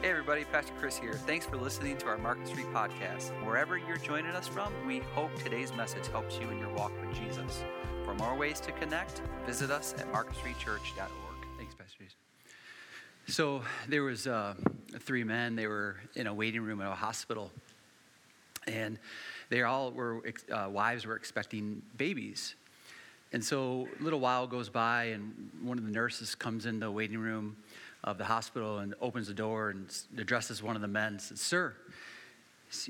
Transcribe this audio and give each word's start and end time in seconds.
Hey 0.00 0.10
everybody, 0.10 0.44
Pastor 0.44 0.72
Chris 0.78 0.96
here. 0.96 1.14
Thanks 1.14 1.44
for 1.44 1.56
listening 1.56 1.96
to 1.98 2.06
our 2.06 2.18
Market 2.18 2.46
Street 2.46 2.72
podcast. 2.72 3.30
Wherever 3.44 3.76
you're 3.76 3.96
joining 3.96 4.30
us 4.30 4.46
from, 4.46 4.72
we 4.86 5.00
hope 5.12 5.34
today's 5.42 5.74
message 5.74 6.06
helps 6.06 6.38
you 6.38 6.48
in 6.50 6.58
your 6.60 6.72
walk 6.74 6.92
with 7.00 7.12
Jesus. 7.18 7.64
For 8.04 8.14
more 8.14 8.36
ways 8.36 8.60
to 8.60 8.70
connect, 8.70 9.22
visit 9.44 9.72
us 9.72 9.96
at 9.98 10.06
marketstreetchurch.org. 10.12 11.46
Thanks, 11.56 11.74
Pastor 11.74 11.98
Jason. 11.98 12.16
So 13.26 13.62
there 13.88 14.04
was 14.04 14.28
uh, 14.28 14.54
three 15.00 15.24
men. 15.24 15.56
They 15.56 15.66
were 15.66 15.96
in 16.14 16.28
a 16.28 16.32
waiting 16.32 16.62
room 16.62 16.80
at 16.80 16.86
a 16.86 16.94
hospital, 16.94 17.50
and 18.68 19.00
they 19.48 19.62
all 19.62 19.90
were 19.90 20.22
uh, 20.52 20.68
wives 20.70 21.06
were 21.06 21.16
expecting 21.16 21.82
babies. 21.96 22.54
And 23.32 23.44
so 23.44 23.88
a 23.98 24.02
little 24.02 24.20
while 24.20 24.46
goes 24.46 24.68
by, 24.68 25.06
and 25.06 25.50
one 25.60 25.76
of 25.76 25.84
the 25.84 25.90
nurses 25.90 26.36
comes 26.36 26.66
in 26.66 26.78
the 26.78 26.88
waiting 26.88 27.18
room 27.18 27.56
of 28.04 28.18
the 28.18 28.24
hospital 28.24 28.78
and 28.78 28.94
opens 29.00 29.26
the 29.26 29.34
door 29.34 29.70
and 29.70 29.94
addresses 30.16 30.62
one 30.62 30.76
of 30.76 30.82
the 30.82 30.88
men 30.88 31.12
and 31.12 31.20
says, 31.20 31.40
Sir, 31.40 31.74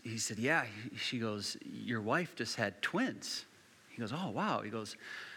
he 0.03 0.19
said, 0.19 0.39
Yeah. 0.39 0.65
She 0.97 1.19
goes, 1.19 1.57
Your 1.65 2.01
wife 2.03 2.35
just 2.37 2.57
had 2.57 2.81
twins. 2.83 3.45
He 3.91 4.01
goes, 4.01 4.13
Oh, 4.13 4.31
wow. 4.31 4.61
He 4.61 4.71
goes, 4.71 4.97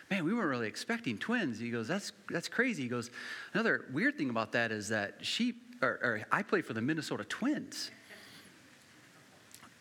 Man, 0.09 0.25
we 0.25 0.33
weren't 0.33 0.49
really 0.49 0.67
expecting 0.67 1.17
twins. 1.17 1.59
He 1.59 1.69
goes, 1.69 1.87
That's, 1.87 2.11
that's 2.29 2.47
crazy. 2.47 2.83
He 2.83 2.89
goes, 2.89 3.11
Another 3.53 3.85
weird 3.93 4.17
thing 4.17 4.29
about 4.29 4.51
that 4.53 4.71
is 4.71 4.89
that 4.89 5.15
she, 5.21 5.53
or, 5.81 5.99
or 6.01 6.21
I 6.31 6.43
played 6.43 6.65
for 6.65 6.73
the 6.73 6.81
Minnesota 6.81 7.23
Twins. 7.23 7.91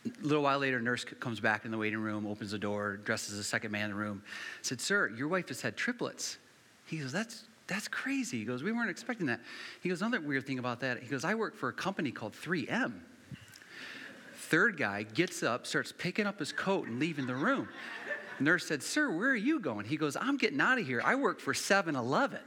A 0.07 0.27
little 0.27 0.43
while 0.43 0.59
later, 0.59 0.81
nurse 0.81 1.05
comes 1.05 1.41
back 1.41 1.67
in 1.67 1.71
the 1.71 1.77
waiting 1.77 1.99
room, 1.99 2.27
opens 2.27 2.53
the 2.53 2.59
door, 2.59 2.97
dresses 3.05 3.37
the 3.37 3.45
second 3.45 3.71
man 3.71 3.87
in 3.87 3.91
the 3.91 3.97
room, 3.97 4.23
said, 4.63 4.81
Sir, 4.81 5.09
your 5.09 5.29
wife 5.29 5.47
just 5.47 5.63
had 5.63 5.77
triplets. 5.77 6.39
He 6.87 6.99
goes, 6.99 7.13
That's 7.13 7.45
that's 7.71 7.87
crazy. 7.87 8.39
He 8.41 8.45
goes, 8.45 8.63
We 8.65 8.73
weren't 8.73 8.91
expecting 8.91 9.29
that. 9.29 9.41
He 9.81 9.89
goes, 9.89 10.03
Another 10.03 10.21
weird 10.21 10.45
thing 10.45 10.59
about 10.59 10.81
that, 10.81 11.01
he 11.01 11.09
goes, 11.09 11.25
I 11.25 11.35
work 11.35 11.57
for 11.57 11.69
a 11.69 11.73
company 11.73 12.11
called 12.11 12.35
3M. 12.35 12.95
Third 14.35 14.77
guy 14.77 15.05
gets 15.05 15.45
up, 15.45 15.67
starts 15.67 15.93
picking 15.97 16.27
up 16.27 16.41
his 16.41 16.51
coat 16.51 16.89
and 16.89 16.99
leaving 16.99 17.27
the 17.27 17.37
room. 17.37 17.69
Nurse 18.41 18.67
said, 18.67 18.83
Sir, 18.83 19.11
where 19.17 19.31
are 19.31 19.37
you 19.37 19.61
going? 19.61 19.87
He 19.87 19.97
goes, 19.97 20.17
I'm 20.17 20.37
getting 20.37 20.61
out 20.61 20.79
of 20.79 20.87
here. 20.87 21.01
I 21.05 21.15
work 21.15 21.39
for 21.39 21.55
7 21.55 21.95
Eleven. 21.95 22.41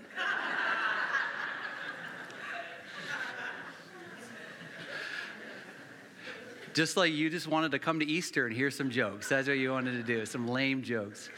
just 6.73 6.97
like 6.97 7.13
you 7.13 7.29
just 7.29 7.47
wanted 7.47 7.71
to 7.71 7.79
come 7.79 7.99
to 7.99 8.05
Easter 8.05 8.47
and 8.47 8.55
hear 8.55 8.71
some 8.71 8.89
jokes. 8.89 9.29
That's 9.29 9.47
what 9.47 9.57
you 9.57 9.71
wanted 9.71 9.93
to 9.93 10.03
do, 10.03 10.25
some 10.25 10.47
lame 10.47 10.81
jokes. 10.81 11.29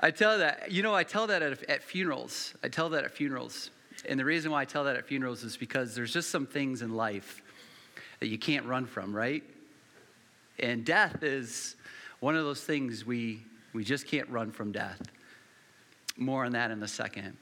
I 0.00 0.10
tell 0.10 0.38
that, 0.38 0.70
you 0.70 0.82
know, 0.82 0.94
I 0.94 1.04
tell 1.04 1.26
that 1.28 1.42
at, 1.42 1.62
at 1.64 1.82
funerals. 1.82 2.54
I 2.62 2.68
tell 2.68 2.88
that 2.90 3.04
at 3.04 3.12
funerals. 3.12 3.70
And 4.08 4.20
the 4.20 4.24
reason 4.24 4.50
why 4.50 4.62
I 4.62 4.64
tell 4.64 4.84
that 4.84 4.96
at 4.96 5.06
funerals 5.06 5.42
is 5.42 5.56
because 5.56 5.94
there's 5.94 6.12
just 6.12 6.30
some 6.30 6.46
things 6.46 6.82
in 6.82 6.94
life 6.94 7.42
that 8.20 8.28
you 8.28 8.38
can't 8.38 8.66
run 8.66 8.86
from, 8.86 9.14
right? 9.14 9.42
And 10.58 10.84
death 10.84 11.22
is 11.22 11.76
one 12.20 12.36
of 12.36 12.44
those 12.44 12.62
things 12.62 13.04
we, 13.04 13.42
we 13.72 13.84
just 13.84 14.06
can't 14.06 14.28
run 14.28 14.50
from 14.50 14.72
death. 14.72 15.00
More 16.16 16.44
on 16.44 16.52
that 16.52 16.70
in 16.70 16.82
a 16.82 16.88
second. 16.88 17.36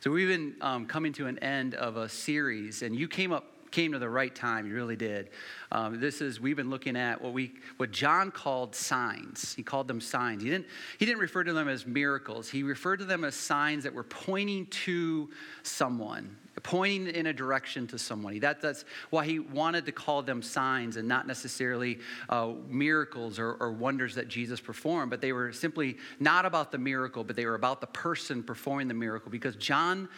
So 0.00 0.10
we've 0.10 0.28
been 0.28 0.54
um, 0.60 0.86
coming 0.86 1.12
to 1.14 1.26
an 1.26 1.38
end 1.40 1.74
of 1.74 1.96
a 1.96 2.08
series, 2.08 2.82
and 2.82 2.94
you 2.96 3.08
came 3.08 3.32
up 3.32 3.44
came 3.70 3.92
to 3.92 3.98
the 3.98 4.08
right 4.08 4.34
time. 4.34 4.66
You 4.66 4.74
really 4.74 4.96
did. 4.96 5.30
Um, 5.72 6.00
this 6.00 6.20
is 6.20 6.40
we've 6.40 6.56
been 6.56 6.70
looking 6.70 6.96
at 6.96 7.20
what 7.20 7.32
we 7.32 7.52
what 7.76 7.90
John 7.90 8.30
called 8.30 8.74
signs. 8.74 9.54
He 9.54 9.62
called 9.62 9.88
them 9.88 10.00
signs. 10.00 10.42
He 10.42 10.50
didn't 10.50 10.66
he 10.98 11.06
didn't 11.06 11.20
refer 11.20 11.44
to 11.44 11.52
them 11.52 11.68
as 11.68 11.86
miracles. 11.86 12.48
He 12.48 12.62
referred 12.62 12.98
to 12.98 13.04
them 13.04 13.24
as 13.24 13.34
signs 13.34 13.84
that 13.84 13.94
were 13.94 14.04
pointing 14.04 14.66
to 14.66 15.30
someone, 15.62 16.36
pointing 16.62 17.08
in 17.08 17.26
a 17.26 17.32
direction 17.32 17.86
to 17.88 17.98
somebody. 17.98 18.38
That, 18.40 18.60
that's 18.60 18.84
why 19.10 19.24
he 19.24 19.38
wanted 19.38 19.86
to 19.86 19.92
call 19.92 20.22
them 20.22 20.42
signs 20.42 20.96
and 20.96 21.06
not 21.06 21.26
necessarily 21.26 21.98
uh, 22.28 22.52
miracles 22.68 23.38
or, 23.38 23.54
or 23.54 23.72
wonders 23.72 24.14
that 24.16 24.28
Jesus 24.28 24.60
performed. 24.60 25.10
But 25.10 25.20
they 25.20 25.32
were 25.32 25.52
simply 25.52 25.98
not 26.18 26.44
about 26.44 26.72
the 26.72 26.78
miracle, 26.78 27.24
but 27.24 27.36
they 27.36 27.46
were 27.46 27.54
about 27.54 27.80
the 27.80 27.86
person 27.86 28.42
performing 28.42 28.88
the 28.88 28.94
miracle. 28.94 29.30
Because 29.30 29.56
John 29.56 30.08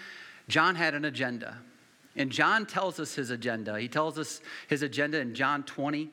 John 0.49 0.75
had 0.75 0.95
an 0.95 1.05
agenda. 1.05 1.59
And 2.17 2.31
John 2.31 2.67
tells 2.67 3.01
us 3.01 3.15
his 3.15 3.31
agenda. 3.31 3.79
He 3.79 3.89
tells 3.89 4.19
us 4.19 4.41
his 4.69 4.83
agenda 4.83 5.19
in 5.21 5.35
John 5.35 5.63
20. 5.63 6.11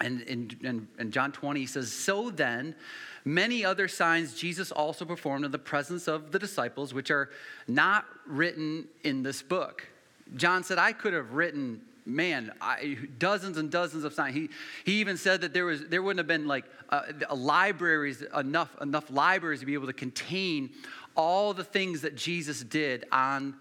And 0.00 0.22
in, 0.22 0.88
in, 0.98 1.12
John 1.12 1.30
20, 1.30 1.60
he 1.60 1.66
says, 1.66 1.92
So 1.92 2.30
then, 2.30 2.74
many 3.24 3.64
other 3.64 3.86
signs 3.86 4.34
Jesus 4.34 4.72
also 4.72 5.04
performed 5.04 5.44
in 5.44 5.52
the 5.52 5.58
presence 5.58 6.08
of 6.08 6.32
the 6.32 6.38
disciples, 6.38 6.92
which 6.92 7.10
are 7.10 7.30
not 7.68 8.04
written 8.26 8.88
in 9.04 9.22
this 9.22 9.42
book. 9.42 9.86
John 10.34 10.64
said, 10.64 10.78
I 10.78 10.92
could 10.92 11.12
have 11.12 11.32
written 11.32 11.82
man, 12.04 12.52
I, 12.60 12.98
dozens 13.18 13.58
and 13.58 13.70
dozens 13.70 14.04
of 14.04 14.12
signs. 14.12 14.34
He, 14.34 14.48
he 14.84 15.00
even 15.00 15.16
said 15.16 15.40
that 15.42 15.52
there, 15.52 15.64
was, 15.64 15.86
there 15.86 16.02
wouldn't 16.02 16.18
have 16.18 16.26
been 16.26 16.48
like 16.48 16.64
uh, 16.90 17.02
libraries, 17.34 18.24
enough, 18.36 18.74
enough 18.80 19.10
libraries 19.10 19.60
to 19.60 19.66
be 19.66 19.74
able 19.74 19.86
to 19.86 19.92
contain 19.92 20.70
all 21.16 21.54
the 21.54 21.64
things 21.64 22.00
that 22.00 22.16
Jesus 22.16 22.62
did 22.62 23.04
on 23.12 23.54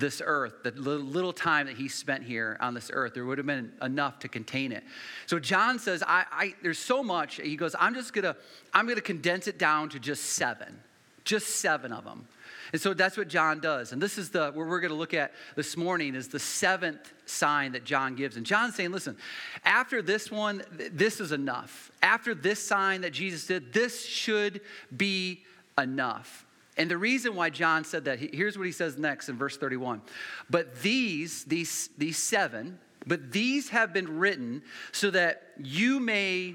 this 0.00 0.22
earth, 0.24 0.62
the 0.62 0.70
little 0.72 1.32
time 1.32 1.66
that 1.66 1.76
he 1.76 1.88
spent 1.88 2.24
here 2.24 2.56
on 2.60 2.74
this 2.74 2.90
earth, 2.92 3.14
there 3.14 3.24
would 3.24 3.38
have 3.38 3.46
been 3.46 3.72
enough 3.82 4.18
to 4.20 4.28
contain 4.28 4.72
it. 4.72 4.84
So 5.26 5.38
John 5.38 5.78
says, 5.78 6.02
I, 6.06 6.24
I, 6.30 6.54
there's 6.62 6.78
so 6.78 7.02
much. 7.02 7.36
He 7.36 7.56
goes, 7.56 7.74
I'm 7.78 7.94
just 7.94 8.12
gonna, 8.12 8.36
I'm 8.72 8.86
gonna 8.86 9.00
condense 9.00 9.46
it 9.46 9.58
down 9.58 9.88
to 9.90 9.98
just 9.98 10.24
seven, 10.24 10.80
just 11.24 11.56
seven 11.56 11.92
of 11.92 12.04
them. 12.04 12.26
And 12.72 12.80
so 12.80 12.92
that's 12.92 13.16
what 13.16 13.28
John 13.28 13.60
does. 13.60 13.92
And 13.92 14.02
this 14.02 14.18
is 14.18 14.30
the, 14.30 14.50
where 14.52 14.66
we're 14.66 14.80
going 14.80 14.90
to 14.90 14.96
look 14.96 15.14
at 15.14 15.32
this 15.56 15.76
morning 15.76 16.14
is 16.14 16.28
the 16.28 16.38
seventh 16.38 17.12
sign 17.24 17.72
that 17.72 17.84
John 17.84 18.14
gives. 18.14 18.36
And 18.36 18.44
John's 18.44 18.74
saying, 18.74 18.90
listen, 18.90 19.16
after 19.64 20.02
this 20.02 20.30
one, 20.30 20.62
this 20.92 21.20
is 21.20 21.32
enough. 21.32 21.90
After 22.02 22.34
this 22.34 22.62
sign 22.62 23.00
that 23.02 23.12
Jesus 23.12 23.46
did, 23.46 23.72
this 23.72 24.04
should 24.04 24.60
be 24.94 25.44
enough. 25.78 26.44
And 26.78 26.88
the 26.88 26.96
reason 26.96 27.34
why 27.34 27.50
John 27.50 27.84
said 27.84 28.04
that, 28.04 28.20
here's 28.20 28.56
what 28.56 28.66
he 28.66 28.72
says 28.72 28.96
next 28.96 29.28
in 29.28 29.36
verse 29.36 29.56
31. 29.56 30.00
But 30.48 30.80
these, 30.80 31.44
these, 31.44 31.90
these 31.98 32.16
seven, 32.16 32.78
but 33.04 33.32
these 33.32 33.70
have 33.70 33.92
been 33.92 34.18
written 34.18 34.62
so 34.92 35.10
that 35.10 35.42
you 35.58 35.98
may 35.98 36.54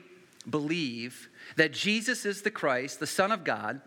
believe 0.50 1.30
that 1.58 1.74
Jesus 1.74 2.26
is 2.26 2.42
the 2.42 2.52
Christ, 2.52 3.02
the 3.02 3.08
Son 3.08 3.34
of 3.34 3.44
God, 3.44 3.82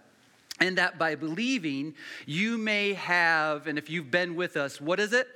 and 0.60 0.76
that 0.78 0.98
by 0.98 1.14
believing 1.14 1.94
you 2.26 2.58
may 2.58 2.92
have, 2.92 3.66
and 3.66 3.78
if 3.78 3.88
you've 3.88 4.10
been 4.10 4.36
with 4.36 4.56
us, 4.58 4.80
what 4.80 5.00
is 5.00 5.14
it? 5.14 5.28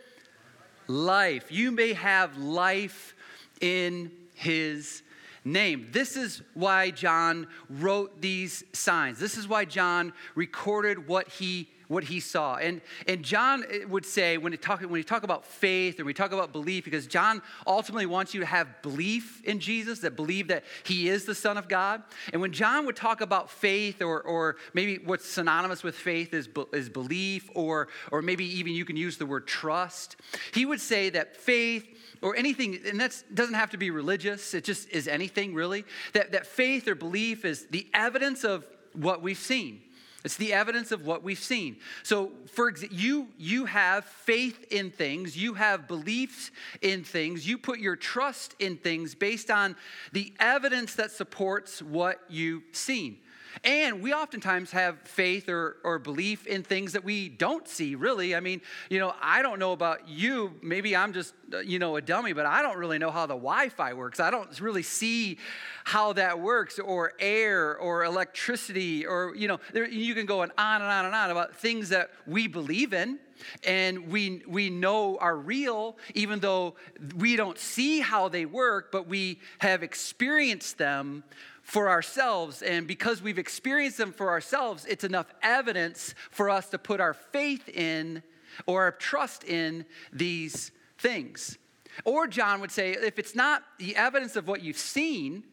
Life. 0.86 1.50
You 1.50 1.70
may 1.72 1.94
have 1.94 2.36
life 2.36 3.14
in 3.60 4.10
his 4.34 5.02
name. 5.44 5.88
This 5.90 6.16
is 6.16 6.42
why 6.54 6.90
John 6.90 7.46
wrote 7.68 8.20
these 8.20 8.64
signs. 8.72 9.18
This 9.18 9.36
is 9.36 9.48
why 9.48 9.64
John 9.64 10.12
recorded 10.34 11.08
what 11.08 11.28
he 11.28 11.68
what 11.90 12.04
he 12.04 12.20
saw. 12.20 12.54
And, 12.54 12.80
and 13.08 13.24
John 13.24 13.64
would 13.88 14.06
say, 14.06 14.38
when 14.38 14.52
he, 14.52 14.56
talk, 14.56 14.80
when 14.80 14.94
he 14.94 15.02
talk 15.02 15.24
about 15.24 15.44
faith 15.44 15.98
or 15.98 16.04
we 16.04 16.14
talk 16.14 16.30
about 16.30 16.52
belief, 16.52 16.84
because 16.84 17.08
John 17.08 17.42
ultimately 17.66 18.06
wants 18.06 18.32
you 18.32 18.38
to 18.38 18.46
have 18.46 18.80
belief 18.80 19.42
in 19.42 19.58
Jesus, 19.58 19.98
that 19.98 20.14
believe 20.14 20.46
that 20.48 20.62
he 20.84 21.08
is 21.08 21.24
the 21.24 21.34
Son 21.34 21.58
of 21.58 21.66
God. 21.66 22.04
And 22.32 22.40
when 22.40 22.52
John 22.52 22.86
would 22.86 22.94
talk 22.94 23.20
about 23.20 23.50
faith, 23.50 24.02
or, 24.02 24.22
or 24.22 24.54
maybe 24.72 24.98
what's 25.04 25.26
synonymous 25.28 25.82
with 25.82 25.96
faith 25.96 26.32
is, 26.32 26.48
is 26.72 26.88
belief, 26.88 27.50
or, 27.56 27.88
or 28.12 28.22
maybe 28.22 28.44
even 28.44 28.72
you 28.72 28.84
can 28.84 28.96
use 28.96 29.16
the 29.16 29.26
word 29.26 29.48
trust, 29.48 30.14
he 30.54 30.64
would 30.64 30.80
say 30.80 31.10
that 31.10 31.36
faith 31.36 31.88
or 32.22 32.36
anything, 32.36 32.78
and 32.86 33.00
that 33.00 33.22
doesn't 33.32 33.54
have 33.54 33.70
to 33.70 33.78
be 33.78 33.90
religious, 33.90 34.54
it 34.54 34.64
just 34.64 34.88
is 34.90 35.08
anything 35.08 35.54
really, 35.54 35.84
that, 36.12 36.32
that 36.32 36.46
faith 36.46 36.86
or 36.86 36.94
belief 36.94 37.44
is 37.44 37.66
the 37.70 37.86
evidence 37.94 38.44
of 38.44 38.66
what 38.92 39.22
we've 39.22 39.38
seen. 39.38 39.80
It's 40.22 40.36
the 40.36 40.52
evidence 40.52 40.92
of 40.92 41.06
what 41.06 41.22
we've 41.22 41.38
seen. 41.38 41.78
So, 42.02 42.32
for 42.52 42.68
example, 42.68 42.98
you 42.98 43.28
you 43.38 43.64
have 43.64 44.04
faith 44.04 44.66
in 44.70 44.90
things, 44.90 45.34
you 45.34 45.54
have 45.54 45.88
beliefs 45.88 46.50
in 46.82 47.04
things, 47.04 47.48
you 47.48 47.56
put 47.56 47.78
your 47.78 47.96
trust 47.96 48.54
in 48.58 48.76
things 48.76 49.14
based 49.14 49.50
on 49.50 49.76
the 50.12 50.32
evidence 50.38 50.94
that 50.96 51.10
supports 51.10 51.80
what 51.80 52.20
you've 52.28 52.64
seen. 52.72 53.18
And 53.64 54.02
we 54.02 54.12
oftentimes 54.12 54.70
have 54.70 55.00
faith 55.02 55.48
or, 55.48 55.76
or 55.84 55.98
belief 55.98 56.46
in 56.46 56.62
things 56.62 56.92
that 56.92 57.04
we 57.04 57.28
don't 57.28 57.66
see, 57.68 57.94
really. 57.94 58.34
I 58.34 58.40
mean, 58.40 58.60
you 58.88 58.98
know, 58.98 59.14
I 59.20 59.42
don't 59.42 59.58
know 59.58 59.72
about 59.72 60.08
you. 60.08 60.54
Maybe 60.62 60.96
I'm 60.96 61.12
just, 61.12 61.34
uh, 61.52 61.58
you 61.58 61.78
know, 61.78 61.96
a 61.96 62.02
dummy, 62.02 62.32
but 62.32 62.46
I 62.46 62.62
don't 62.62 62.78
really 62.78 62.98
know 62.98 63.10
how 63.10 63.26
the 63.26 63.34
Wi 63.34 63.68
Fi 63.68 63.92
works. 63.92 64.20
I 64.20 64.30
don't 64.30 64.60
really 64.60 64.82
see 64.82 65.38
how 65.84 66.12
that 66.14 66.38
works, 66.38 66.78
or 66.78 67.14
air, 67.18 67.76
or 67.76 68.04
electricity, 68.04 69.06
or, 69.06 69.34
you 69.34 69.48
know, 69.48 69.58
there, 69.72 69.88
you 69.88 70.14
can 70.14 70.26
go 70.26 70.42
on 70.42 70.50
and 70.50 70.82
on 70.82 71.04
and 71.06 71.14
on 71.14 71.30
about 71.30 71.54
things 71.56 71.88
that 71.88 72.10
we 72.26 72.46
believe 72.46 72.92
in 72.92 73.18
and 73.64 74.08
we, 74.08 74.42
we 74.46 74.70
know 74.70 75.18
are 75.18 75.36
real, 75.36 75.96
even 76.14 76.40
though 76.40 76.74
we 77.16 77.36
don't 77.36 77.58
see 77.58 78.00
how 78.00 78.28
they 78.28 78.44
work, 78.44 78.92
but 78.92 79.06
we 79.06 79.40
have 79.58 79.82
experienced 79.82 80.78
them 80.78 81.24
for 81.70 81.88
ourselves. 81.88 82.62
And 82.62 82.84
because 82.84 83.22
we've 83.22 83.38
experienced 83.38 83.96
them 83.96 84.12
for 84.12 84.30
ourselves, 84.30 84.84
it's 84.86 85.04
enough 85.04 85.32
evidence 85.40 86.16
for 86.32 86.50
us 86.50 86.68
to 86.70 86.78
put 86.78 87.00
our 87.00 87.14
faith 87.14 87.68
in 87.68 88.24
or 88.66 88.82
our 88.82 88.90
trust 88.90 89.44
in 89.44 89.84
these 90.12 90.72
things. 90.98 91.58
Or 92.04 92.26
John 92.26 92.60
would 92.60 92.72
say, 92.72 92.90
if 92.90 93.20
it's 93.20 93.36
not 93.36 93.62
the 93.78 93.94
evidence 93.94 94.34
of 94.34 94.48
what 94.48 94.62
you've 94.62 94.78
seen, 94.78 95.44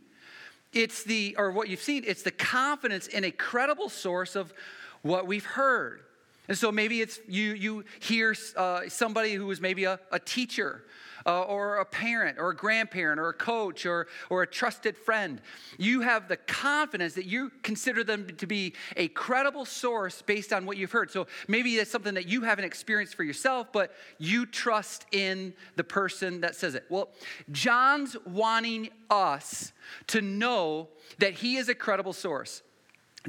it's 0.74 1.04
the, 1.04 1.36
or 1.38 1.52
what 1.52 1.70
you've 1.70 1.82
seen, 1.82 2.04
it's 2.08 2.24
the 2.24 2.32
confidence 2.32 3.06
in 3.06 3.24
a 3.24 3.32
credible 3.32 3.88
source 3.88 4.36
of 4.36 4.56
what 5.04 5.28
we've 5.28 5.46
heard. 5.46 6.02
And 6.48 6.58
so 6.58 6.72
maybe 6.72 7.02
it's 7.02 7.20
you, 7.28 7.54
you 7.54 7.86
hear 8.00 8.36
uh, 8.56 8.82
somebody 8.88 9.34
who 9.34 9.50
is 9.52 9.60
maybe 9.60 9.84
a, 9.84 10.00
a 10.12 10.20
teacher 10.20 10.84
uh, 11.28 11.42
or 11.42 11.78
a 11.78 11.86
parent 11.86 12.38
or 12.40 12.52
a 12.52 12.56
grandparent 12.56 13.20
or 13.20 13.30
a 13.30 13.34
coach 13.34 13.86
or, 13.86 14.08
or 14.30 14.44
a 14.44 14.48
trusted 14.48 14.98
friend. 14.98 15.42
You 15.78 16.02
have 16.02 16.30
the 16.30 16.38
confidence 16.38 17.16
that 17.16 17.26
you 17.26 17.52
consider 17.64 18.04
them 18.04 18.28
to 18.38 18.48
be 18.48 18.74
a 18.96 19.10
credible 19.10 19.66
source 19.66 20.22
based 20.22 20.54
on 20.54 20.66
what 20.66 20.78
you've 20.78 20.94
heard. 20.94 21.12
So 21.12 21.28
maybe 21.48 21.76
that's 21.76 21.92
something 21.92 22.14
that 22.14 22.28
you 22.28 22.42
haven't 22.42 22.66
experienced 22.66 23.16
for 23.16 23.24
yourself, 23.24 23.68
but 23.74 23.94
you 24.18 24.46
trust 24.46 25.06
in 25.12 25.54
the 25.76 25.84
person 25.84 26.42
that 26.42 26.56
says 26.56 26.76
it. 26.76 26.86
Well, 26.90 27.10
John's 27.52 28.16
wanting 28.26 28.90
us 29.10 29.74
to 30.08 30.22
know 30.22 30.88
that 31.20 31.34
he 31.34 31.58
is 31.58 31.68
a 31.68 31.76
credible 31.76 32.14
source. 32.14 32.64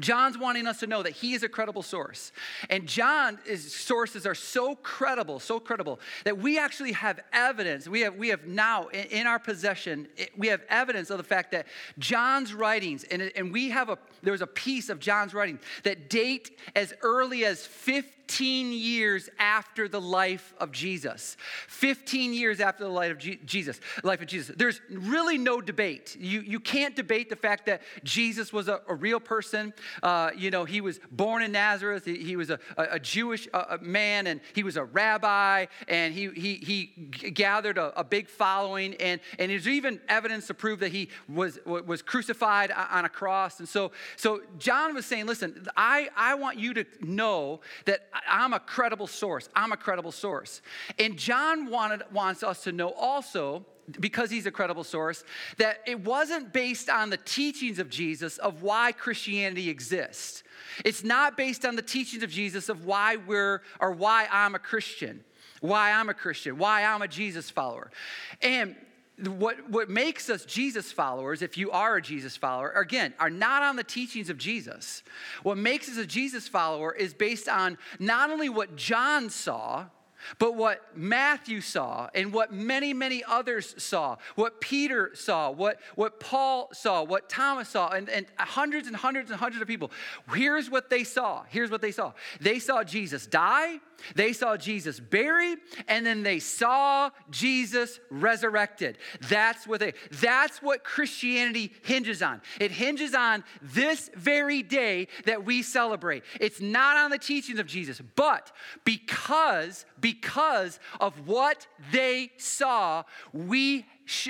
John's 0.02 0.38
wanting 0.38 0.66
us 0.66 0.80
to 0.80 0.86
know 0.86 1.02
that 1.02 1.12
he 1.12 1.34
is 1.34 1.42
a 1.42 1.48
credible 1.48 1.82
source. 1.82 2.32
And 2.70 2.86
John's 2.86 3.38
sources 3.72 4.26
are 4.26 4.34
so 4.34 4.74
credible, 4.76 5.40
so 5.40 5.60
credible, 5.60 6.00
that 6.24 6.38
we 6.38 6.58
actually 6.58 6.92
have 6.92 7.20
evidence. 7.32 7.88
We 7.88 8.00
have, 8.00 8.16
we 8.16 8.28
have 8.28 8.46
now 8.46 8.88
in, 8.88 9.04
in 9.06 9.26
our 9.26 9.38
possession, 9.38 10.08
we 10.36 10.48
have 10.48 10.62
evidence 10.68 11.10
of 11.10 11.18
the 11.18 11.24
fact 11.24 11.52
that 11.52 11.66
John's 11.98 12.52
writings, 12.52 13.04
and, 13.04 13.30
and 13.36 13.52
we 13.52 13.70
have 13.70 13.88
a, 13.88 13.98
there 14.22 14.32
was 14.32 14.42
a 14.42 14.46
piece 14.46 14.88
of 14.88 14.98
John's 14.98 15.34
writing 15.34 15.58
that 15.84 16.10
date 16.10 16.58
as 16.74 16.94
early 17.02 17.44
as 17.44 17.66
50 17.66 18.17
15 18.28 18.72
years 18.72 19.30
after 19.38 19.88
the 19.88 20.00
life 20.00 20.52
of 20.58 20.70
Jesus. 20.70 21.38
15 21.68 22.34
years 22.34 22.60
after 22.60 22.84
the 22.84 22.90
life 22.90 23.10
of 23.10 23.18
G- 23.18 23.40
Jesus, 23.46 23.80
life 24.04 24.20
of 24.20 24.26
Jesus. 24.26 24.54
There's 24.54 24.82
really 24.90 25.38
no 25.38 25.62
debate. 25.62 26.14
You, 26.20 26.42
you 26.42 26.60
can't 26.60 26.94
debate 26.94 27.30
the 27.30 27.36
fact 27.36 27.64
that 27.66 27.80
Jesus 28.04 28.52
was 28.52 28.68
a, 28.68 28.82
a 28.86 28.94
real 28.94 29.18
person. 29.18 29.72
Uh, 30.02 30.30
you 30.36 30.50
know, 30.50 30.66
he 30.66 30.82
was 30.82 31.00
born 31.10 31.42
in 31.42 31.52
Nazareth. 31.52 32.04
He, 32.04 32.18
he 32.18 32.36
was 32.36 32.50
a, 32.50 32.58
a 32.76 33.00
Jewish 33.00 33.48
uh, 33.54 33.78
man, 33.80 34.26
and 34.26 34.42
he 34.54 34.62
was 34.62 34.76
a 34.76 34.84
rabbi, 34.84 35.64
and 35.88 36.12
he, 36.12 36.28
he, 36.28 36.56
he 36.56 37.30
gathered 37.30 37.78
a, 37.78 37.98
a 37.98 38.04
big 38.04 38.28
following. 38.28 38.94
And, 38.96 39.22
and 39.38 39.50
there's 39.50 39.66
even 39.66 40.00
evidence 40.06 40.48
to 40.48 40.54
prove 40.54 40.80
that 40.80 40.92
he 40.92 41.08
was, 41.30 41.58
was 41.64 42.02
crucified 42.02 42.70
on 42.72 43.06
a 43.06 43.08
cross. 43.08 43.58
And 43.58 43.68
so, 43.68 43.92
so 44.16 44.42
John 44.58 44.94
was 44.94 45.06
saying, 45.06 45.24
listen, 45.24 45.66
I, 45.78 46.10
I 46.14 46.34
want 46.34 46.58
you 46.58 46.74
to 46.74 46.84
know 47.00 47.60
that 47.86 48.02
I'm 48.28 48.52
a 48.52 48.60
credible 48.60 49.06
source. 49.06 49.48
I'm 49.54 49.72
a 49.72 49.76
credible 49.76 50.12
source. 50.12 50.62
And 50.98 51.16
John 51.16 51.70
wanted, 51.70 52.02
wants 52.12 52.42
us 52.42 52.64
to 52.64 52.72
know 52.72 52.90
also, 52.90 53.64
because 54.00 54.30
he's 54.30 54.46
a 54.46 54.50
credible 54.50 54.84
source, 54.84 55.24
that 55.56 55.78
it 55.86 56.00
wasn't 56.00 56.52
based 56.52 56.90
on 56.90 57.10
the 57.10 57.16
teachings 57.16 57.78
of 57.78 57.88
Jesus 57.88 58.38
of 58.38 58.62
why 58.62 58.92
Christianity 58.92 59.70
exists. 59.70 60.42
It's 60.84 61.04
not 61.04 61.36
based 61.36 61.64
on 61.64 61.76
the 61.76 61.82
teachings 61.82 62.22
of 62.22 62.30
Jesus 62.30 62.68
of 62.68 62.84
why 62.84 63.16
we're, 63.16 63.62
or 63.80 63.92
why 63.92 64.28
I'm 64.30 64.54
a 64.54 64.58
Christian 64.58 65.24
why 65.60 65.92
I'm 65.92 66.08
a 66.08 66.14
Christian, 66.14 66.58
why 66.58 66.84
I'm 66.84 67.02
a 67.02 67.08
Jesus 67.08 67.50
follower. 67.50 67.90
And 68.42 68.76
what, 69.26 69.68
what 69.68 69.90
makes 69.90 70.30
us 70.30 70.44
Jesus 70.44 70.92
followers, 70.92 71.42
if 71.42 71.58
you 71.58 71.70
are 71.70 71.96
a 71.96 72.02
Jesus 72.02 72.36
follower, 72.36 72.70
again, 72.70 73.14
are 73.18 73.30
not 73.30 73.62
on 73.62 73.76
the 73.76 73.84
teachings 73.84 74.30
of 74.30 74.38
Jesus. 74.38 75.02
What 75.42 75.58
makes 75.58 75.88
us 75.88 75.96
a 75.96 76.06
Jesus 76.06 76.46
follower 76.46 76.94
is 76.94 77.14
based 77.14 77.48
on 77.48 77.78
not 77.98 78.30
only 78.30 78.48
what 78.48 78.76
John 78.76 79.28
saw, 79.30 79.86
but 80.38 80.56
what 80.56 80.96
Matthew 80.96 81.60
saw 81.60 82.08
and 82.14 82.32
what 82.32 82.52
many, 82.52 82.92
many 82.92 83.22
others 83.24 83.74
saw, 83.78 84.16
what 84.34 84.60
Peter 84.60 85.10
saw, 85.14 85.50
what, 85.50 85.80
what 85.94 86.20
Paul 86.20 86.68
saw, 86.72 87.02
what 87.02 87.28
Thomas 87.28 87.68
saw, 87.68 87.90
and, 87.90 88.08
and 88.08 88.26
hundreds 88.36 88.88
and 88.88 88.96
hundreds 88.96 89.30
and 89.30 89.38
hundreds 89.38 89.62
of 89.62 89.68
people, 89.68 89.90
here's 90.34 90.70
what 90.70 90.90
they 90.90 91.04
saw. 91.04 91.44
Here's 91.48 91.70
what 91.70 91.80
they 91.80 91.92
saw. 91.92 92.12
They 92.40 92.58
saw 92.58 92.84
Jesus 92.84 93.26
die, 93.26 93.78
they 94.14 94.32
saw 94.32 94.56
Jesus 94.56 95.00
buried, 95.00 95.58
and 95.86 96.04
then 96.04 96.22
they 96.22 96.38
saw 96.38 97.10
Jesus 97.30 98.00
resurrected. 98.10 98.98
That's 99.28 99.66
what 99.66 99.80
they 99.80 99.94
that's 100.20 100.62
what 100.62 100.84
Christianity 100.84 101.72
hinges 101.82 102.22
on. 102.22 102.40
It 102.60 102.70
hinges 102.70 103.14
on 103.14 103.44
this 103.62 104.10
very 104.14 104.62
day 104.62 105.08
that 105.24 105.44
we 105.44 105.62
celebrate. 105.62 106.22
It's 106.40 106.60
not 106.60 106.96
on 106.96 107.10
the 107.10 107.18
teachings 107.18 107.58
of 107.58 107.66
Jesus, 107.66 108.00
but 108.16 108.52
because 108.84 109.84
because 110.00 110.78
of 111.00 111.26
what 111.26 111.66
they 111.92 112.30
saw, 112.36 113.02
we 113.32 113.86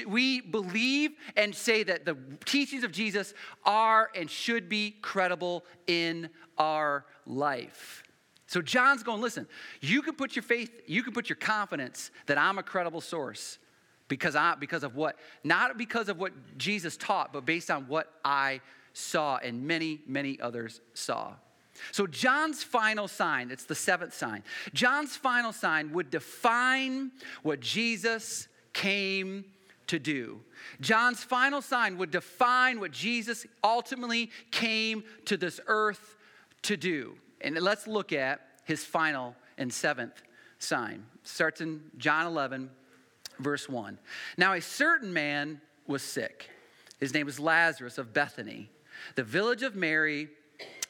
we 0.06 0.40
believe 0.40 1.12
and 1.36 1.54
say 1.54 1.82
that 1.84 2.04
the 2.04 2.16
teachings 2.44 2.84
of 2.84 2.92
Jesus 2.92 3.34
are 3.64 4.10
and 4.14 4.30
should 4.30 4.68
be 4.68 4.96
credible 5.02 5.64
in 5.86 6.30
our 6.56 7.04
life. 7.26 8.02
So 8.48 8.62
John's 8.62 9.02
going, 9.02 9.20
listen, 9.20 9.46
you 9.82 10.00
can 10.00 10.14
put 10.14 10.34
your 10.34 10.42
faith, 10.42 10.80
you 10.86 11.02
can 11.02 11.12
put 11.12 11.28
your 11.28 11.36
confidence 11.36 12.10
that 12.26 12.38
I'm 12.38 12.58
a 12.58 12.62
credible 12.62 13.02
source 13.02 13.58
because 14.08 14.34
I 14.34 14.54
because 14.54 14.82
of 14.84 14.96
what 14.96 15.16
not 15.44 15.76
because 15.76 16.08
of 16.08 16.18
what 16.18 16.32
Jesus 16.56 16.96
taught, 16.96 17.30
but 17.30 17.44
based 17.44 17.70
on 17.70 17.86
what 17.88 18.10
I 18.24 18.62
saw 18.94 19.36
and 19.36 19.66
many, 19.66 20.00
many 20.06 20.40
others 20.40 20.80
saw. 20.94 21.34
So 21.92 22.06
John's 22.06 22.64
final 22.64 23.06
sign, 23.06 23.50
it's 23.50 23.64
the 23.64 23.74
seventh 23.74 24.14
sign. 24.14 24.42
John's 24.72 25.14
final 25.14 25.52
sign 25.52 25.92
would 25.92 26.10
define 26.10 27.12
what 27.42 27.60
Jesus 27.60 28.48
came 28.72 29.44
to 29.88 29.98
do. 29.98 30.40
John's 30.80 31.22
final 31.22 31.60
sign 31.60 31.98
would 31.98 32.10
define 32.10 32.80
what 32.80 32.92
Jesus 32.92 33.46
ultimately 33.62 34.30
came 34.50 35.04
to 35.26 35.36
this 35.36 35.60
earth 35.66 36.16
to 36.62 36.78
do. 36.78 37.14
And 37.40 37.58
let's 37.60 37.86
look 37.86 38.12
at 38.12 38.40
his 38.64 38.84
final 38.84 39.34
and 39.56 39.72
seventh 39.72 40.22
sign. 40.58 41.04
Starts 41.22 41.60
in 41.60 41.82
John 41.96 42.26
11, 42.26 42.70
verse 43.38 43.68
1. 43.68 43.98
Now, 44.36 44.54
a 44.54 44.60
certain 44.60 45.12
man 45.12 45.60
was 45.86 46.02
sick. 46.02 46.50
His 47.00 47.14
name 47.14 47.26
was 47.26 47.38
Lazarus 47.38 47.98
of 47.98 48.12
Bethany, 48.12 48.70
the 49.14 49.22
village 49.22 49.62
of 49.62 49.76
Mary 49.76 50.28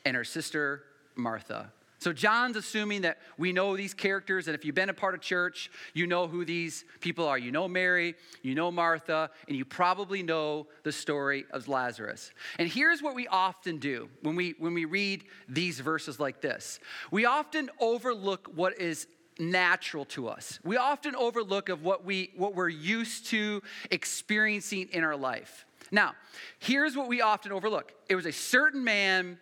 and 0.04 0.16
her 0.16 0.24
sister 0.24 0.84
Martha. 1.14 1.72
So 1.98 2.12
John's 2.12 2.56
assuming 2.56 3.02
that 3.02 3.18
we 3.36 3.52
know 3.52 3.76
these 3.76 3.92
characters, 3.92 4.46
and 4.46 4.54
if 4.54 4.64
you've 4.64 4.74
been 4.74 4.88
a 4.88 4.94
part 4.94 5.14
of 5.14 5.20
church, 5.20 5.70
you 5.94 6.06
know 6.06 6.28
who 6.28 6.44
these 6.44 6.84
people 7.00 7.26
are. 7.26 7.36
You 7.36 7.50
know 7.50 7.66
Mary, 7.66 8.14
you 8.42 8.54
know 8.54 8.70
Martha, 8.70 9.30
and 9.48 9.56
you 9.56 9.64
probably 9.64 10.22
know 10.22 10.68
the 10.84 10.92
story 10.92 11.44
of 11.50 11.66
Lazarus. 11.66 12.32
And 12.58 12.68
here's 12.68 13.02
what 13.02 13.14
we 13.14 13.26
often 13.26 13.78
do 13.78 14.08
when 14.22 14.36
we 14.36 14.54
when 14.58 14.74
we 14.74 14.84
read 14.84 15.24
these 15.48 15.80
verses 15.80 16.20
like 16.20 16.40
this. 16.40 16.78
We 17.10 17.24
often 17.24 17.68
overlook 17.80 18.48
what 18.54 18.80
is 18.80 19.08
natural 19.40 20.04
to 20.04 20.28
us. 20.28 20.58
We 20.64 20.76
often 20.76 21.16
overlook 21.16 21.68
of 21.68 21.82
what 21.82 22.04
we 22.04 22.30
what 22.36 22.54
we're 22.54 22.68
used 22.68 23.26
to 23.26 23.62
experiencing 23.90 24.88
in 24.92 25.02
our 25.02 25.16
life. 25.16 25.66
Now, 25.90 26.14
here's 26.58 26.96
what 26.96 27.08
we 27.08 27.22
often 27.22 27.50
overlook. 27.50 27.92
It 28.08 28.14
was 28.14 28.26
a 28.26 28.32
certain 28.32 28.84
man 28.84 29.38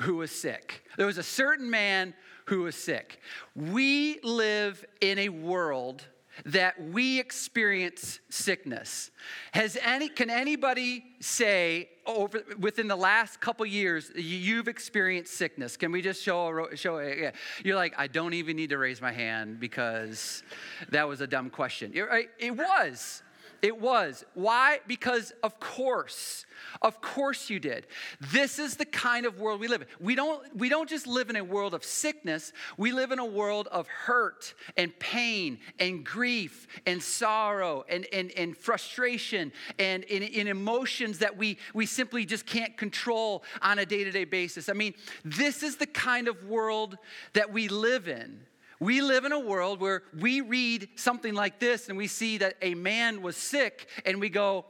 who 0.00 0.16
was 0.16 0.30
sick. 0.30 0.84
There 0.96 1.06
was 1.06 1.18
a 1.18 1.22
certain 1.22 1.70
man 1.70 2.14
who 2.46 2.62
was 2.62 2.76
sick. 2.76 3.20
We 3.54 4.20
live 4.22 4.84
in 5.00 5.18
a 5.18 5.28
world 5.28 6.04
that 6.44 6.80
we 6.80 7.18
experience 7.18 8.20
sickness. 8.28 9.10
Has 9.52 9.78
any 9.82 10.08
can 10.08 10.28
anybody 10.28 11.04
say 11.20 11.88
over 12.04 12.42
within 12.58 12.88
the 12.88 12.96
last 12.96 13.40
couple 13.40 13.64
years 13.64 14.10
you've 14.14 14.68
experienced 14.68 15.32
sickness? 15.32 15.76
Can 15.76 15.92
we 15.92 16.02
just 16.02 16.22
show 16.22 16.68
show 16.74 16.98
yeah. 16.98 17.30
You're 17.64 17.76
like 17.76 17.94
I 17.96 18.06
don't 18.06 18.34
even 18.34 18.56
need 18.56 18.70
to 18.70 18.78
raise 18.78 19.00
my 19.00 19.12
hand 19.12 19.60
because 19.60 20.42
that 20.90 21.08
was 21.08 21.20
a 21.20 21.26
dumb 21.26 21.48
question. 21.50 21.92
It, 21.94 22.30
it 22.38 22.54
was. 22.54 23.22
It 23.62 23.80
was. 23.80 24.24
Why? 24.34 24.80
Because 24.86 25.32
of 25.42 25.58
course. 25.60 26.44
Of 26.82 27.00
course 27.00 27.50
you 27.50 27.60
did. 27.60 27.86
This 28.32 28.58
is 28.58 28.76
the 28.76 28.84
kind 28.84 29.26
of 29.26 29.38
world 29.38 29.60
we 29.60 29.68
live 29.68 29.82
in. 29.82 29.88
We 30.00 30.14
don't, 30.14 30.56
we 30.56 30.68
don't 30.68 30.88
just 30.88 31.06
live 31.06 31.30
in 31.30 31.36
a 31.36 31.44
world 31.44 31.74
of 31.74 31.84
sickness, 31.84 32.52
we 32.76 32.92
live 32.92 33.12
in 33.12 33.18
a 33.18 33.24
world 33.24 33.68
of 33.68 33.86
hurt 33.88 34.54
and 34.76 34.96
pain 34.98 35.58
and 35.78 36.04
grief 36.04 36.66
and 36.86 37.02
sorrow 37.02 37.84
and, 37.88 38.06
and, 38.12 38.30
and 38.32 38.56
frustration 38.56 39.52
and 39.78 40.04
in, 40.04 40.22
in 40.22 40.48
emotions 40.48 41.18
that 41.18 41.36
we, 41.36 41.58
we 41.74 41.86
simply 41.86 42.24
just 42.24 42.46
can't 42.46 42.76
control 42.76 43.42
on 43.62 43.78
a 43.78 43.86
day 43.86 44.04
to 44.04 44.10
day 44.10 44.24
basis. 44.24 44.68
I 44.68 44.72
mean, 44.72 44.94
this 45.24 45.62
is 45.62 45.76
the 45.76 45.86
kind 45.86 46.28
of 46.28 46.44
world 46.44 46.98
that 47.32 47.52
we 47.52 47.68
live 47.68 48.08
in. 48.08 48.40
We 48.78 49.00
live 49.00 49.24
in 49.24 49.32
a 49.32 49.40
world 49.40 49.80
where 49.80 50.02
we 50.18 50.40
read 50.40 50.88
something 50.96 51.34
like 51.34 51.58
this 51.58 51.88
and 51.88 51.96
we 51.96 52.06
see 52.06 52.38
that 52.38 52.56
a 52.60 52.74
man 52.74 53.22
was 53.22 53.36
sick 53.36 53.88
and 54.04 54.20
we 54.20 54.28
go, 54.28 54.66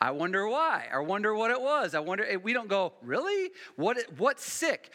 I 0.00 0.10
wonder 0.10 0.46
why. 0.46 0.86
I 0.92 0.98
wonder 0.98 1.34
what 1.34 1.50
it 1.50 1.60
was. 1.60 1.94
I 1.94 2.00
wonder, 2.00 2.26
we 2.42 2.52
don't 2.52 2.68
go, 2.68 2.92
really? 3.02 3.50
What, 3.76 3.98
what's 4.18 4.44
sick? 4.44 4.92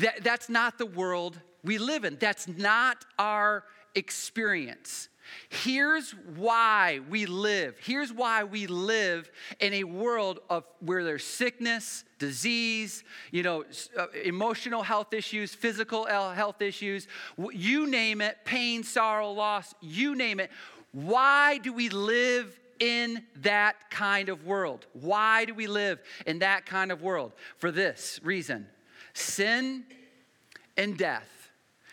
That, 0.00 0.22
that's 0.22 0.48
not 0.48 0.78
the 0.78 0.86
world 0.86 1.38
we 1.62 1.78
live 1.78 2.04
in. 2.04 2.16
That's 2.18 2.48
not 2.48 3.04
our 3.18 3.64
experience. 3.94 5.09
Here's 5.48 6.12
why 6.36 7.00
we 7.08 7.26
live. 7.26 7.76
Here's 7.80 8.12
why 8.12 8.44
we 8.44 8.66
live 8.66 9.30
in 9.58 9.72
a 9.74 9.84
world 9.84 10.40
of 10.48 10.64
where 10.80 11.04
there's 11.04 11.24
sickness, 11.24 12.04
disease, 12.18 13.04
you 13.30 13.42
know, 13.42 13.64
uh, 13.98 14.06
emotional 14.24 14.82
health 14.82 15.12
issues, 15.12 15.54
physical 15.54 16.06
health 16.06 16.62
issues, 16.62 17.08
you 17.52 17.86
name 17.86 18.20
it, 18.20 18.38
pain, 18.44 18.82
sorrow, 18.82 19.32
loss, 19.32 19.74
you 19.80 20.14
name 20.14 20.40
it. 20.40 20.50
Why 20.92 21.58
do 21.58 21.72
we 21.72 21.88
live 21.88 22.58
in 22.78 23.22
that 23.36 23.90
kind 23.90 24.28
of 24.28 24.44
world? 24.44 24.86
Why 24.92 25.44
do 25.44 25.54
we 25.54 25.66
live 25.66 26.00
in 26.26 26.40
that 26.40 26.66
kind 26.66 26.90
of 26.90 27.02
world? 27.02 27.32
For 27.58 27.70
this 27.70 28.20
reason 28.22 28.66
sin 29.12 29.84
and 30.76 30.96
death. 30.96 31.50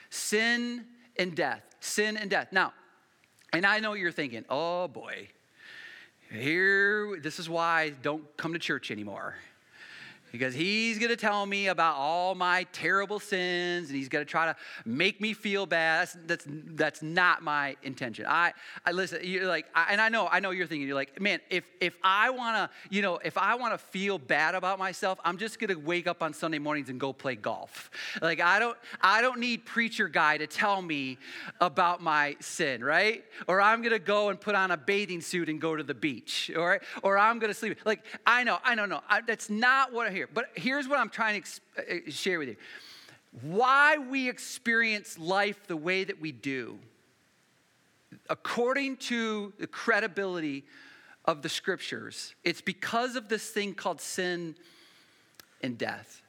Sin 0.09 0.85
and 1.17 1.35
death. 1.35 1.61
Sin 1.79 2.17
and 2.17 2.29
death. 2.29 2.47
Now, 2.51 2.73
and 3.53 3.65
I 3.65 3.79
know 3.79 3.93
you're 3.93 4.11
thinking, 4.11 4.45
oh 4.49 4.87
boy, 4.87 5.29
here, 6.31 7.19
this 7.21 7.39
is 7.39 7.49
why 7.49 7.81
I 7.81 7.89
don't 7.89 8.25
come 8.37 8.53
to 8.53 8.59
church 8.59 8.91
anymore 8.91 9.35
because 10.31 10.53
he's 10.53 10.99
going 10.99 11.09
to 11.09 11.17
tell 11.17 11.45
me 11.45 11.67
about 11.67 11.95
all 11.95 12.35
my 12.35 12.65
terrible 12.71 13.19
sins 13.19 13.89
and 13.89 13.97
he's 13.97 14.09
going 14.09 14.25
to 14.25 14.29
try 14.29 14.45
to 14.45 14.55
make 14.85 15.21
me 15.21 15.33
feel 15.33 15.65
bad. 15.65 15.99
That's, 15.99 16.17
that's, 16.25 16.45
that's 16.47 17.01
not 17.01 17.41
my 17.41 17.75
intention. 17.83 18.25
I, 18.27 18.53
I 18.85 18.91
listen 18.91 19.19
you're 19.23 19.47
like 19.47 19.65
I, 19.73 19.87
and 19.91 20.01
i 20.01 20.09
know 20.09 20.27
i 20.27 20.39
know 20.39 20.51
you're 20.51 20.67
thinking 20.67 20.87
you're 20.87 20.95
like 20.95 21.19
man 21.21 21.39
if 21.49 21.63
if 21.79 21.95
i 22.03 22.29
want 22.29 22.57
to 22.57 22.95
you 22.95 23.01
know 23.01 23.19
if 23.23 23.37
i 23.37 23.55
want 23.55 23.73
to 23.73 23.77
feel 23.77 24.17
bad 24.17 24.55
about 24.55 24.79
myself 24.79 25.19
i'm 25.23 25.37
just 25.37 25.59
going 25.59 25.69
to 25.69 25.79
wake 25.79 26.07
up 26.07 26.21
on 26.21 26.33
sunday 26.33 26.59
mornings 26.59 26.89
and 26.89 26.99
go 26.99 27.13
play 27.13 27.35
golf. 27.35 27.89
Like 28.21 28.41
i 28.41 28.59
don't 28.59 28.77
i 29.01 29.21
don't 29.21 29.39
need 29.39 29.65
preacher 29.65 30.07
guy 30.07 30.37
to 30.37 30.47
tell 30.47 30.81
me 30.81 31.17
about 31.61 32.01
my 32.01 32.35
sin 32.39 32.83
right? 32.83 33.23
Or 33.47 33.61
i'm 33.61 33.81
going 33.81 33.93
to 33.93 33.99
go 33.99 34.29
and 34.29 34.39
put 34.39 34.55
on 34.55 34.71
a 34.71 34.77
bathing 34.77 35.21
suit 35.21 35.49
and 35.49 35.59
go 35.59 35.75
to 35.75 35.83
the 35.83 35.93
beach 35.93 36.51
or 36.55 36.81
or 37.03 37.17
i'm 37.17 37.39
going 37.39 37.51
to 37.51 37.57
sleep. 37.57 37.79
Like 37.85 38.03
i 38.25 38.43
know 38.43 38.57
i 38.63 38.75
don't 38.75 38.89
know 38.89 39.01
I, 39.09 39.21
that's 39.21 39.49
not 39.49 39.93
what 39.93 40.11
here. 40.17 40.27
But 40.33 40.49
here's 40.55 40.87
what 40.87 40.99
I'm 40.99 41.09
trying 41.09 41.41
to 41.41 41.49
uh, 41.77 42.11
share 42.11 42.39
with 42.39 42.49
you 42.49 42.55
why 43.41 43.97
we 43.97 44.29
experience 44.29 45.17
life 45.19 45.67
the 45.67 45.77
way 45.77 46.03
that 46.03 46.19
we 46.19 46.31
do, 46.31 46.79
according 48.29 48.97
to 48.97 49.53
the 49.59 49.67
credibility 49.67 50.65
of 51.25 51.41
the 51.41 51.49
scriptures, 51.49 52.33
it's 52.43 52.61
because 52.61 53.15
of 53.15 53.29
this 53.29 53.49
thing 53.49 53.73
called 53.73 54.01
sin 54.01 54.55
and 55.61 55.77
death. 55.77 56.21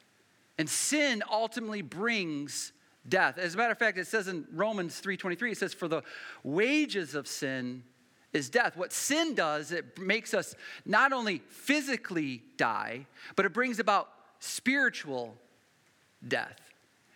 And 0.59 0.69
sin 0.69 1.23
ultimately 1.31 1.83
brings 1.83 2.73
death. 3.09 3.39
As 3.39 3.55
a 3.55 3.57
matter 3.57 3.73
of 3.73 3.79
fact, 3.79 3.97
it 3.97 4.07
says 4.07 4.29
in 4.29 4.45
Romans 4.53 5.01
3:23, 5.01 5.53
it 5.53 5.59
says, 5.59 5.73
For 5.73 5.89
the 5.89 6.03
wages 6.43 7.15
of 7.15 7.27
sin 7.27 7.85
is 8.33 8.51
death. 8.51 8.77
What 8.77 8.93
sin 8.93 9.35
does, 9.35 9.73
it 9.73 9.99
makes 9.99 10.35
us 10.35 10.55
not 10.85 11.13
only 11.13 11.43
physically 11.49 12.43
die, 12.57 13.07
but 13.37 13.47
it 13.47 13.53
brings 13.53 13.79
about 13.79 14.09
spiritual 14.39 15.37
death. 16.27 16.68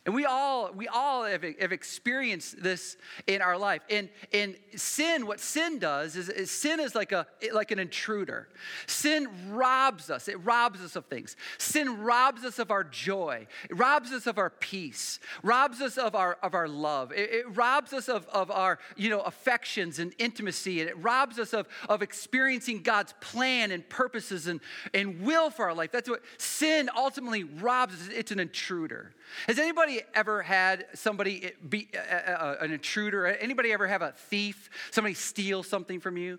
And 0.05 0.17
we 0.17 0.25
all, 0.25 0.73
we 0.73 0.89
all 0.89 1.23
have, 1.25 1.45
have, 1.61 1.71
experienced 1.71 2.61
this 2.61 2.97
in 3.29 3.41
our 3.41 3.57
life. 3.57 3.83
And, 3.89 4.09
and 4.33 4.57
sin, 4.75 5.27
what 5.27 5.39
sin 5.39 5.79
does 5.79 6.17
is, 6.17 6.29
is, 6.29 6.51
sin 6.51 6.81
is 6.81 6.97
like, 6.97 7.13
a, 7.13 7.25
like 7.53 7.71
an 7.71 7.79
intruder. 7.79 8.49
Sin 8.89 9.29
robs 9.51 10.11
us. 10.11 10.27
It 10.27 10.45
robs 10.45 10.81
us 10.81 10.97
of 10.97 11.05
things. 11.05 11.37
Sin 11.57 12.03
robs 12.03 12.45
us 12.45 12.59
of 12.59 12.73
our 12.73 12.83
joy. 12.83 13.47
It 13.71 13.79
robs 13.79 14.11
us 14.11 14.27
of 14.27 14.39
our 14.39 14.51
peace. 14.51 15.21
Robs 15.45 15.81
us 15.81 15.97
of 15.97 16.17
our, 16.17 16.37
of 16.43 16.55
our 16.55 16.67
love. 16.67 17.13
It, 17.13 17.31
it 17.31 17.57
robs 17.57 17.93
us 17.93 18.09
of, 18.09 18.27
of 18.27 18.51
our 18.51 18.81
you 18.97 19.09
know, 19.09 19.21
affections 19.21 20.01
and 20.01 20.13
intimacy. 20.19 20.81
And 20.81 20.91
it 20.91 20.99
robs 20.99 21.39
us 21.39 21.55
of, 21.55 21.69
of 21.89 22.03
experiencing 22.03 22.83
God's 22.83 23.15
plan 23.21 23.71
and 23.71 23.89
purposes 23.89 24.49
and, 24.49 24.61
and 24.93 25.21
will 25.21 25.49
for 25.49 25.67
our 25.67 25.75
life. 25.75 25.93
That's 25.93 26.11
what 26.11 26.23
sin 26.39 26.91
ultimately 26.97 27.45
robs 27.45 27.95
us. 27.95 28.09
It's 28.13 28.33
an 28.33 28.41
intruder. 28.41 29.15
Has 29.47 29.61
anybody 29.61 29.92
ever 30.15 30.43
had 30.43 30.87
somebody 30.95 31.53
be 31.69 31.89
uh, 31.95 31.99
uh, 31.99 32.31
uh, 32.31 32.57
an 32.61 32.73
intruder? 32.73 33.27
Anybody 33.27 33.73
ever 33.73 33.87
have 33.87 34.03
a 34.03 34.13
thief, 34.13 34.71
somebody 34.91 35.15
steal 35.15 35.63
something 35.63 36.01
from 36.01 36.17
you? 36.17 36.39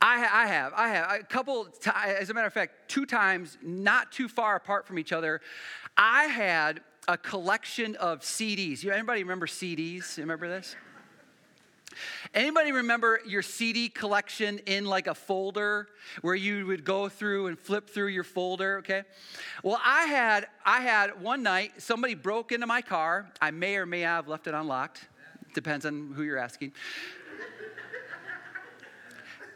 I, 0.00 0.44
I 0.44 0.46
have. 0.46 0.72
I 0.74 0.88
have. 0.88 1.20
A 1.20 1.24
couple, 1.24 1.68
as 1.94 2.30
a 2.30 2.34
matter 2.34 2.46
of 2.46 2.52
fact, 2.52 2.88
two 2.88 3.04
times, 3.04 3.58
not 3.62 4.12
too 4.12 4.28
far 4.28 4.56
apart 4.56 4.86
from 4.86 4.98
each 4.98 5.12
other, 5.12 5.40
I 5.96 6.24
had 6.24 6.80
a 7.08 7.16
collection 7.16 7.96
of 7.96 8.20
CDs. 8.20 8.82
You, 8.82 8.92
anybody 8.92 9.22
remember 9.22 9.46
CDs? 9.46 10.18
Remember 10.18 10.48
this? 10.48 10.76
Anybody 12.34 12.72
remember 12.72 13.20
your 13.26 13.42
CD 13.42 13.88
collection 13.88 14.58
in 14.66 14.84
like 14.84 15.06
a 15.06 15.14
folder 15.14 15.88
where 16.22 16.34
you 16.34 16.66
would 16.66 16.84
go 16.84 17.08
through 17.08 17.48
and 17.48 17.58
flip 17.58 17.90
through 17.90 18.08
your 18.08 18.24
folder, 18.24 18.78
okay? 18.78 19.02
Well, 19.62 19.80
I 19.84 20.04
had 20.04 20.46
I 20.64 20.80
had 20.80 21.20
one 21.20 21.42
night 21.42 21.72
somebody 21.78 22.14
broke 22.14 22.52
into 22.52 22.66
my 22.66 22.82
car. 22.82 23.30
I 23.40 23.50
may 23.50 23.76
or 23.76 23.86
may 23.86 24.00
have 24.00 24.28
left 24.28 24.46
it 24.46 24.54
unlocked. 24.54 25.06
Depends 25.54 25.86
on 25.86 26.12
who 26.14 26.22
you're 26.22 26.38
asking. 26.38 26.72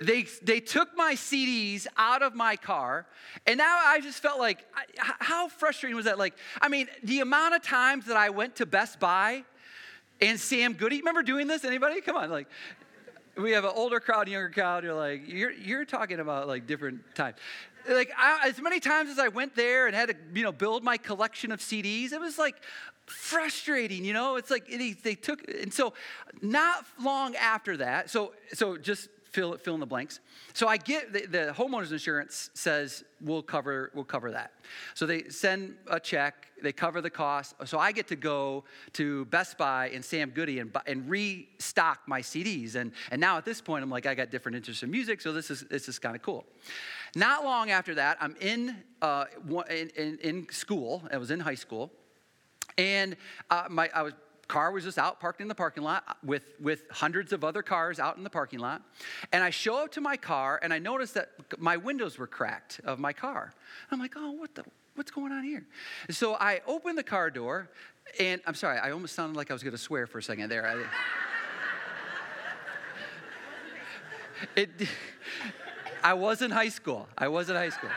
they, 0.01 0.23
they 0.43 0.61
took 0.61 0.97
my 0.97 1.15
CDs 1.15 1.87
out 1.97 2.23
of 2.23 2.35
my 2.35 2.57
car, 2.57 3.07
and 3.47 3.59
now 3.59 3.79
I 3.85 4.01
just 4.01 4.21
felt 4.21 4.39
like, 4.39 4.65
how 4.97 5.49
frustrating 5.49 5.97
was 5.97 6.07
that? 6.07 6.19
Like, 6.19 6.35
I 6.61 6.69
mean, 6.69 6.89
the 7.03 7.21
amount 7.21 7.55
of 7.55 7.63
times 7.63 8.07
that 8.07 8.17
I 8.17 8.31
went 8.31 8.57
to 8.57 8.67
Best 8.67 8.99
Buy 8.99 9.45
and 10.23 10.41
Sam 10.41 10.73
Goody. 10.73 10.99
Remember 10.99 11.23
doing 11.23 11.47
this? 11.47 11.65
Anybody? 11.65 12.01
Come 12.01 12.17
on, 12.17 12.31
like 12.31 12.47
we 13.37 13.53
have 13.53 13.65
an 13.65 13.73
older 13.75 14.01
crowd, 14.01 14.29
younger 14.29 14.51
crowd. 14.51 14.85
You're 14.85 14.95
like, 14.95 15.23
you're 15.27 15.51
you're 15.51 15.85
talking 15.85 16.21
about 16.21 16.49
like 16.49 16.67
different 16.67 17.01
times. 17.15 17.37
Like 17.89 18.13
I, 18.17 18.49
as 18.49 18.61
many 18.61 18.79
times 18.79 19.11
as 19.11 19.19
I 19.19 19.29
went 19.29 19.57
there 19.57 19.87
and 19.87 19.97
had 19.97 20.09
to, 20.11 20.17
you 20.35 20.45
know, 20.45 20.53
build 20.53 20.85
my 20.85 20.97
collection 20.97 21.51
of 21.51 21.61
CDs, 21.61 22.13
it 22.13 22.21
was 22.21 22.39
like 22.39 22.57
frustrating. 23.07 24.05
You 24.05 24.13
know, 24.13 24.37
it's 24.37 24.51
like 24.51 24.69
they, 24.69 24.93
they 24.93 25.15
took, 25.17 25.43
and 25.51 25.75
so 25.75 25.93
not 26.41 26.85
long 27.03 27.35
after 27.35 27.77
that. 27.79 28.09
So 28.09 28.35
so 28.53 28.77
just 28.77 29.09
fill 29.33 29.57
fill 29.57 29.75
in 29.75 29.81
the 29.81 29.87
blanks. 29.87 30.21
So 30.53 30.69
I 30.69 30.77
get 30.77 31.13
the, 31.13 31.27
the 31.27 31.55
homeowners 31.57 31.91
insurance 31.91 32.51
says 32.55 33.05
we'll 33.21 33.43
cover 33.43 33.91
we'll 33.95 34.05
cover 34.05 34.31
that. 34.33 34.53
So 34.95 35.07
they 35.07 35.29
send 35.29 35.77
a 35.89 35.99
check, 35.99 36.47
they 36.63 36.73
cover 36.73 37.01
the 37.01 37.11
cost. 37.11 37.55
So 37.65 37.79
I 37.79 37.93
get 37.93 38.07
to 38.09 38.17
go 38.17 38.65
to 38.95 39.25
Best 39.27 39.59
Buy 39.59 39.91
and 39.91 40.05
Sam 40.05 40.31
Goody 40.31 40.59
and, 40.59 40.77
and 40.87 41.09
restock 41.09 42.01
my 42.07 42.21
CDs. 42.21 42.75
And 42.75 42.93
and 43.11 43.21
now 43.21 43.39
at 43.39 43.45
this 43.45 43.61
point 43.61 43.83
I'm 43.83 43.91
like 43.91 44.07
I 44.07 44.15
got 44.15 44.31
different 44.31 44.57
interests 44.57 44.83
in 44.83 44.91
music, 44.91 45.21
so 45.21 45.33
this 45.33 45.51
is 45.51 45.63
this 45.63 45.89
is 45.89 45.99
kind 45.99 46.15
of 46.15 46.23
cool. 46.23 46.45
Not 47.15 47.45
long 47.45 47.71
after 47.71 47.95
that, 47.97 48.17
I'm 48.21 48.37
in, 48.41 48.75
uh, 49.03 49.27
in, 49.69 49.91
in, 49.97 50.19
in 50.23 50.49
school. 50.51 51.03
I 51.13 51.19
was 51.19 51.31
in 51.31 51.41
high 51.41 51.57
school, 51.57 51.93
and 52.79 53.17
uh, 53.51 53.65
my 53.69 53.91
I 53.95 54.03
was 54.03 54.15
car 54.53 54.71
was 54.71 54.85
just 54.85 54.99
out 54.99 55.19
parked 55.19 55.41
in 55.41 55.49
the 55.49 55.55
parking 55.55 55.83
lot 55.83 56.05
uh, 56.07 56.13
with, 56.23 56.43
with 56.61 56.83
hundreds 56.91 57.33
of 57.33 57.43
other 57.43 57.63
cars 57.63 57.99
out 57.99 58.19
in 58.19 58.23
the 58.23 58.29
parking 58.29 58.59
lot. 58.59 58.83
And 59.33 59.43
I 59.43 59.49
show 59.49 59.83
up 59.83 59.93
to 59.93 60.03
my 60.03 60.19
car 60.19 60.61
and 60.63 60.75
I 60.75 60.79
notice 60.79 61.13
that 61.13 61.31
my 61.59 61.79
windows 61.79 62.19
were 62.19 62.27
cracked 62.27 62.79
of 62.85 62.99
my 62.99 63.15
car. 63.15 63.55
I'm 63.91 63.99
like, 63.99 64.13
oh, 64.15 64.33
what 64.33 64.55
the, 64.55 64.65
what's 64.95 65.11
going 65.11 65.33
on 65.33 65.43
here? 65.43 65.65
so 66.11 66.35
I 66.35 66.61
open 66.67 66.97
the 66.97 67.03
car 67.03 67.31
door 67.31 67.71
and 68.21 68.43
I'm 68.47 68.55
sorry, 68.55 68.79
I 68.79 68.91
almost 68.91 69.15
sounded 69.15 69.39
like 69.39 69.51
I 69.51 69.55
was 69.55 69.63
going 69.63 69.73
to 69.73 69.79
swear 69.79 70.07
for 70.07 70.19
a 70.19 70.23
second 70.23 70.51
there. 70.51 70.67
I, 70.69 70.85
it, 74.61 74.71
I 76.05 76.13
was 76.13 76.43
in 76.43 76.51
high 76.51 76.69
school. 76.69 77.09
I 77.17 77.29
was 77.29 77.49
in 77.49 77.57
high 77.57 77.71
school. 77.71 77.91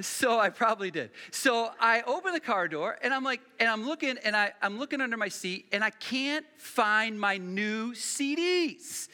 So 0.00 0.38
I 0.38 0.50
probably 0.50 0.90
did. 0.90 1.10
So 1.32 1.70
I 1.80 2.02
open 2.02 2.32
the 2.32 2.40
car 2.40 2.68
door 2.68 2.96
and 3.02 3.12
I'm 3.12 3.24
like, 3.24 3.40
and 3.58 3.68
I'm 3.68 3.86
looking 3.86 4.16
and 4.22 4.36
I, 4.36 4.52
I'm 4.62 4.78
looking 4.78 5.00
under 5.00 5.16
my 5.16 5.28
seat 5.28 5.66
and 5.72 5.82
I 5.82 5.90
can't 5.90 6.46
find 6.56 7.18
my 7.18 7.38
new 7.38 7.94
CDs. 7.94 9.08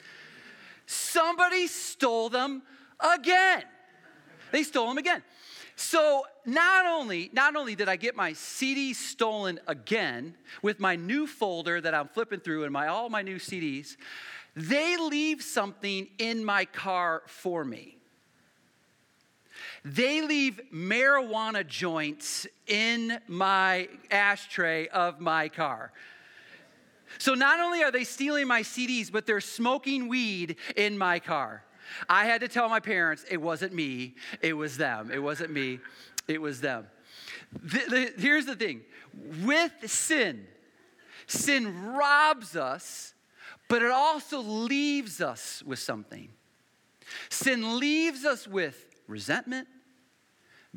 Somebody 0.86 1.66
stole 1.68 2.28
them 2.28 2.62
again. 3.00 3.62
They 4.52 4.62
stole 4.62 4.88
them 4.88 4.98
again. 4.98 5.22
So 5.76 6.24
not 6.44 6.86
only, 6.86 7.30
not 7.32 7.56
only 7.56 7.74
did 7.74 7.88
I 7.88 7.96
get 7.96 8.14
my 8.14 8.32
CDs 8.32 8.96
stolen 8.96 9.58
again 9.66 10.36
with 10.62 10.78
my 10.78 10.96
new 10.96 11.26
folder 11.26 11.80
that 11.80 11.94
I'm 11.94 12.08
flipping 12.08 12.40
through 12.40 12.64
and 12.64 12.72
my 12.72 12.88
all 12.88 13.08
my 13.08 13.22
new 13.22 13.36
CDs, 13.36 13.96
they 14.54 14.96
leave 14.98 15.42
something 15.42 16.08
in 16.18 16.44
my 16.44 16.66
car 16.66 17.22
for 17.26 17.64
me 17.64 17.96
they 19.84 20.22
leave 20.22 20.60
marijuana 20.72 21.66
joints 21.66 22.46
in 22.66 23.18
my 23.28 23.88
ashtray 24.10 24.88
of 24.88 25.20
my 25.20 25.48
car. 25.48 25.92
So 27.18 27.34
not 27.34 27.60
only 27.60 27.82
are 27.82 27.92
they 27.92 28.04
stealing 28.04 28.48
my 28.48 28.62
CDs, 28.62 29.12
but 29.12 29.26
they're 29.26 29.40
smoking 29.40 30.08
weed 30.08 30.56
in 30.76 30.98
my 30.98 31.20
car. 31.20 31.64
I 32.08 32.24
had 32.24 32.40
to 32.40 32.48
tell 32.48 32.68
my 32.68 32.80
parents 32.80 33.24
it 33.30 33.36
wasn't 33.36 33.74
me, 33.74 34.14
it 34.40 34.54
was 34.54 34.76
them. 34.76 35.10
It 35.12 35.22
wasn't 35.22 35.52
me, 35.52 35.80
it 36.26 36.40
was 36.40 36.60
them. 36.60 36.86
The, 37.52 37.82
the, 37.88 38.12
here's 38.16 38.46
the 38.46 38.56
thing 38.56 38.82
with 39.44 39.72
sin, 39.88 40.46
sin 41.26 41.92
robs 41.92 42.56
us 42.56 43.14
but 43.68 43.82
it 43.82 43.90
also 43.90 44.40
leaves 44.40 45.20
us 45.20 45.62
with 45.64 45.78
something. 45.78 46.28
Sin 47.28 47.78
leaves 47.78 48.24
us 48.24 48.46
with 48.46 48.93
resentment, 49.06 49.68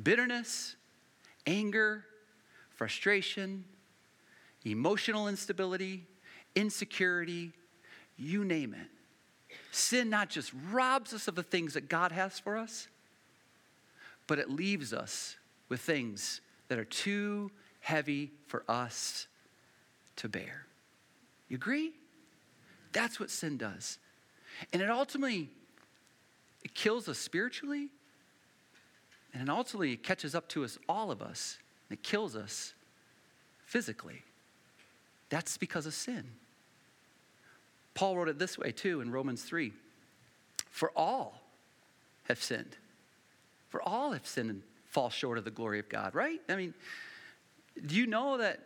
bitterness, 0.01 0.75
anger, 1.45 2.05
frustration, 2.69 3.63
emotional 4.65 5.27
instability, 5.27 6.05
insecurity, 6.55 7.51
you 8.17 8.43
name 8.43 8.73
it. 8.73 9.57
Sin 9.71 10.09
not 10.09 10.29
just 10.29 10.51
robs 10.71 11.13
us 11.13 11.27
of 11.27 11.35
the 11.35 11.43
things 11.43 11.73
that 11.73 11.89
God 11.89 12.11
has 12.11 12.39
for 12.39 12.57
us, 12.57 12.87
but 14.25 14.39
it 14.39 14.49
leaves 14.49 14.93
us 14.93 15.35
with 15.69 15.79
things 15.81 16.41
that 16.67 16.77
are 16.77 16.85
too 16.85 17.51
heavy 17.79 18.31
for 18.47 18.63
us 18.67 19.27
to 20.17 20.27
bear. 20.27 20.65
You 21.47 21.55
agree? 21.55 21.93
That's 22.91 23.19
what 23.19 23.29
sin 23.29 23.57
does. 23.57 23.99
And 24.73 24.81
it 24.81 24.89
ultimately 24.89 25.49
it 26.63 26.73
kills 26.73 27.07
us 27.07 27.17
spiritually, 27.17 27.89
and 29.39 29.49
ultimately, 29.49 29.93
it 29.93 30.03
catches 30.03 30.33
up 30.33 30.47
to 30.49 30.63
us, 30.63 30.77
all 30.89 31.11
of 31.11 31.21
us, 31.21 31.57
and 31.89 31.97
it 31.97 32.03
kills 32.03 32.35
us 32.35 32.73
physically. 33.65 34.23
That's 35.29 35.57
because 35.57 35.85
of 35.85 35.93
sin. 35.93 36.23
Paul 37.93 38.17
wrote 38.17 38.29
it 38.29 38.39
this 38.39 38.57
way 38.57 38.71
too 38.71 39.01
in 39.01 39.11
Romans 39.11 39.43
3 39.43 39.73
For 40.69 40.91
all 40.95 41.41
have 42.23 42.41
sinned. 42.41 42.77
For 43.69 43.81
all 43.81 44.11
have 44.11 44.25
sinned 44.25 44.49
and 44.49 44.61
fall 44.85 45.09
short 45.09 45.37
of 45.37 45.43
the 45.43 45.51
glory 45.51 45.79
of 45.79 45.89
God, 45.89 46.15
right? 46.15 46.39
I 46.47 46.55
mean, 46.55 46.73
do 47.85 47.95
you 47.95 48.07
know 48.07 48.37
that 48.37 48.59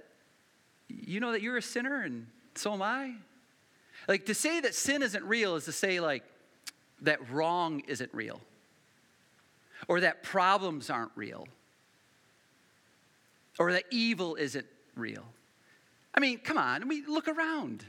you 0.87 1.19
know 1.19 1.31
that 1.31 1.41
you're 1.41 1.57
a 1.57 1.61
sinner 1.61 2.01
and 2.03 2.27
so 2.55 2.73
am 2.73 2.81
I? 2.81 3.13
Like 4.07 4.25
to 4.27 4.33
say 4.33 4.59
that 4.59 4.75
sin 4.75 5.01
isn't 5.01 5.23
real 5.23 5.55
is 5.55 5.65
to 5.65 5.71
say 5.71 5.99
like 5.99 6.23
that 7.01 7.29
wrong 7.29 7.81
isn't 7.87 8.13
real 8.13 8.41
or 9.87 9.99
that 10.01 10.23
problems 10.23 10.89
aren't 10.89 11.11
real 11.15 11.47
or 13.59 13.73
that 13.73 13.83
evil 13.91 14.35
isn't 14.35 14.65
real. 14.95 15.25
I 16.13 16.19
mean, 16.19 16.39
come 16.39 16.57
on, 16.57 16.81
I 16.81 16.85
mean, 16.85 17.05
look 17.07 17.27
around. 17.27 17.85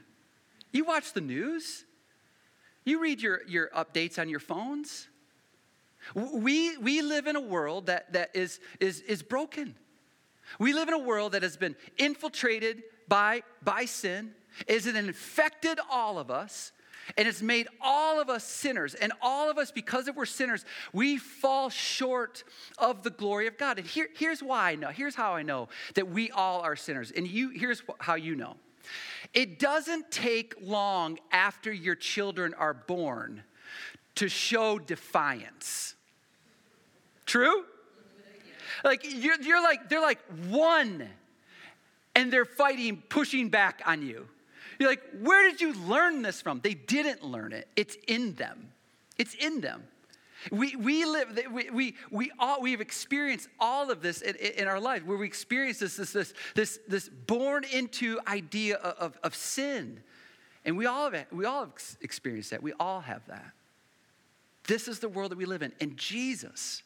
You 0.71 0.85
watch 0.85 1.13
the 1.13 1.21
news, 1.21 1.85
you 2.85 3.01
read 3.01 3.21
your, 3.21 3.41
your 3.47 3.71
updates 3.77 4.19
on 4.19 4.29
your 4.29 4.41
phones. 4.41 5.09
We, 6.15 6.77
we 6.79 7.01
live 7.01 7.27
in 7.27 7.37
a 7.37 7.41
world 7.41 7.87
that, 7.87 8.13
that 8.13 8.31
is, 8.35 8.59
is, 8.81 9.01
is 9.01 9.23
broken. 9.23 9.75
We 10.59 10.73
live 10.73 10.89
in 10.89 10.95
a 10.95 10.99
world 10.99 11.33
that 11.33 11.43
has 11.43 11.57
been 11.57 11.77
infiltrated 11.97 12.83
by, 13.09 13.43
by 13.63 13.85
sin, 13.85 14.33
is 14.67 14.87
it 14.87 14.97
infected 14.97 15.79
all 15.91 16.19
of 16.19 16.31
us, 16.31 16.73
and 17.17 17.29
it's 17.29 17.43
made 17.43 17.69
all 17.81 18.21
of 18.21 18.29
us 18.29 18.45
sinners. 18.45 18.95
And 18.95 19.13
all 19.21 19.51
of 19.51 19.59
us, 19.59 19.71
because 19.71 20.09
of 20.09 20.17
we're 20.17 20.27
sinners, 20.27 20.65
we 20.93 21.17
fall 21.17 21.69
short 21.71 22.45
of 22.79 23.03
the 23.03 23.11
glory 23.11 23.47
of 23.47 23.59
God. 23.59 23.79
And 23.79 23.87
here, 23.87 24.09
here's 24.17 24.43
why 24.43 24.73
I 24.73 24.75
know. 24.77 24.89
Here's 24.89 25.15
how 25.15 25.35
I 25.35 25.43
know 25.43 25.69
that 25.95 26.09
we 26.09 26.31
all 26.31 26.61
are 26.61 26.77
sinners. 26.77 27.11
And 27.11 27.27
you, 27.27 27.51
here's 27.51 27.83
how 27.99 28.15
you 28.15 28.35
know. 28.35 28.57
It 29.35 29.59
doesn't 29.59 30.11
take 30.11 30.55
long 30.61 31.19
after 31.31 31.73
your 31.73 31.95
children 31.95 32.55
are 32.55 32.75
born 32.75 33.43
to 34.17 34.29
show 34.29 34.79
defiance. 34.79 35.95
True? 37.25 37.65
Like 38.85 39.05
you're, 39.05 39.41
you're 39.41 39.63
like, 39.63 39.89
they're 39.89 40.01
like 40.01 40.19
one, 40.49 41.09
and 42.15 42.33
they're 42.33 42.45
fighting, 42.45 43.03
pushing 43.09 43.49
back 43.49 43.81
on 43.87 44.03
you. 44.03 44.27
You're 44.83 44.91
like, 44.91 45.05
where 45.21 45.49
did 45.49 45.61
you 45.61 45.75
learn 45.75 46.23
this 46.23 46.43
from? 46.43 46.59
They 46.61 46.75
didn't 46.75 47.23
learn 47.23 47.53
it. 47.53 47.69
It's 47.77 47.97
in 48.09 48.35
them. 48.35 48.73
It's 49.17 49.33
in 49.35 49.61
them. 49.61 49.85
We, 50.51 50.75
we 50.75 51.05
live, 51.05 51.39
we, 51.53 51.71
we, 51.71 51.95
we 52.11 52.33
all, 52.37 52.61
we 52.61 52.73
have 52.73 52.81
experienced 52.81 53.49
all 53.61 53.93
of 53.93 54.03
this 54.03 54.23
in, 54.23 54.35
in 54.35 54.67
our 54.67 54.81
life 54.81 55.05
where 55.05 55.17
we 55.17 55.25
experience 55.25 55.79
this, 55.79 55.95
this, 55.95 56.13
this, 56.13 56.35
this, 56.57 56.81
this 56.89 57.09
born 57.09 57.63
into 57.73 58.19
idea 58.27 58.75
of, 58.79 58.97
of, 58.97 59.19
of 59.23 59.37
sin. 59.37 60.01
And 60.65 60.77
we 60.77 60.87
all, 60.87 61.13
have, 61.13 61.27
we 61.31 61.45
all 61.45 61.61
have 61.61 61.73
experienced 62.01 62.51
that. 62.51 62.61
We 62.61 62.73
all 62.81 63.03
have 63.03 63.25
that. 63.29 63.53
This 64.67 64.89
is 64.89 64.99
the 64.99 65.09
world 65.09 65.31
that 65.31 65.39
we 65.39 65.45
live 65.45 65.63
in. 65.63 65.73
And 65.81 65.97
Jesus, 65.97 66.83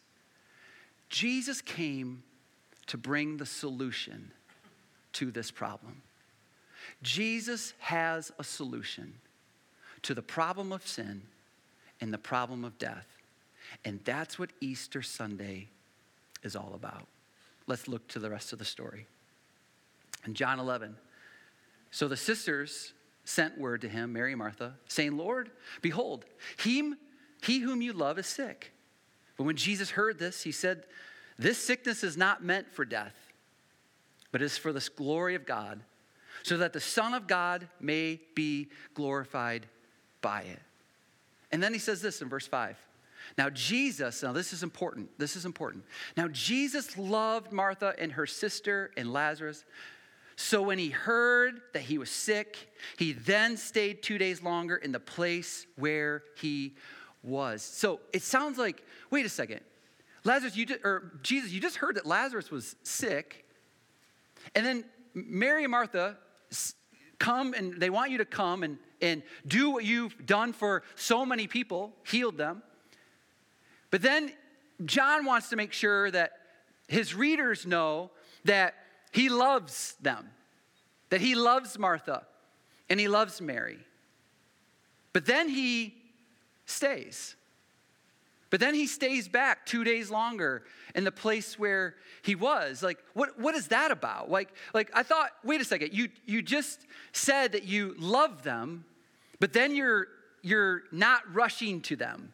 Jesus 1.08 1.62
came 1.62 2.24
to 2.88 2.98
bring 2.98 3.38
the 3.38 3.46
solution 3.46 4.32
to 5.14 5.30
this 5.30 5.50
problem. 5.50 6.02
Jesus 7.02 7.74
has 7.78 8.32
a 8.38 8.44
solution 8.44 9.14
to 10.02 10.14
the 10.14 10.22
problem 10.22 10.72
of 10.72 10.86
sin 10.86 11.22
and 12.00 12.12
the 12.12 12.18
problem 12.18 12.64
of 12.64 12.78
death. 12.78 13.06
And 13.84 14.00
that's 14.04 14.38
what 14.38 14.50
Easter 14.60 15.02
Sunday 15.02 15.68
is 16.42 16.56
all 16.56 16.72
about. 16.74 17.06
Let's 17.66 17.88
look 17.88 18.06
to 18.08 18.18
the 18.18 18.30
rest 18.30 18.52
of 18.52 18.58
the 18.58 18.64
story. 18.64 19.06
In 20.24 20.34
John 20.34 20.58
11, 20.58 20.96
so 21.90 22.08
the 22.08 22.16
sisters 22.16 22.92
sent 23.24 23.58
word 23.58 23.80
to 23.80 23.88
him, 23.88 24.12
Mary 24.12 24.32
and 24.32 24.38
Martha, 24.38 24.74
saying, 24.86 25.16
Lord, 25.16 25.50
behold, 25.82 26.24
he, 26.62 26.94
he 27.42 27.58
whom 27.60 27.82
you 27.82 27.92
love 27.92 28.18
is 28.18 28.26
sick. 28.26 28.72
But 29.36 29.44
when 29.44 29.56
Jesus 29.56 29.90
heard 29.90 30.18
this, 30.18 30.42
he 30.42 30.52
said, 30.52 30.84
This 31.38 31.58
sickness 31.58 32.04
is 32.04 32.16
not 32.16 32.44
meant 32.44 32.72
for 32.72 32.84
death, 32.84 33.14
but 34.32 34.42
is 34.42 34.56
for 34.56 34.72
the 34.72 34.88
glory 34.96 35.34
of 35.34 35.46
God 35.46 35.80
so 36.46 36.56
that 36.58 36.72
the 36.72 36.80
Son 36.80 37.12
of 37.12 37.26
God 37.26 37.66
may 37.80 38.20
be 38.36 38.68
glorified 38.94 39.66
by 40.20 40.42
it. 40.42 40.60
And 41.50 41.60
then 41.60 41.72
he 41.72 41.80
says 41.80 42.00
this 42.00 42.22
in 42.22 42.28
verse 42.28 42.46
5. 42.46 42.78
Now, 43.36 43.50
Jesus, 43.50 44.22
now 44.22 44.32
this 44.32 44.52
is 44.52 44.62
important. 44.62 45.10
This 45.18 45.34
is 45.34 45.44
important. 45.44 45.82
Now, 46.16 46.28
Jesus 46.28 46.96
loved 46.96 47.50
Martha 47.50 47.96
and 47.98 48.12
her 48.12 48.26
sister 48.26 48.92
and 48.96 49.12
Lazarus. 49.12 49.64
So 50.36 50.62
when 50.62 50.78
he 50.78 50.90
heard 50.90 51.62
that 51.72 51.82
he 51.82 51.98
was 51.98 52.10
sick, 52.10 52.72
he 52.96 53.12
then 53.12 53.56
stayed 53.56 54.04
two 54.04 54.16
days 54.16 54.40
longer 54.40 54.76
in 54.76 54.92
the 54.92 55.00
place 55.00 55.66
where 55.74 56.22
he 56.36 56.74
was. 57.24 57.60
So 57.60 57.98
it 58.12 58.22
sounds 58.22 58.56
like, 58.56 58.84
wait 59.10 59.26
a 59.26 59.30
second. 59.30 59.62
Lazarus, 60.22 60.56
you 60.56 60.66
just, 60.66 60.84
or 60.84 61.10
Jesus, 61.24 61.50
you 61.50 61.60
just 61.60 61.78
heard 61.78 61.96
that 61.96 62.06
Lazarus 62.06 62.52
was 62.52 62.76
sick. 62.84 63.44
And 64.54 64.64
then 64.64 64.84
Mary 65.12 65.64
and 65.64 65.72
Martha 65.72 66.18
come 67.18 67.54
and 67.54 67.80
they 67.80 67.90
want 67.90 68.10
you 68.10 68.18
to 68.18 68.24
come 68.24 68.62
and, 68.62 68.78
and 69.00 69.22
do 69.46 69.70
what 69.70 69.84
you've 69.84 70.26
done 70.26 70.52
for 70.52 70.82
so 70.94 71.24
many 71.24 71.46
people, 71.46 71.92
healed 72.06 72.36
them. 72.36 72.62
But 73.90 74.02
then 74.02 74.32
John 74.84 75.24
wants 75.24 75.48
to 75.50 75.56
make 75.56 75.72
sure 75.72 76.10
that 76.10 76.32
his 76.88 77.14
readers 77.14 77.66
know 77.66 78.10
that 78.44 78.74
he 79.12 79.28
loves 79.28 79.94
them, 80.00 80.30
that 81.10 81.20
he 81.20 81.34
loves 81.34 81.78
Martha 81.78 82.26
and 82.88 83.00
he 83.00 83.08
loves 83.08 83.40
Mary. 83.40 83.78
But 85.12 85.24
then 85.24 85.48
he 85.48 85.94
stays. 86.66 87.36
But 88.50 88.60
then 88.60 88.74
he 88.74 88.86
stays 88.86 89.28
back 89.28 89.66
two 89.66 89.82
days 89.82 90.10
longer 90.10 90.62
in 90.94 91.04
the 91.04 91.12
place 91.12 91.58
where 91.58 91.96
he 92.22 92.34
was. 92.34 92.82
Like, 92.82 92.98
what, 93.14 93.38
what 93.38 93.54
is 93.54 93.68
that 93.68 93.90
about? 93.90 94.30
Like, 94.30 94.50
like, 94.72 94.90
I 94.94 95.02
thought, 95.02 95.30
wait 95.42 95.60
a 95.60 95.64
second, 95.64 95.92
you, 95.92 96.08
you 96.26 96.42
just 96.42 96.86
said 97.12 97.52
that 97.52 97.64
you 97.64 97.94
love 97.98 98.42
them, 98.42 98.84
but 99.40 99.52
then 99.52 99.74
you're, 99.74 100.06
you're 100.42 100.84
not 100.92 101.22
rushing 101.34 101.80
to 101.82 101.96
them. 101.96 102.32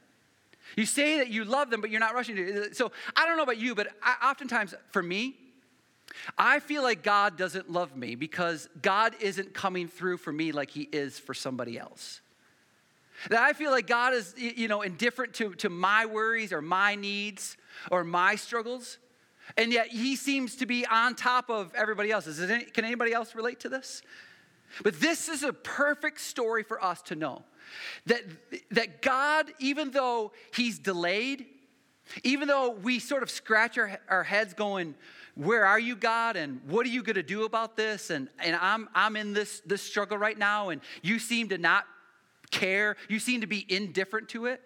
You 0.76 0.86
say 0.86 1.18
that 1.18 1.28
you 1.28 1.44
love 1.44 1.70
them, 1.70 1.80
but 1.80 1.90
you're 1.90 2.00
not 2.00 2.14
rushing 2.14 2.36
to. 2.36 2.52
them. 2.52 2.74
So 2.74 2.92
I 3.16 3.26
don't 3.26 3.36
know 3.36 3.42
about 3.42 3.58
you, 3.58 3.74
but 3.74 3.88
I, 4.02 4.30
oftentimes 4.30 4.74
for 4.90 5.02
me, 5.02 5.36
I 6.36 6.60
feel 6.60 6.82
like 6.82 7.02
God 7.02 7.36
doesn't 7.38 7.70
love 7.70 7.96
me 7.96 8.14
because 8.14 8.68
God 8.80 9.14
isn't 9.20 9.54
coming 9.54 9.88
through 9.88 10.18
for 10.18 10.32
me 10.32 10.52
like 10.52 10.70
He 10.70 10.82
is 10.92 11.18
for 11.18 11.34
somebody 11.34 11.78
else. 11.78 12.20
That 13.30 13.40
I 13.40 13.52
feel 13.52 13.70
like 13.70 13.86
God 13.86 14.14
is, 14.14 14.34
you 14.36 14.68
know, 14.68 14.82
indifferent 14.82 15.34
to, 15.34 15.54
to 15.56 15.68
my 15.68 16.06
worries 16.06 16.52
or 16.52 16.60
my 16.62 16.94
needs 16.94 17.56
or 17.90 18.04
my 18.04 18.34
struggles. 18.34 18.98
And 19.56 19.72
yet 19.72 19.88
he 19.88 20.16
seems 20.16 20.56
to 20.56 20.66
be 20.66 20.86
on 20.86 21.14
top 21.14 21.50
of 21.50 21.72
everybody 21.74 22.10
else's. 22.10 22.40
Any, 22.40 22.64
can 22.64 22.84
anybody 22.84 23.12
else 23.12 23.34
relate 23.34 23.60
to 23.60 23.68
this? 23.68 24.02
But 24.82 25.00
this 25.00 25.28
is 25.28 25.42
a 25.42 25.52
perfect 25.52 26.20
story 26.20 26.62
for 26.62 26.82
us 26.82 27.02
to 27.02 27.14
know 27.14 27.44
that, 28.06 28.22
that 28.70 29.02
God, 29.02 29.52
even 29.58 29.90
though 29.90 30.32
he's 30.54 30.78
delayed, 30.78 31.46
even 32.24 32.48
though 32.48 32.70
we 32.70 32.98
sort 32.98 33.22
of 33.22 33.30
scratch 33.30 33.78
our, 33.78 33.98
our 34.08 34.24
heads 34.24 34.54
going, 34.54 34.94
where 35.34 35.64
are 35.64 35.78
you, 35.78 35.96
God? 35.96 36.36
And 36.36 36.60
what 36.66 36.84
are 36.86 36.90
you 36.90 37.02
going 37.02 37.16
to 37.16 37.22
do 37.22 37.44
about 37.44 37.76
this? 37.76 38.10
And, 38.10 38.28
and 38.38 38.56
I'm, 38.56 38.88
I'm 38.94 39.16
in 39.16 39.32
this, 39.32 39.62
this 39.64 39.82
struggle 39.82 40.18
right 40.18 40.36
now, 40.36 40.70
and 40.70 40.80
you 41.02 41.18
seem 41.18 41.48
to 41.50 41.58
not 41.58 41.86
care, 42.52 42.96
you 43.08 43.18
seem 43.18 43.40
to 43.40 43.48
be 43.48 43.66
indifferent 43.68 44.28
to 44.28 44.46
it. 44.46 44.62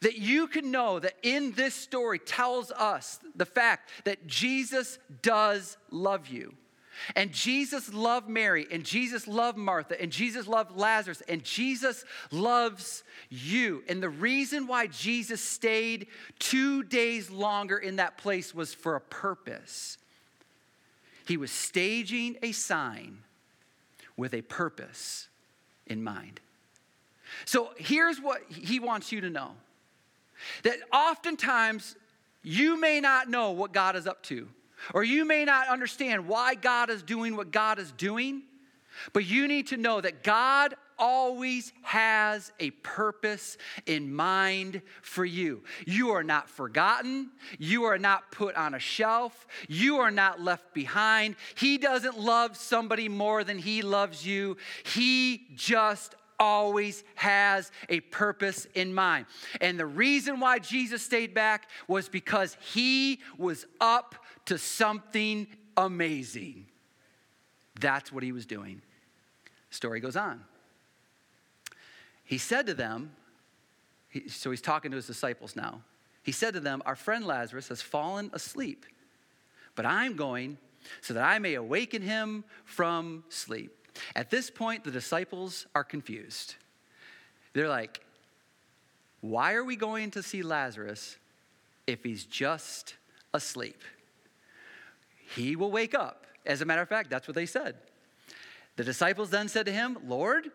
That 0.00 0.18
you 0.18 0.48
can 0.48 0.72
know 0.72 0.98
that 0.98 1.14
in 1.22 1.52
this 1.52 1.74
story 1.74 2.18
tells 2.18 2.72
us 2.72 3.20
the 3.36 3.46
fact 3.46 3.90
that 4.04 4.26
Jesus 4.26 4.98
does 5.22 5.76
love 5.90 6.26
you. 6.26 6.54
And 7.14 7.32
Jesus 7.32 7.94
loved 7.94 8.28
Mary, 8.28 8.66
and 8.72 8.82
Jesus 8.84 9.28
loved 9.28 9.56
Martha, 9.56 10.00
and 10.00 10.10
Jesus 10.10 10.48
loved 10.48 10.76
Lazarus, 10.76 11.22
and 11.28 11.44
Jesus 11.44 12.04
loves 12.32 13.04
you. 13.30 13.84
And 13.88 14.02
the 14.02 14.08
reason 14.08 14.66
why 14.66 14.88
Jesus 14.88 15.40
stayed 15.40 16.08
two 16.40 16.82
days 16.82 17.30
longer 17.30 17.78
in 17.78 17.96
that 17.96 18.18
place 18.18 18.52
was 18.52 18.74
for 18.74 18.96
a 18.96 19.00
purpose. 19.00 19.96
He 21.26 21.36
was 21.36 21.52
staging 21.52 22.36
a 22.42 22.50
sign 22.50 23.18
with 24.16 24.34
a 24.34 24.42
purpose 24.42 25.28
in 25.86 26.02
mind. 26.02 26.40
So 27.44 27.70
here's 27.76 28.20
what 28.20 28.42
he 28.48 28.80
wants 28.80 29.12
you 29.12 29.20
to 29.22 29.30
know 29.30 29.52
that 30.62 30.76
oftentimes 30.92 31.96
you 32.42 32.80
may 32.80 33.00
not 33.00 33.28
know 33.28 33.50
what 33.50 33.72
God 33.72 33.96
is 33.96 34.06
up 34.06 34.22
to, 34.24 34.48
or 34.94 35.02
you 35.02 35.24
may 35.24 35.44
not 35.44 35.68
understand 35.68 36.28
why 36.28 36.54
God 36.54 36.90
is 36.90 37.02
doing 37.02 37.36
what 37.36 37.50
God 37.50 37.78
is 37.78 37.90
doing, 37.92 38.42
but 39.12 39.24
you 39.24 39.48
need 39.48 39.68
to 39.68 39.76
know 39.76 40.00
that 40.00 40.22
God 40.22 40.74
always 40.98 41.72
has 41.82 42.52
a 42.58 42.70
purpose 42.70 43.56
in 43.86 44.12
mind 44.12 44.82
for 45.02 45.24
you. 45.24 45.62
You 45.86 46.10
are 46.10 46.24
not 46.24 46.48
forgotten. 46.48 47.30
You 47.58 47.84
are 47.84 47.98
not 47.98 48.32
put 48.32 48.56
on 48.56 48.74
a 48.74 48.80
shelf. 48.80 49.46
You 49.68 49.98
are 49.98 50.10
not 50.10 50.40
left 50.40 50.74
behind. 50.74 51.36
He 51.54 51.78
doesn't 51.78 52.18
love 52.18 52.56
somebody 52.56 53.08
more 53.08 53.44
than 53.44 53.58
he 53.58 53.82
loves 53.82 54.26
you. 54.26 54.56
He 54.84 55.46
just 55.54 56.14
always 56.38 57.04
has 57.14 57.70
a 57.88 58.00
purpose 58.00 58.66
in 58.74 58.94
mind. 58.94 59.26
And 59.60 59.78
the 59.78 59.86
reason 59.86 60.40
why 60.40 60.58
Jesus 60.58 61.02
stayed 61.02 61.34
back 61.34 61.68
was 61.86 62.08
because 62.08 62.56
he 62.60 63.20
was 63.36 63.66
up 63.80 64.14
to 64.46 64.58
something 64.58 65.46
amazing. 65.76 66.66
That's 67.80 68.12
what 68.12 68.22
he 68.22 68.32
was 68.32 68.46
doing. 68.46 68.82
Story 69.70 70.00
goes 70.00 70.16
on. 70.16 70.44
He 72.24 72.38
said 72.38 72.66
to 72.66 72.74
them, 72.74 73.12
he, 74.10 74.28
so 74.28 74.50
he's 74.50 74.60
talking 74.60 74.90
to 74.90 74.96
his 74.96 75.06
disciples 75.06 75.54
now. 75.54 75.82
He 76.22 76.32
said 76.32 76.54
to 76.54 76.60
them, 76.60 76.82
Our 76.84 76.96
friend 76.96 77.26
Lazarus 77.26 77.68
has 77.68 77.80
fallen 77.80 78.30
asleep, 78.32 78.84
but 79.74 79.86
I'm 79.86 80.16
going 80.16 80.58
so 81.00 81.14
that 81.14 81.24
I 81.24 81.38
may 81.38 81.54
awaken 81.54 82.02
him 82.02 82.44
from 82.64 83.24
sleep. 83.28 83.77
At 84.14 84.30
this 84.30 84.50
point, 84.50 84.84
the 84.84 84.90
disciples 84.90 85.66
are 85.74 85.84
confused. 85.84 86.56
They're 87.52 87.68
like, 87.68 88.00
Why 89.20 89.54
are 89.54 89.64
we 89.64 89.76
going 89.76 90.10
to 90.12 90.22
see 90.22 90.42
Lazarus 90.42 91.16
if 91.86 92.04
he's 92.04 92.24
just 92.24 92.94
asleep? 93.32 93.82
He 95.34 95.56
will 95.56 95.70
wake 95.70 95.94
up. 95.94 96.26
As 96.46 96.62
a 96.62 96.64
matter 96.64 96.82
of 96.82 96.88
fact, 96.88 97.10
that's 97.10 97.28
what 97.28 97.34
they 97.34 97.46
said. 97.46 97.76
The 98.76 98.84
disciples 98.84 99.30
then 99.30 99.48
said 99.48 99.66
to 99.66 99.72
him, 99.72 99.98
Lord, 100.06 100.50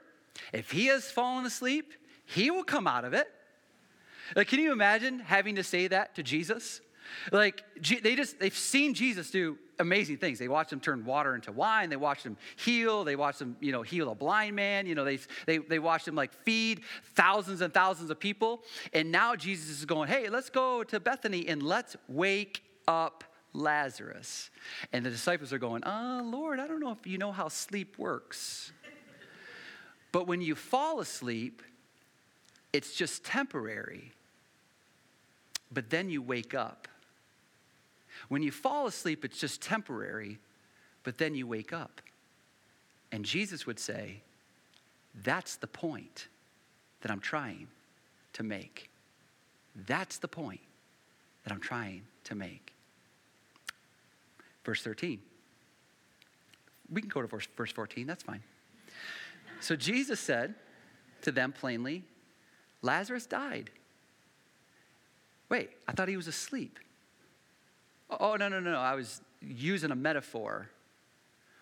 if 0.52 0.72
he 0.72 0.88
has 0.88 1.12
fallen 1.12 1.46
asleep, 1.46 1.94
he 2.26 2.50
will 2.50 2.64
come 2.64 2.88
out 2.88 3.06
of 3.06 3.14
it. 3.14 3.28
Like, 4.36 4.48
can 4.48 4.60
you 4.60 4.72
imagine 4.72 5.20
having 5.20 5.56
to 5.56 5.64
say 5.64 5.88
that 5.88 6.16
to 6.16 6.24
Jesus? 6.24 6.82
Like 7.32 7.64
they 7.82 8.16
just 8.16 8.40
they've 8.40 8.56
seen 8.56 8.94
Jesus 8.94 9.32
do 9.32 9.58
amazing 9.80 10.18
things. 10.18 10.40
They 10.40 10.48
watched 10.48 10.72
him 10.72 10.80
turn 10.80 11.06
water 11.06 11.36
into 11.36 11.52
wine. 11.52 11.90
They 11.90 11.96
watched 11.96 12.26
him 12.26 12.38
heal. 12.56 13.04
They 13.04 13.16
watched 13.16 13.42
him, 13.42 13.56
you 13.60 13.72
know, 13.72 13.82
heal 13.82 14.10
a 14.10 14.16
blind 14.16 14.56
man. 14.56 14.86
You 14.86 14.96
know, 14.96 15.04
they 15.04 15.20
they 15.46 15.58
they 15.58 15.80
watched 15.80 16.08
him 16.08 16.16
like 16.16 16.34
feed 16.44 16.82
thousands 17.16 17.62
and 17.62 17.74
thousands 17.74 18.10
of 18.10 18.20
people. 18.20 18.64
And 18.94 19.12
now 19.12 19.36
Jesus 19.36 19.70
is 19.70 19.86
going, 19.86 20.10
hey, 20.10 20.30
let's 20.30 20.50
go 20.50 20.84
to 20.84 21.00
Bethany 21.00 21.48
and 21.48 21.64
let's 21.64 21.96
wake 22.08 22.64
up 22.88 23.24
Lazarus. 23.54 24.50
And 24.92 25.06
the 25.06 25.10
disciples 25.10 25.54
are 25.54 25.60
going, 25.60 25.84
uh, 25.84 26.22
Lord, 26.24 26.60
I 26.60 26.68
don't 26.68 26.80
know 26.80 26.92
if 26.92 27.06
you 27.06 27.18
know 27.18 27.32
how 27.32 27.48
sleep 27.48 27.98
works. 27.98 28.72
but 30.12 30.28
when 30.28 30.42
you 30.42 30.56
fall 30.56 31.00
asleep, 31.00 31.62
it's 32.72 32.96
just 32.96 33.24
temporary. 33.24 34.12
But 35.72 35.90
then 35.90 36.10
you 36.10 36.22
wake 36.22 36.54
up. 36.54 36.88
When 38.30 38.44
you 38.44 38.52
fall 38.52 38.88
asleep, 38.88 39.26
it's 39.26 39.40
just 39.40 39.62
temporary, 39.62 40.40
but 41.04 41.18
then 41.18 41.36
you 41.36 41.48
wake 41.48 41.74
up. 41.74 42.02
And 43.12 43.26
Jesus 43.26 43.66
would 43.66 43.80
say, 43.80 44.22
That's 45.24 45.58
the 45.58 45.68
point 45.68 46.28
that 47.02 47.12
I'm 47.12 47.20
trying 47.20 47.68
to 48.34 48.44
make. 48.44 48.90
That's 49.88 50.18
the 50.18 50.28
point 50.28 50.62
that 51.44 51.52
I'm 51.52 51.60
trying 51.60 52.04
to 52.26 52.36
make. 52.36 52.74
Verse 54.64 54.82
13. 54.82 55.20
We 56.92 57.02
can 57.02 57.10
go 57.10 57.22
to 57.22 57.28
verse, 57.28 57.48
verse 57.58 57.72
14, 57.72 58.08
that's 58.08 58.24
fine. 58.24 58.44
So 59.60 59.76
Jesus 59.76 60.20
said 60.20 60.56
to 61.22 61.32
them 61.32 61.52
plainly, 61.52 62.04
Lazarus 62.82 63.26
died. 63.26 63.70
Wait, 65.50 65.70
I 65.88 65.94
thought 65.94 66.08
he 66.08 66.18
was 66.18 66.28
asleep. 66.28 66.80
Oh, 68.10 68.36
no, 68.36 68.48
no, 68.48 68.60
no. 68.60 68.78
I 68.78 68.96
was 68.96 69.22
using 69.42 69.92
a 69.92 69.96
metaphor 69.96 70.70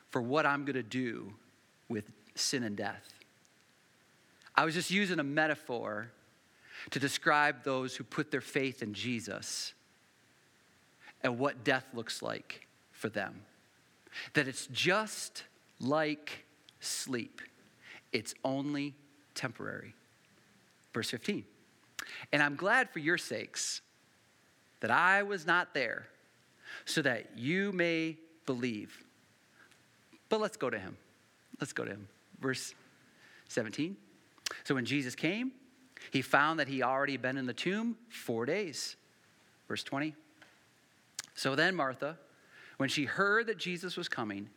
for 0.10 0.22
what 0.22 0.46
I'm 0.46 0.66
going 0.66 0.76
to 0.76 0.84
do 0.84 1.34
with 1.88 2.06
sin 2.36 2.64
and 2.64 2.76
death. 2.76 3.14
I 4.56 4.66
was 4.66 4.74
just 4.74 4.92
using 4.92 5.20
a 5.20 5.24
metaphor 5.24 6.12
to 6.90 7.00
describe 7.00 7.64
those 7.64 7.96
who 7.96 8.04
put 8.04 8.32
their 8.32 8.42
faith 8.42 8.82
in 8.82 8.94
Jesus 8.94 9.74
and 11.24 11.38
what 11.40 11.64
death 11.64 11.86
looks 11.94 12.22
like 12.22 12.68
for 12.92 13.10
them. 13.10 13.42
That 14.34 14.48
it's 14.48 14.68
just 14.68 15.44
like 15.80 16.46
sleep, 16.80 17.42
it's 18.12 18.34
only 18.44 18.94
temporary. 19.36 19.94
Verse 20.94 21.10
15. 21.10 21.46
And 22.34 22.44
I'm 22.44 22.56
glad 22.56 22.90
for 22.90 23.00
your 23.00 23.18
sakes 23.18 23.82
that 24.82 24.92
I 24.92 25.24
was 25.24 25.46
not 25.46 25.74
there 25.74 26.08
so 26.86 27.02
that 27.02 27.38
you 27.38 27.72
may 27.72 28.18
believe. 28.46 29.04
But 30.30 30.40
let's 30.40 30.58
go 30.58 30.70
to 30.70 30.80
him. 30.80 30.98
Let's 31.60 31.74
go 31.74 31.84
to 31.84 31.92
him. 31.92 32.08
Verse 32.40 32.74
17. 33.50 33.96
So 34.64 34.76
when 34.76 34.86
Jesus 34.86 35.16
came, 35.16 35.52
he 36.12 36.22
found 36.22 36.60
that 36.60 36.68
he 36.68 36.82
already 36.82 37.18
been 37.18 37.38
in 37.38 37.46
the 37.46 37.54
tomb 37.54 37.98
four 38.10 38.46
days. 38.46 38.96
Verse 39.68 39.84
20. 39.84 40.16
So 41.36 41.56
then 41.56 41.76
Martha, 41.76 42.18
when 42.78 42.90
she 42.90 43.06
heard 43.06 43.48
that 43.48 43.58
Jesus 43.58 43.96
was 43.96 44.10
coming, 44.10 44.50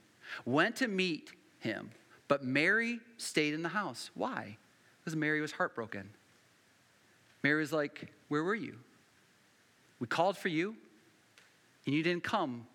went 0.44 0.76
to 0.76 0.88
meet 0.88 1.30
him, 1.60 1.90
but 2.28 2.44
Mary 2.44 3.00
stayed 3.16 3.54
in 3.54 3.62
the 3.62 3.68
house. 3.68 4.10
Why? 4.14 4.56
Because 5.00 5.16
Mary 5.16 5.40
was 5.40 5.52
heartbroken. 5.52 6.10
Mary 7.42 7.60
was 7.60 7.72
like, 7.72 8.12
Where 8.28 8.42
were 8.42 8.54
you? 8.54 8.76
We 10.00 10.06
called 10.06 10.36
for 10.36 10.48
you, 10.48 10.76
and 11.86 11.94
you 11.94 12.02
didn't 12.02 12.24
come 12.24 12.66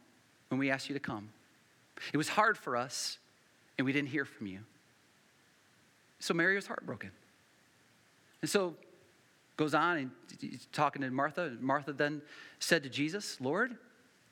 when 0.50 0.60
we 0.60 0.70
asked 0.70 0.90
you 0.90 0.94
to 0.94 1.00
come. 1.00 1.30
It 2.14 2.18
was 2.18 2.30
hard 2.30 2.58
for 2.58 2.76
us, 2.76 3.18
and 3.78 3.86
we 3.86 3.94
didn't 3.94 4.10
hear 4.10 4.26
from 4.26 4.48
you. 4.48 4.60
So 6.20 6.34
Mary 6.34 6.56
was 6.56 6.68
heartbroken. 6.68 7.12
And 8.42 8.50
so 8.50 8.76
goes 9.58 9.74
on 9.74 9.98
and 9.98 10.60
talking 10.72 11.02
to 11.02 11.12
Martha. 11.12 11.56
Martha 11.60 11.92
then 11.92 12.22
said 12.60 12.84
to 12.84 12.90
Jesus, 12.90 13.40
Lord, 13.42 13.76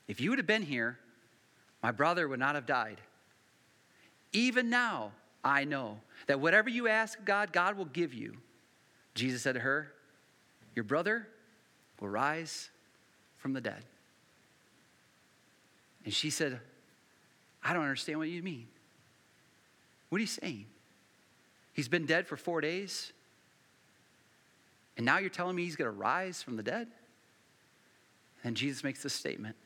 if 0.07 0.21
you 0.21 0.29
would 0.29 0.39
have 0.39 0.47
been 0.47 0.63
here, 0.63 0.97
my 1.83 1.91
brother 1.91 2.27
would 2.27 2.39
not 2.39 2.55
have 2.55 2.65
died. 2.65 3.01
Even 4.31 4.69
now, 4.69 5.11
I 5.43 5.63
know 5.63 5.99
that 6.27 6.39
whatever 6.39 6.69
you 6.69 6.87
ask 6.87 7.23
God, 7.25 7.51
God 7.51 7.77
will 7.77 7.85
give 7.85 8.13
you. 8.13 8.37
Jesus 9.15 9.41
said 9.41 9.55
to 9.55 9.61
her, 9.61 9.91
Your 10.75 10.83
brother 10.83 11.27
will 11.99 12.09
rise 12.09 12.69
from 13.37 13.53
the 13.53 13.61
dead. 13.61 13.83
And 16.07 16.13
she 16.13 16.29
said, 16.29 16.57
I 17.61 17.73
don't 17.73 17.81
understand 17.81 18.17
what 18.17 18.29
you 18.29 18.41
mean. 18.41 18.65
What 20.07 20.19
are 20.19 20.21
you 20.21 20.25
saying? 20.25 20.65
He's 21.73 21.89
been 21.89 22.05
dead 22.05 22.27
for 22.27 22.37
four 22.37 22.61
days, 22.61 23.11
and 24.95 25.05
now 25.05 25.17
you're 25.17 25.29
telling 25.29 25.57
me 25.57 25.65
he's 25.65 25.75
going 25.75 25.91
to 25.91 25.97
rise 25.97 26.41
from 26.41 26.55
the 26.55 26.63
dead? 26.63 26.87
And 28.45 28.55
Jesus 28.55 28.85
makes 28.85 29.03
this 29.03 29.11
statement. 29.11 29.57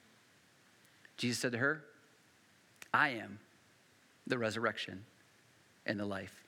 Jesus 1.16 1.38
said 1.38 1.52
to 1.52 1.60
her, 1.60 1.84
I 2.92 3.10
am 3.10 3.38
the 4.26 4.40
resurrection 4.40 5.06
and 5.86 6.00
the 6.00 6.08
life. 6.08 6.44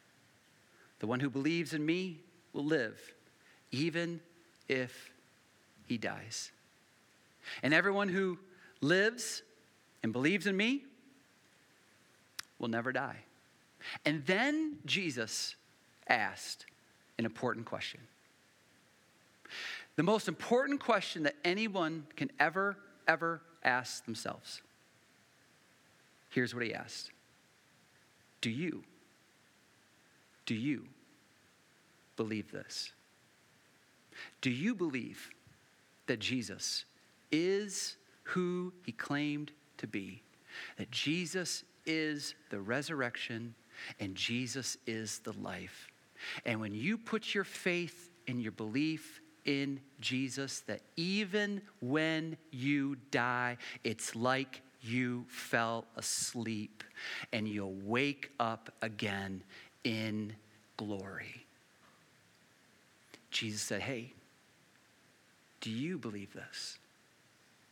The 1.01 1.06
one 1.06 1.19
who 1.19 1.29
believes 1.29 1.75
in 1.75 1.86
me 1.86 2.17
will 2.51 2.65
live, 2.65 2.99
even 3.69 4.21
if 4.67 5.12
he 5.86 5.99
dies. 5.99 6.51
And 7.62 7.75
everyone 7.75 8.10
who 8.10 8.39
lives 8.82 9.43
and 10.04 10.12
believes 10.12 10.46
in 10.46 10.56
me 10.56 10.84
will 12.60 12.68
never 12.68 12.92
die. 12.92 13.18
And 14.06 14.26
then 14.26 14.78
Jesus 14.86 15.56
asked 16.08 16.66
an 17.18 17.26
important 17.26 17.66
question. 17.66 18.02
The 19.96 20.04
most 20.04 20.28
important 20.28 20.80
question 20.80 21.24
that 21.24 21.36
anyone 21.44 22.06
can 22.16 22.32
ever, 22.39 22.78
ever 23.08 23.42
ask 23.63 24.06
themselves. 24.06 24.62
here's 26.30 26.54
what 26.54 26.63
he 26.63 26.74
asked 26.74 27.12
Do 28.42 28.50
you, 28.50 28.84
do 30.46 30.56
you 30.56 30.86
believe 32.16 32.52
this? 32.52 32.92
Do 34.42 34.50
you 34.50 34.76
believe 34.76 35.30
that 36.08 36.20
Jesus 36.20 36.86
is 37.32 37.96
who 38.24 38.74
he 38.86 38.92
claimed 38.92 39.52
to 39.84 39.88
be? 39.88 40.24
That 40.78 40.89
Jesus 40.91 41.63
is 41.86 42.36
the 42.50 42.60
resurrection 42.60 43.54
and 44.00 44.15
Jesus 44.15 44.78
is 44.88 45.19
the 45.19 45.34
life. 45.34 45.88
And 46.46 46.62
when 46.62 46.74
you 46.74 46.98
put 46.98 47.36
your 47.36 47.43
faith 47.43 48.10
and 48.28 48.41
your 48.41 48.54
belief 48.54 49.19
in 49.43 49.82
Jesus, 50.00 50.62
that 50.62 50.80
even 50.96 51.62
when 51.82 52.38
you 52.52 52.96
die, 53.12 53.58
it's 53.84 54.15
like 54.15 54.62
you 54.82 55.26
fell 55.28 55.84
asleep 55.98 56.84
and 57.34 57.46
you'll 57.46 57.76
wake 57.84 58.32
up 58.39 58.72
again 58.82 59.43
in 59.84 60.34
glory. 60.78 61.46
Jesus 63.32 63.62
said, 63.62 63.82
Hey, 63.82 64.13
do 65.60 65.69
you 65.69 65.98
believe 65.98 66.34
this? 66.34 66.78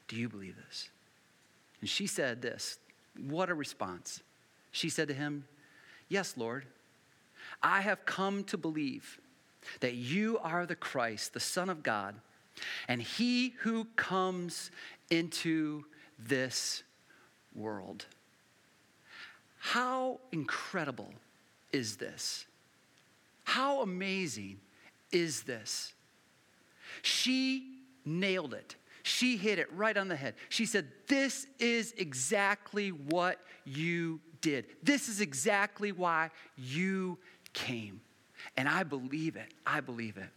Do 0.09 0.17
you 0.17 0.27
believe 0.27 0.57
this? 0.67 0.89
And 1.81 1.89
she 1.89 2.07
said 2.07 2.41
this. 2.41 2.79
What 3.27 3.49
a 3.49 3.53
response. 3.53 4.21
She 4.71 4.89
said 4.89 5.07
to 5.09 5.13
him, 5.13 5.45
Yes, 6.07 6.35
Lord. 6.37 6.65
I 7.61 7.81
have 7.81 8.05
come 8.05 8.43
to 8.45 8.57
believe 8.57 9.19
that 9.79 9.95
you 9.95 10.39
are 10.39 10.65
the 10.65 10.75
Christ, 10.75 11.33
the 11.33 11.39
Son 11.39 11.69
of 11.69 11.83
God, 11.83 12.15
and 12.87 13.01
he 13.01 13.55
who 13.59 13.85
comes 13.95 14.71
into 15.09 15.85
this 16.19 16.83
world. 17.55 18.05
How 19.59 20.19
incredible 20.31 21.13
is 21.71 21.97
this? 21.97 22.45
How 23.43 23.81
amazing 23.81 24.59
is 25.11 25.43
this? 25.43 25.93
She 27.01 27.79
nailed 28.05 28.53
it. 28.53 28.75
She 29.03 29.37
hit 29.37 29.59
it 29.59 29.71
right 29.73 29.95
on 29.95 30.07
the 30.07 30.15
head. 30.15 30.35
She 30.49 30.65
said, 30.65 30.87
This 31.07 31.47
is 31.59 31.93
exactly 31.97 32.89
what 32.89 33.39
you 33.65 34.19
did. 34.41 34.65
This 34.83 35.09
is 35.09 35.21
exactly 35.21 35.91
why 35.91 36.29
you 36.57 37.17
came. 37.53 38.01
And 38.57 38.67
I 38.67 38.83
believe 38.83 39.35
it. 39.35 39.53
I 39.65 39.81
believe 39.81 40.17
it. 40.17 40.29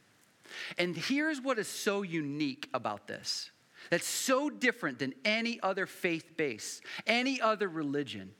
And 0.78 0.94
here's 0.96 1.40
what 1.40 1.58
is 1.58 1.68
so 1.68 2.02
unique 2.02 2.68
about 2.74 3.06
this 3.06 3.50
that's 3.90 4.06
so 4.06 4.48
different 4.48 4.98
than 4.98 5.14
any 5.24 5.60
other 5.62 5.86
faith 5.86 6.36
base, 6.36 6.80
any 7.06 7.40
other 7.40 7.68
religion, 7.68 8.32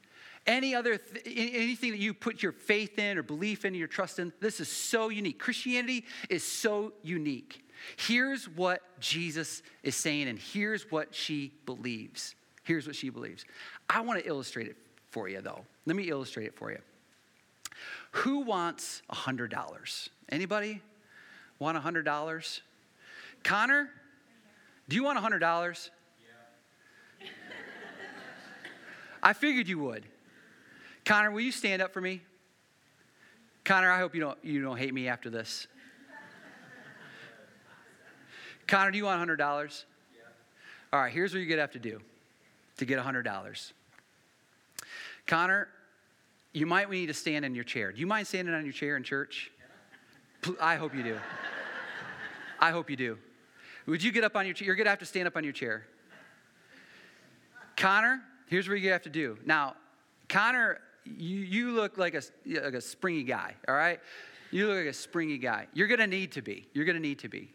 any 0.47 0.73
other 0.75 0.97
th- 0.97 1.25
anything 1.25 1.91
that 1.91 1.99
you 1.99 2.13
put 2.13 2.41
your 2.41 2.51
faith 2.51 2.97
in 2.99 3.17
or 3.17 3.23
belief 3.23 3.65
in 3.65 3.73
or 3.73 3.77
your 3.77 3.87
trust 3.87 4.19
in. 4.19 4.31
This 4.39 4.59
is 4.59 4.67
so 4.67 5.09
unique. 5.09 5.39
Christianity 5.39 6.05
is 6.29 6.43
so 6.43 6.93
unique. 7.03 7.64
Here's 7.97 8.47
what 8.47 8.81
Jesus 8.99 9.61
is 9.83 9.95
saying, 9.95 10.27
and 10.27 10.39
here's 10.39 10.89
what 10.91 11.13
she 11.13 11.51
believes. 11.65 12.35
Here's 12.63 12.87
what 12.87 12.95
she 12.95 13.09
believes. 13.09 13.45
I 13.89 14.01
want 14.01 14.19
to 14.19 14.27
illustrate 14.27 14.67
it 14.67 14.75
for 15.09 15.29
you, 15.29 15.41
though. 15.41 15.61
Let 15.85 15.95
me 15.95 16.09
illustrate 16.09 16.47
it 16.47 16.55
for 16.55 16.71
you. 16.71 16.79
Who 18.11 18.39
wants 18.39 19.01
$100? 19.11 20.09
Anybody 20.29 20.81
want 21.59 21.77
$100? 21.81 22.61
Connor, 23.43 23.89
do 24.89 24.95
you 24.95 25.03
want 25.03 25.19
$100? 25.19 25.89
Yeah. 27.21 27.27
I 29.23 29.33
figured 29.33 29.67
you 29.67 29.79
would. 29.79 30.05
Connor, 31.05 31.31
will 31.31 31.41
you 31.41 31.51
stand 31.51 31.81
up 31.81 31.93
for 31.93 32.01
me? 32.01 32.21
Connor, 33.63 33.91
I 33.91 33.99
hope 33.99 34.15
you 34.15 34.21
don't, 34.21 34.37
you 34.43 34.61
don't 34.61 34.77
hate 34.77 34.93
me 34.93 35.07
after 35.07 35.29
this. 35.29 35.67
Connor, 38.67 38.91
do 38.91 38.97
you 38.97 39.05
want 39.05 39.27
$100? 39.27 39.37
Yeah. 39.39 40.21
All 40.91 40.99
right, 41.01 41.11
here's 41.11 41.33
what 41.33 41.39
you're 41.39 41.47
going 41.47 41.57
to 41.57 41.61
have 41.61 41.71
to 41.71 41.79
do 41.79 41.99
to 42.77 42.85
get 42.85 42.99
$100. 42.99 43.71
Connor, 45.27 45.67
you 46.53 46.65
might 46.65 46.89
need 46.89 47.07
to 47.07 47.13
stand 47.13 47.45
in 47.45 47.55
your 47.55 47.63
chair. 47.63 47.91
Do 47.91 47.99
you 47.99 48.07
mind 48.07 48.27
standing 48.27 48.53
on 48.53 48.63
your 48.63 48.73
chair 48.73 48.97
in 48.97 49.03
church? 49.03 49.51
I 50.61 50.75
hope 50.75 50.95
you 50.95 51.03
do. 51.03 51.17
I 52.59 52.71
hope 52.71 52.89
you 52.89 52.95
do. 52.95 53.17
Would 53.87 54.03
you 54.03 54.11
get 54.11 54.23
up 54.23 54.35
on 54.35 54.45
your 54.45 54.53
chair? 54.53 54.67
You're 54.67 54.75
going 54.75 54.85
to 54.85 54.91
have 54.91 54.99
to 54.99 55.05
stand 55.05 55.27
up 55.27 55.35
on 55.35 55.43
your 55.43 55.53
chair. 55.53 55.85
Connor, 57.75 58.21
here's 58.47 58.69
what 58.69 58.79
you 58.79 58.91
have 58.91 59.03
to 59.03 59.09
do. 59.09 59.37
Now, 59.45 59.75
Connor, 60.29 60.79
you, 61.05 61.37
you 61.37 61.71
look 61.71 61.97
like 61.97 62.15
a, 62.15 62.21
like 62.45 62.73
a 62.73 62.81
springy 62.81 63.23
guy, 63.23 63.55
all 63.67 63.75
right? 63.75 63.99
You 64.51 64.67
look 64.67 64.77
like 64.77 64.85
a 64.87 64.93
springy 64.93 65.37
guy. 65.37 65.67
You're 65.73 65.87
going 65.87 65.99
to 65.99 66.07
need 66.07 66.31
to 66.33 66.41
be. 66.41 66.67
You're 66.73 66.85
going 66.85 66.95
to 66.95 67.01
need 67.01 67.19
to 67.19 67.29
be. 67.29 67.51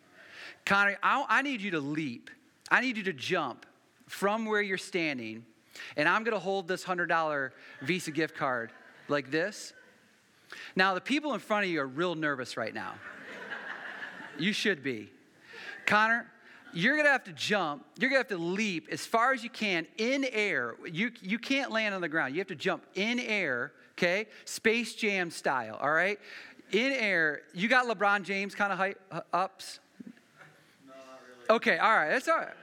Connor, 0.65 0.99
I, 1.03 1.25
I 1.29 1.43
need 1.43 1.61
you 1.61 1.73
to 1.73 1.81
leap. 1.81 2.31
I 2.71 2.81
need 2.81 2.97
you 2.97 3.03
to 3.05 3.13
jump 3.13 3.67
from 4.07 4.45
where 4.47 4.63
you're 4.63 4.79
standing, 4.79 5.45
and 5.97 6.09
I'm 6.09 6.25
going 6.25 6.35
to 6.35 6.41
hold 6.41 6.69
this 6.69 6.85
$100 6.85 7.51
Visa 7.83 8.11
gift 8.11 8.37
card 8.37 8.73
like 9.09 9.31
this. 9.31 9.73
Now, 10.75 10.95
the 10.95 11.01
people 11.01 11.35
in 11.35 11.41
front 11.41 11.65
of 11.65 11.71
you 11.71 11.81
are 11.81 11.87
real 11.87 12.15
nervous 12.15 12.57
right 12.57 12.75
now. 12.75 12.95
you 14.39 14.53
should 14.53 14.83
be. 14.83 15.11
Connor, 15.87 16.27
you're 16.73 16.97
gonna 16.97 17.11
have 17.11 17.25
to 17.25 17.33
jump, 17.33 17.85
you're 17.99 18.11
gonna 18.11 18.21
have 18.21 18.29
to 18.29 18.39
leap 18.39 18.89
as 18.91 19.05
far 19.05 19.33
as 19.33 19.43
you 19.43 19.51
can 19.51 19.87
in 19.97 20.25
air. 20.31 20.77
You, 20.91 21.11
you 21.21 21.39
can't 21.39 21.71
land 21.71 21.95
on 21.95 22.01
the 22.01 22.09
ground. 22.09 22.35
You 22.35 22.41
have 22.41 22.49
to 22.49 22.55
jump 22.55 22.85
in 22.95 23.19
air, 23.19 23.73
okay? 23.93 24.27
Space 24.45 24.95
Jam 24.95 25.31
style, 25.31 25.79
all 25.81 25.91
right? 25.91 26.19
In 26.73 26.93
air, 26.93 27.43
you 27.55 27.69
got 27.69 27.87
LeBron 27.87 28.23
James 28.23 28.55
kind 28.55 28.73
of 28.73 28.95
uh, 29.11 29.21
ups? 29.33 29.81
No, 31.51 31.57
not 31.57 31.63
really. 31.63 31.75
Okay, 31.75 31.79
all 31.79 31.97
right, 31.97 32.09
that's 32.11 32.29
all 32.29 32.37
right. 32.37 32.55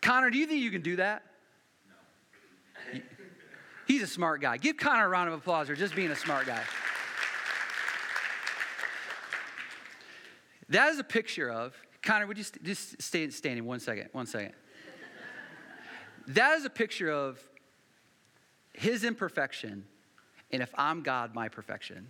Connor, 0.00 0.30
do 0.30 0.38
you 0.38 0.46
think 0.46 0.60
you 0.60 0.70
can 0.70 0.82
do 0.82 0.96
that? 0.96 1.22
No. 2.92 3.00
He's 3.86 4.02
a 4.02 4.06
smart 4.06 4.40
guy. 4.40 4.56
Give 4.56 4.76
Connor 4.76 5.06
a 5.06 5.08
round 5.08 5.28
of 5.28 5.34
applause 5.34 5.68
for 5.68 5.74
just 5.74 5.96
being 5.96 6.10
a 6.10 6.16
smart 6.16 6.46
guy. 6.46 6.62
That 10.68 10.90
is 10.90 10.98
a 10.98 11.04
picture 11.04 11.50
of, 11.50 11.74
Connor, 12.02 12.26
would 12.26 12.38
you 12.38 12.44
st- 12.44 12.62
just 12.64 13.00
stay 13.00 13.30
standing 13.30 13.64
one 13.64 13.80
second, 13.80 14.08
one 14.12 14.26
second. 14.26 14.52
that 16.28 16.58
is 16.58 16.64
a 16.64 16.70
picture 16.70 17.10
of 17.10 17.40
his 18.72 19.04
imperfection, 19.04 19.86
and 20.50 20.62
if 20.62 20.74
I'm 20.76 21.02
God, 21.02 21.34
my 21.34 21.48
perfection. 21.48 22.08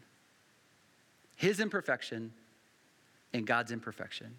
His 1.37 1.61
imperfection 1.61 2.33
and 3.33 3.47
God's 3.47 3.73
imperfection. 3.73 4.37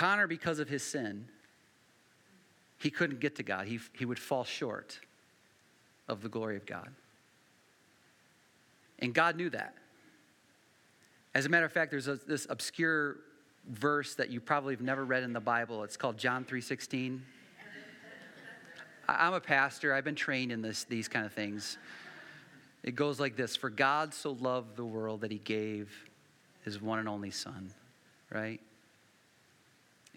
Connor, 0.00 0.26
because 0.26 0.60
of 0.60 0.68
his 0.70 0.82
sin, 0.82 1.26
he 2.78 2.88
couldn't 2.88 3.20
get 3.20 3.36
to 3.36 3.42
God. 3.42 3.66
He, 3.66 3.80
he 3.92 4.06
would 4.06 4.18
fall 4.18 4.44
short 4.44 4.98
of 6.08 6.22
the 6.22 6.30
glory 6.30 6.56
of 6.56 6.64
God. 6.64 6.88
And 9.00 9.12
God 9.12 9.36
knew 9.36 9.50
that. 9.50 9.74
As 11.34 11.44
a 11.44 11.50
matter 11.50 11.66
of 11.66 11.72
fact, 11.72 11.90
there's 11.90 12.08
a, 12.08 12.14
this 12.14 12.46
obscure 12.48 13.18
verse 13.68 14.14
that 14.14 14.30
you 14.30 14.40
probably 14.40 14.72
have 14.72 14.80
never 14.80 15.04
read 15.04 15.22
in 15.22 15.34
the 15.34 15.38
Bible. 15.40 15.84
It's 15.84 15.98
called 15.98 16.16
John 16.16 16.46
3:16. 16.46 17.20
I'm 19.06 19.34
a 19.34 19.40
pastor. 19.40 19.92
I've 19.92 20.04
been 20.04 20.14
trained 20.14 20.50
in 20.50 20.62
this, 20.62 20.84
these 20.84 21.08
kind 21.08 21.26
of 21.26 21.34
things. 21.34 21.76
It 22.82 22.94
goes 22.94 23.20
like 23.20 23.36
this 23.36 23.54
For 23.54 23.68
God 23.68 24.14
so 24.14 24.32
loved 24.32 24.76
the 24.76 24.84
world 24.86 25.20
that 25.20 25.30
he 25.30 25.40
gave 25.40 25.92
his 26.64 26.80
one 26.80 27.00
and 27.00 27.08
only 27.08 27.30
Son, 27.30 27.70
right? 28.32 28.62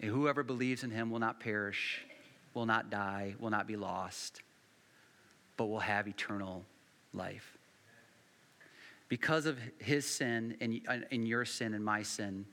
And 0.00 0.10
whoever 0.10 0.42
believes 0.42 0.82
in 0.84 0.90
him 0.90 1.10
will 1.10 1.20
not 1.20 1.40
perish, 1.40 2.04
will 2.52 2.66
not 2.66 2.90
die, 2.90 3.34
will 3.38 3.50
not 3.50 3.66
be 3.66 3.76
lost, 3.76 4.42
but 5.56 5.66
will 5.66 5.80
have 5.80 6.08
eternal 6.08 6.64
life. 7.12 7.56
Because 9.08 9.46
of 9.46 9.58
his 9.78 10.06
sin 10.06 10.56
and, 10.60 10.80
and 11.10 11.28
your 11.28 11.44
sin 11.44 11.74
and 11.74 11.84
my 11.84 12.02
sin, 12.02 12.44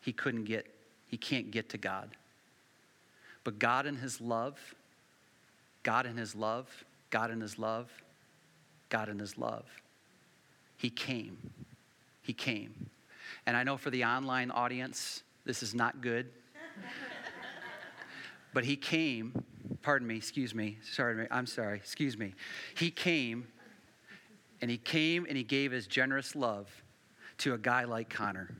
he 0.00 0.12
couldn't 0.12 0.44
get, 0.44 0.66
he 1.08 1.16
can't 1.16 1.50
get 1.50 1.68
to 1.70 1.78
God. 1.78 2.08
But 3.44 3.58
God 3.58 3.86
in 3.86 3.96
his 3.96 4.20
love, 4.20 4.58
God 5.82 6.06
in 6.06 6.16
his 6.16 6.34
love, 6.34 6.68
God 7.10 7.30
in 7.30 7.40
his 7.40 7.58
love, 7.58 7.90
God 8.88 9.08
in 9.08 9.18
his 9.18 9.36
love, 9.36 9.64
he 10.76 10.90
came. 10.90 11.36
He 12.22 12.32
came. 12.32 12.90
And 13.46 13.56
I 13.56 13.62
know 13.62 13.76
for 13.76 13.90
the 13.90 14.04
online 14.04 14.50
audience, 14.50 15.22
this 15.44 15.62
is 15.62 15.74
not 15.74 16.00
good. 16.00 16.30
But 18.52 18.64
he 18.64 18.76
came 18.76 19.44
pardon 19.82 20.06
me, 20.06 20.16
excuse 20.16 20.54
me, 20.54 20.78
sorry, 20.82 21.26
I'm 21.30 21.46
sorry, 21.46 21.76
excuse 21.76 22.18
me. 22.18 22.34
He 22.74 22.90
came, 22.90 23.46
and 24.60 24.70
he 24.70 24.78
came 24.78 25.26
and 25.26 25.36
he 25.36 25.44
gave 25.44 25.72
his 25.72 25.86
generous 25.86 26.34
love 26.34 26.68
to 27.38 27.54
a 27.54 27.58
guy 27.58 27.84
like 27.84 28.10
Connor. 28.10 28.54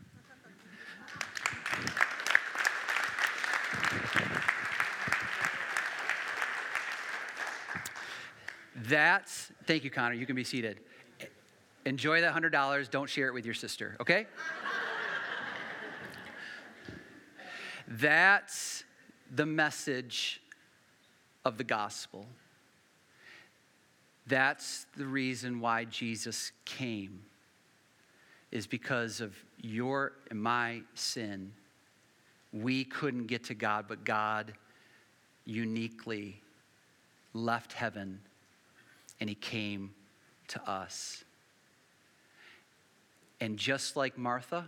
That's, 8.76 9.52
thank 9.66 9.84
you, 9.84 9.90
Connor. 9.90 10.14
You 10.14 10.24
can 10.24 10.36
be 10.36 10.44
seated. 10.44 10.80
Enjoy 11.84 12.20
that 12.20 12.34
$100. 12.34 12.90
Don't 12.90 13.10
share 13.10 13.26
it 13.26 13.34
with 13.34 13.44
your 13.44 13.54
sister, 13.54 13.96
okay? 14.00 14.26
That's 17.90 18.84
the 19.34 19.46
message 19.46 20.42
of 21.44 21.56
the 21.56 21.64
gospel. 21.64 22.26
That's 24.26 24.86
the 24.94 25.06
reason 25.06 25.60
why 25.60 25.86
Jesus 25.86 26.52
came, 26.66 27.22
is 28.50 28.66
because 28.66 29.22
of 29.22 29.34
your 29.62 30.12
and 30.30 30.40
my 30.40 30.82
sin. 30.94 31.52
We 32.52 32.84
couldn't 32.84 33.26
get 33.26 33.44
to 33.44 33.54
God, 33.54 33.86
but 33.88 34.04
God 34.04 34.52
uniquely 35.46 36.42
left 37.32 37.72
heaven 37.72 38.20
and 39.18 39.30
he 39.30 39.34
came 39.34 39.94
to 40.48 40.70
us. 40.70 41.24
And 43.40 43.56
just 43.56 43.96
like 43.96 44.18
Martha, 44.18 44.66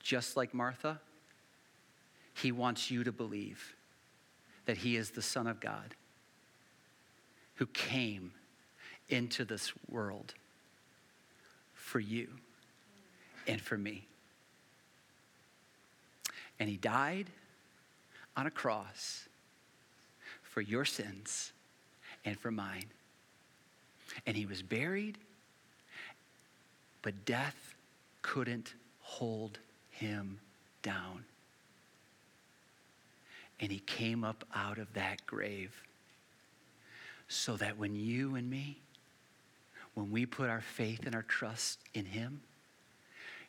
just 0.00 0.36
like 0.36 0.52
Martha, 0.52 1.00
he 2.34 2.52
wants 2.52 2.90
you 2.90 3.04
to 3.04 3.12
believe 3.12 3.74
that 4.66 4.78
he 4.78 4.96
is 4.96 5.10
the 5.10 5.22
Son 5.22 5.46
of 5.46 5.60
God 5.60 5.94
who 7.56 7.66
came 7.66 8.32
into 9.08 9.44
this 9.44 9.72
world 9.88 10.34
for 11.72 12.00
you 12.00 12.28
and 13.46 13.60
for 13.60 13.78
me. 13.78 14.06
And 16.58 16.68
he 16.68 16.76
died 16.76 17.26
on 18.36 18.46
a 18.46 18.50
cross 18.50 19.28
for 20.42 20.60
your 20.60 20.84
sins 20.84 21.52
and 22.24 22.38
for 22.38 22.50
mine. 22.50 22.86
And 24.26 24.36
he 24.36 24.46
was 24.46 24.62
buried, 24.62 25.18
but 27.02 27.24
death 27.24 27.74
couldn't 28.22 28.74
hold 29.00 29.58
him 29.90 30.40
down. 30.82 31.24
And 33.64 33.72
he 33.72 33.78
came 33.78 34.24
up 34.24 34.44
out 34.54 34.76
of 34.76 34.92
that 34.92 35.24
grave 35.24 35.72
so 37.28 37.56
that 37.56 37.78
when 37.78 37.94
you 37.94 38.34
and 38.34 38.50
me, 38.50 38.76
when 39.94 40.10
we 40.10 40.26
put 40.26 40.50
our 40.50 40.60
faith 40.60 41.06
and 41.06 41.14
our 41.14 41.22
trust 41.22 41.78
in 41.94 42.04
him, 42.04 42.42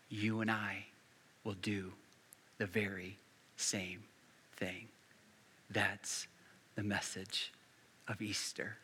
you 0.07 0.39
and 0.39 0.49
I 0.49 0.85
will 1.43 1.55
do 1.55 1.91
the 2.59 2.65
very 2.65 3.17
same 3.57 4.03
thing. 4.55 4.87
That's 5.69 6.27
the 6.75 6.83
message 6.83 7.51
of 8.07 8.21
Easter. 8.21 8.77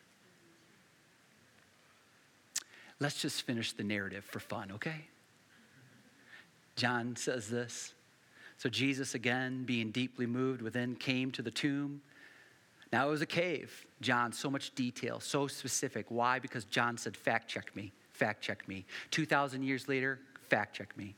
Let's 3.00 3.22
just 3.22 3.40
finish 3.40 3.72
the 3.72 3.84
narrative 3.84 4.26
for 4.26 4.38
fun, 4.38 4.70
okay? 4.72 5.06
John 6.76 7.16
says 7.16 7.48
this. 7.48 7.94
So 8.62 8.68
Jesus, 8.68 9.16
again, 9.16 9.64
being 9.64 9.90
deeply 9.90 10.24
moved 10.24 10.62
within, 10.62 10.94
came 10.94 11.32
to 11.32 11.42
the 11.42 11.50
tomb. 11.50 12.00
Now 12.92 13.08
it 13.08 13.10
was 13.10 13.20
a 13.20 13.26
cave. 13.26 13.88
John, 14.00 14.32
so 14.32 14.48
much 14.48 14.72
detail, 14.76 15.18
so 15.18 15.48
specific. 15.48 16.06
Why? 16.10 16.38
Because 16.38 16.64
John 16.64 16.96
said, 16.96 17.16
fact 17.16 17.48
check 17.48 17.74
me, 17.74 17.90
fact 18.12 18.40
check 18.40 18.68
me. 18.68 18.84
2,000 19.10 19.64
years 19.64 19.88
later, 19.88 20.20
fact 20.48 20.76
check 20.76 20.96
me. 20.96 21.16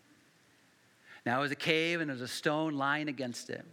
Now 1.27 1.41
it 1.41 1.43
was 1.43 1.53
a 1.53 1.55
cave 1.57 2.01
and 2.01 2.09
there 2.09 2.15
was 2.15 2.23
a 2.23 2.29
stone 2.29 2.79
lying 2.79 3.09
against 3.09 3.51
it. 3.51 3.67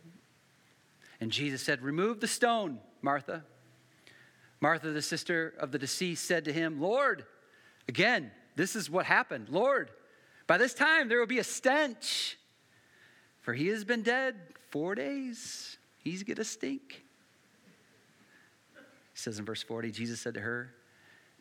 And 1.21 1.31
Jesus 1.31 1.61
said, 1.61 1.81
Remove 1.81 2.19
the 2.19 2.27
stone, 2.27 2.77
Martha. 3.01 3.41
Martha, 4.59 4.89
the 4.89 5.01
sister 5.01 5.53
of 5.59 5.71
the 5.71 5.79
deceased, 5.79 6.25
said 6.25 6.43
to 6.43 6.51
him, 6.51 6.81
Lord, 6.81 7.23
again, 7.87 8.31
this 8.57 8.75
is 8.75 8.89
what 8.89 9.05
happened. 9.05 9.47
Lord, 9.47 9.91
by 10.45 10.57
this 10.57 10.73
time 10.73 11.07
there 11.07 11.19
will 11.19 11.25
be 11.25 11.39
a 11.39 11.43
stench, 11.45 12.37
for 13.41 13.53
he 13.53 13.67
has 13.67 13.83
been 13.83 14.03
dead 14.03 14.35
four 14.69 14.95
days. 14.95 15.77
He's 16.03 16.23
going 16.23 16.37
to 16.37 16.43
stink. 16.43 17.03
He 19.13 19.19
says 19.19 19.39
in 19.39 19.45
verse 19.45 19.63
40, 19.63 19.91
Jesus 19.91 20.21
said 20.21 20.35
to 20.35 20.41
her, 20.41 20.71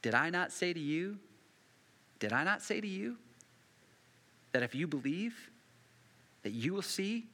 Did 0.03 0.15
I 0.15 0.31
not 0.31 0.53
say 0.53 0.73
to 0.73 0.81
you, 0.81 1.19
did 2.19 2.33
I 2.33 2.45
not 2.45 2.63
say 2.63 2.81
to 2.81 2.87
you 2.87 3.17
that 4.53 4.63
if 4.63 4.75
you 4.75 4.87
believe, 4.87 5.51
that 6.43 6.53
you 6.53 6.75
will 6.75 6.83
see 6.83 7.27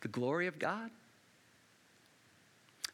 the 0.00 0.08
glory 0.08 0.46
of 0.46 0.58
God? 0.58 0.90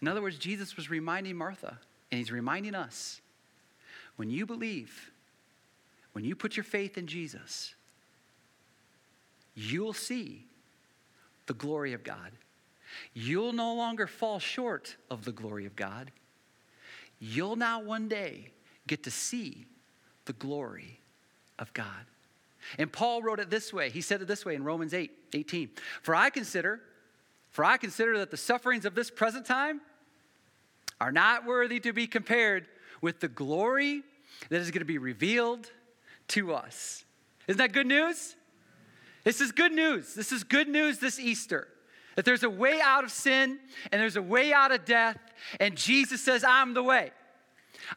In 0.00 0.08
other 0.08 0.22
words, 0.22 0.38
Jesus 0.38 0.76
was 0.76 0.90
reminding 0.90 1.36
Martha, 1.36 1.78
and 2.10 2.18
he's 2.18 2.32
reminding 2.32 2.74
us 2.74 3.20
when 4.16 4.30
you 4.30 4.46
believe, 4.46 5.10
when 6.12 6.24
you 6.24 6.34
put 6.34 6.56
your 6.56 6.64
faith 6.64 6.98
in 6.98 7.06
Jesus, 7.06 7.74
you'll 9.54 9.92
see 9.92 10.44
the 11.46 11.54
glory 11.54 11.92
of 11.92 12.04
God. 12.04 12.32
You'll 13.14 13.52
no 13.52 13.74
longer 13.74 14.06
fall 14.06 14.38
short 14.38 14.96
of 15.10 15.24
the 15.24 15.32
glory 15.32 15.66
of 15.66 15.76
God. 15.76 16.10
You'll 17.18 17.56
now 17.56 17.80
one 17.80 18.08
day 18.08 18.48
get 18.86 19.04
to 19.04 19.10
see 19.10 19.66
the 20.24 20.32
glory 20.32 21.00
of 21.58 21.72
God. 21.72 22.06
And 22.78 22.92
Paul 22.92 23.22
wrote 23.22 23.40
it 23.40 23.50
this 23.50 23.72
way. 23.72 23.90
He 23.90 24.00
said 24.00 24.22
it 24.22 24.28
this 24.28 24.44
way 24.44 24.54
in 24.54 24.64
Romans 24.64 24.94
8 24.94 25.10
18. 25.32 25.70
For 26.02 26.14
I 26.14 26.30
consider, 26.30 26.80
for 27.50 27.64
I 27.64 27.76
consider 27.76 28.18
that 28.18 28.30
the 28.30 28.36
sufferings 28.36 28.84
of 28.84 28.94
this 28.94 29.10
present 29.10 29.46
time 29.46 29.80
are 31.00 31.12
not 31.12 31.44
worthy 31.44 31.80
to 31.80 31.92
be 31.92 32.06
compared 32.06 32.66
with 33.00 33.20
the 33.20 33.28
glory 33.28 34.02
that 34.48 34.60
is 34.60 34.70
going 34.70 34.80
to 34.80 34.84
be 34.84 34.98
revealed 34.98 35.70
to 36.28 36.54
us. 36.54 37.04
Isn't 37.48 37.58
that 37.58 37.72
good 37.72 37.86
news? 37.86 38.36
This 39.24 39.40
is 39.40 39.52
good 39.52 39.72
news. 39.72 40.14
This 40.14 40.32
is 40.32 40.44
good 40.44 40.68
news 40.68 40.98
this 40.98 41.18
Easter. 41.18 41.68
That 42.16 42.24
there's 42.24 42.42
a 42.42 42.50
way 42.50 42.80
out 42.82 43.04
of 43.04 43.10
sin 43.10 43.58
and 43.90 44.00
there's 44.00 44.16
a 44.16 44.22
way 44.22 44.52
out 44.52 44.72
of 44.72 44.84
death, 44.84 45.18
and 45.60 45.76
Jesus 45.76 46.22
says, 46.22 46.44
I'm 46.44 46.74
the 46.74 46.82
way. 46.82 47.10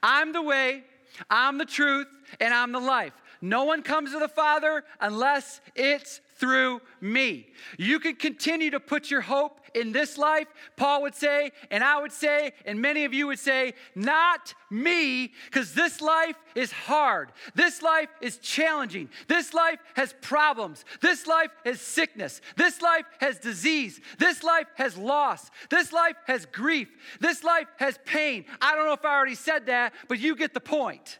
I'm 0.01 0.31
the 0.31 0.41
way, 0.41 0.83
I'm 1.29 1.57
the 1.57 1.65
truth, 1.65 2.07
and 2.39 2.53
I'm 2.53 2.71
the 2.71 2.79
life. 2.79 3.13
No 3.41 3.65
one 3.65 3.83
comes 3.83 4.13
to 4.13 4.19
the 4.19 4.27
Father 4.27 4.83
unless 4.99 5.61
it's 5.75 6.21
through 6.37 6.81
me. 7.01 7.47
You 7.77 7.99
can 7.99 8.15
continue 8.15 8.71
to 8.71 8.79
put 8.79 9.11
your 9.11 9.21
hope 9.21 9.59
in 9.75 9.91
this 9.91 10.17
life, 10.17 10.47
Paul 10.77 11.03
would 11.03 11.13
say, 11.13 11.51
and 11.69 11.83
I 11.83 12.01
would 12.01 12.13
say, 12.13 12.53
and 12.65 12.81
many 12.81 13.03
of 13.03 13.13
you 13.13 13.27
would 13.27 13.39
say, 13.39 13.73
not 13.93 14.53
me, 14.71 15.33
because 15.45 15.73
this 15.73 16.01
life 16.01 16.37
is 16.55 16.71
hard. 16.71 17.31
This 17.53 17.81
life 17.81 18.09
is 18.21 18.37
challenging. 18.37 19.09
This 19.27 19.53
life 19.53 19.79
has 19.95 20.15
problems. 20.21 20.85
This 21.01 21.27
life 21.27 21.51
has 21.65 21.81
sickness. 21.81 22.39
This 22.55 22.81
life 22.81 23.05
has 23.19 23.37
disease. 23.37 23.99
This 24.17 24.43
life 24.43 24.67
has 24.75 24.97
loss. 24.97 25.51
This 25.69 25.91
life 25.91 26.15
has 26.25 26.45
grief. 26.45 26.87
This 27.19 27.43
life 27.43 27.67
has 27.77 27.99
pain. 28.05 28.45
I 28.61 28.75
don't 28.75 28.85
know 28.85 28.93
if 28.93 29.05
I 29.05 29.13
already 29.13 29.35
said 29.35 29.65
that, 29.65 29.93
but 30.07 30.19
you 30.19 30.35
get 30.37 30.53
the 30.53 30.61
point. 30.61 31.19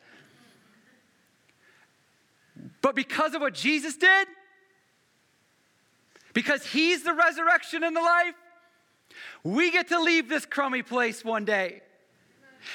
But 2.82 2.96
because 2.96 3.34
of 3.34 3.42
what 3.42 3.54
Jesus 3.54 3.98
did, 3.98 4.28
because 6.34 6.66
he's 6.66 7.04
the 7.04 7.14
resurrection 7.14 7.84
and 7.84 7.96
the 7.96 8.02
life, 8.02 8.36
we 9.46 9.70
get 9.70 9.90
to 9.90 10.02
leave 10.02 10.28
this 10.28 10.46
crummy 10.46 10.82
place 10.82 11.24
one 11.24 11.46
day. 11.46 11.82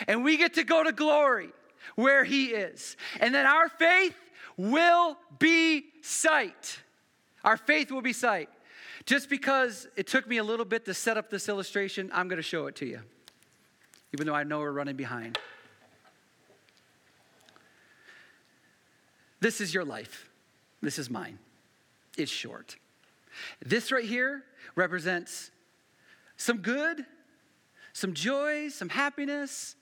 And 0.07 0.23
we 0.23 0.37
get 0.37 0.55
to 0.55 0.63
go 0.63 0.85
to 0.85 0.93
glory 0.93 1.51
where 1.97 2.23
he 2.23 2.47
is. 2.47 2.97
And 3.19 3.35
then 3.35 3.45
our 3.45 3.69
faith 3.69 4.15
will 4.57 5.19
be 5.41 5.87
sight. 6.01 6.79
Our 7.43 7.57
faith 7.57 7.91
will 7.91 8.03
be 8.03 8.13
sight. 8.13 8.49
Just 9.05 9.29
because 9.29 9.89
it 9.97 10.07
took 10.07 10.29
me 10.29 10.37
a 10.37 10.45
little 10.45 10.65
bit 10.65 10.85
to 10.85 10.95
set 10.95 11.17
up 11.17 11.29
this 11.29 11.49
illustration, 11.49 12.09
I'm 12.15 12.29
going 12.29 12.37
to 12.37 12.43
show 12.43 12.69
it 12.69 12.77
to 12.77 12.87
you, 12.87 13.01
even 14.15 14.27
though 14.27 14.35
I 14.35 14.45
know 14.45 14.61
we're 14.61 14.71
running 14.71 14.97
behind. 14.97 15.39
This 19.41 19.61
is 19.61 19.75
your 19.75 19.85
life. 19.85 20.31
This 20.83 21.01
is 21.01 21.11
mine. 21.11 21.41
It's 22.17 22.31
short. 22.31 22.77
This 23.65 23.91
right 23.91 24.05
here 24.05 24.45
represents 24.77 25.51
some 26.41 26.57
good, 26.57 27.05
some 27.93 28.15
joy, 28.15 28.71
some 28.71 28.89
happiness, 28.89 29.77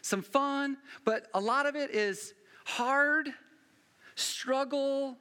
some 0.00 0.22
fun, 0.22 0.78
but 1.04 1.26
a 1.34 1.40
lot 1.40 1.66
of 1.66 1.76
it 1.76 1.90
is 1.90 2.32
hard, 2.64 3.28
struggle, 4.14 5.18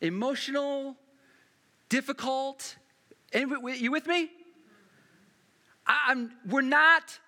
emotional, 0.00 0.96
difficult. 1.88 2.74
And 3.32 3.48
you 3.76 3.92
with 3.92 4.08
me? 4.08 4.28
I'm, 5.86 6.32
we're 6.48 6.62
not, 6.62 7.20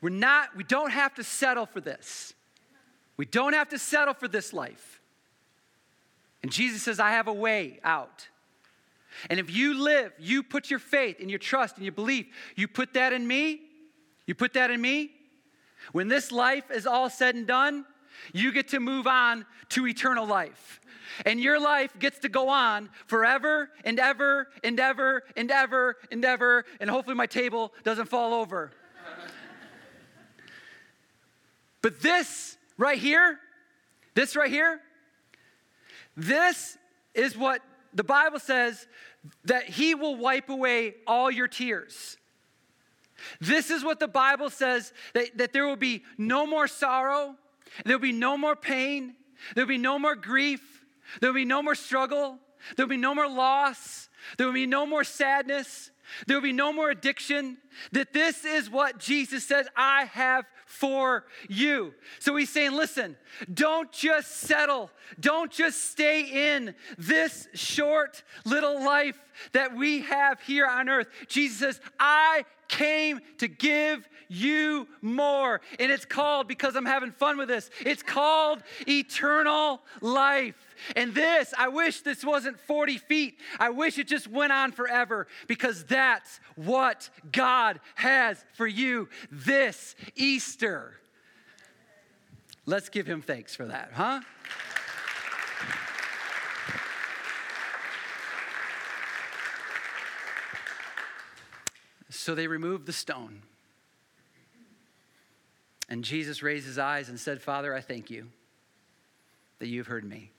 we're 0.00 0.10
not, 0.10 0.56
we 0.56 0.64
don't 0.64 0.90
have 0.90 1.14
to 1.14 1.22
settle 1.22 1.66
for 1.66 1.80
this. 1.80 2.34
We 3.16 3.26
don't 3.26 3.52
have 3.52 3.68
to 3.68 3.78
settle 3.78 4.14
for 4.14 4.26
this 4.26 4.52
life. 4.52 5.00
And 6.42 6.50
Jesus 6.50 6.82
says, 6.82 6.98
I 6.98 7.12
have 7.12 7.28
a 7.28 7.32
way 7.32 7.78
out. 7.84 8.26
And 9.30 9.38
if 9.38 9.50
you 9.50 9.82
live, 9.82 10.12
you 10.18 10.42
put 10.42 10.70
your 10.70 10.78
faith 10.78 11.16
and 11.20 11.30
your 11.30 11.38
trust 11.38 11.76
and 11.76 11.84
your 11.84 11.92
belief, 11.92 12.26
you 12.56 12.68
put 12.68 12.94
that 12.94 13.12
in 13.12 13.26
me, 13.26 13.60
you 14.26 14.34
put 14.34 14.54
that 14.54 14.70
in 14.70 14.80
me, 14.80 15.12
When 15.90 16.08
this 16.08 16.30
life 16.30 16.70
is 16.70 16.86
all 16.86 17.10
said 17.10 17.34
and 17.34 17.46
done, 17.46 17.84
you 18.32 18.52
get 18.52 18.68
to 18.68 18.80
move 18.80 19.06
on 19.06 19.44
to 19.70 19.86
eternal 19.86 20.26
life. 20.26 20.80
And 21.26 21.40
your 21.40 21.60
life 21.60 21.98
gets 21.98 22.20
to 22.20 22.28
go 22.28 22.48
on 22.48 22.88
forever 23.06 23.68
and 23.84 23.98
ever 23.98 24.48
and 24.62 24.78
ever 24.78 25.24
and 25.36 25.50
ever 25.50 25.96
and 26.10 26.24
ever. 26.24 26.64
And 26.80 26.88
hopefully, 26.88 27.16
my 27.16 27.26
table 27.26 27.72
doesn't 27.84 28.06
fall 28.06 28.32
over. 28.32 28.70
but 31.82 32.00
this 32.00 32.56
right 32.78 32.98
here, 32.98 33.38
this 34.14 34.36
right 34.36 34.50
here, 34.50 34.80
this 36.16 36.78
is 37.14 37.36
what 37.36 37.60
the 37.94 38.04
Bible 38.04 38.38
says 38.38 38.86
that 39.44 39.64
He 39.64 39.94
will 39.94 40.16
wipe 40.16 40.48
away 40.48 40.94
all 41.06 41.30
your 41.30 41.48
tears. 41.48 42.16
This 43.40 43.70
is 43.70 43.84
what 43.84 44.00
the 44.00 44.08
Bible 44.08 44.50
says 44.50 44.92
that, 45.14 45.36
that 45.38 45.52
there 45.52 45.66
will 45.66 45.76
be 45.76 46.02
no 46.18 46.46
more 46.46 46.66
sorrow, 46.66 47.36
there 47.84 47.96
will 47.96 48.02
be 48.02 48.12
no 48.12 48.36
more 48.36 48.56
pain, 48.56 49.14
there 49.54 49.64
will 49.64 49.68
be 49.68 49.78
no 49.78 49.98
more 49.98 50.16
grief, 50.16 50.84
there 51.20 51.30
will 51.30 51.34
be 51.34 51.44
no 51.44 51.62
more 51.62 51.74
struggle, 51.74 52.38
there 52.76 52.86
will 52.86 52.90
be 52.90 52.96
no 52.96 53.14
more 53.14 53.28
loss, 53.28 54.08
there 54.38 54.46
will 54.46 54.54
be 54.54 54.66
no 54.66 54.86
more 54.86 55.04
sadness, 55.04 55.90
there 56.26 56.36
will 56.36 56.42
be 56.42 56.52
no 56.52 56.72
more 56.72 56.90
addiction. 56.90 57.58
That 57.92 58.12
this 58.12 58.44
is 58.44 58.70
what 58.70 58.98
Jesus 58.98 59.46
says 59.46 59.68
I 59.76 60.04
have 60.06 60.44
for 60.72 61.24
you. 61.48 61.94
So 62.18 62.34
he's 62.34 62.50
saying, 62.50 62.72
listen, 62.72 63.16
don't 63.52 63.92
just 63.92 64.38
settle, 64.38 64.90
don't 65.20 65.50
just 65.52 65.90
stay 65.90 66.54
in 66.54 66.74
this 66.96 67.46
short 67.52 68.22
little 68.46 68.82
life 68.82 69.22
that 69.52 69.76
we 69.76 70.00
have 70.00 70.40
here 70.40 70.66
on 70.66 70.88
earth. 70.88 71.08
Jesus 71.28 71.58
says, 71.58 71.80
I 72.00 72.44
came 72.72 73.20
to 73.36 73.46
give 73.46 74.08
you 74.28 74.88
more. 75.02 75.60
And 75.78 75.92
it's 75.92 76.06
called, 76.06 76.48
because 76.48 76.74
I'm 76.74 76.86
having 76.86 77.12
fun 77.12 77.36
with 77.36 77.48
this, 77.48 77.70
it's 77.80 78.02
called 78.02 78.62
eternal 78.88 79.82
life. 80.00 80.56
And 80.96 81.14
this, 81.14 81.52
I 81.56 81.68
wish 81.68 82.00
this 82.00 82.24
wasn't 82.24 82.58
40 82.58 82.96
feet. 82.96 83.38
I 83.60 83.70
wish 83.70 83.98
it 83.98 84.08
just 84.08 84.26
went 84.26 84.52
on 84.52 84.72
forever 84.72 85.28
because 85.46 85.84
that's 85.84 86.40
what 86.56 87.10
God 87.30 87.78
has 87.94 88.42
for 88.54 88.66
you 88.66 89.08
this 89.30 89.94
Easter. 90.16 90.94
Let's 92.64 92.88
give 92.88 93.06
him 93.06 93.20
thanks 93.20 93.54
for 93.54 93.66
that, 93.66 93.90
huh? 93.92 94.20
So 102.12 102.34
they 102.34 102.46
removed 102.46 102.86
the 102.86 102.92
stone. 102.92 103.42
And 105.88 106.04
Jesus 106.04 106.42
raised 106.42 106.66
his 106.66 106.78
eyes 106.78 107.08
and 107.08 107.18
said, 107.18 107.40
Father, 107.40 107.74
I 107.74 107.80
thank 107.80 108.10
you 108.10 108.28
that 109.58 109.68
you've 109.68 109.86
heard 109.86 110.04
me. 110.04 110.30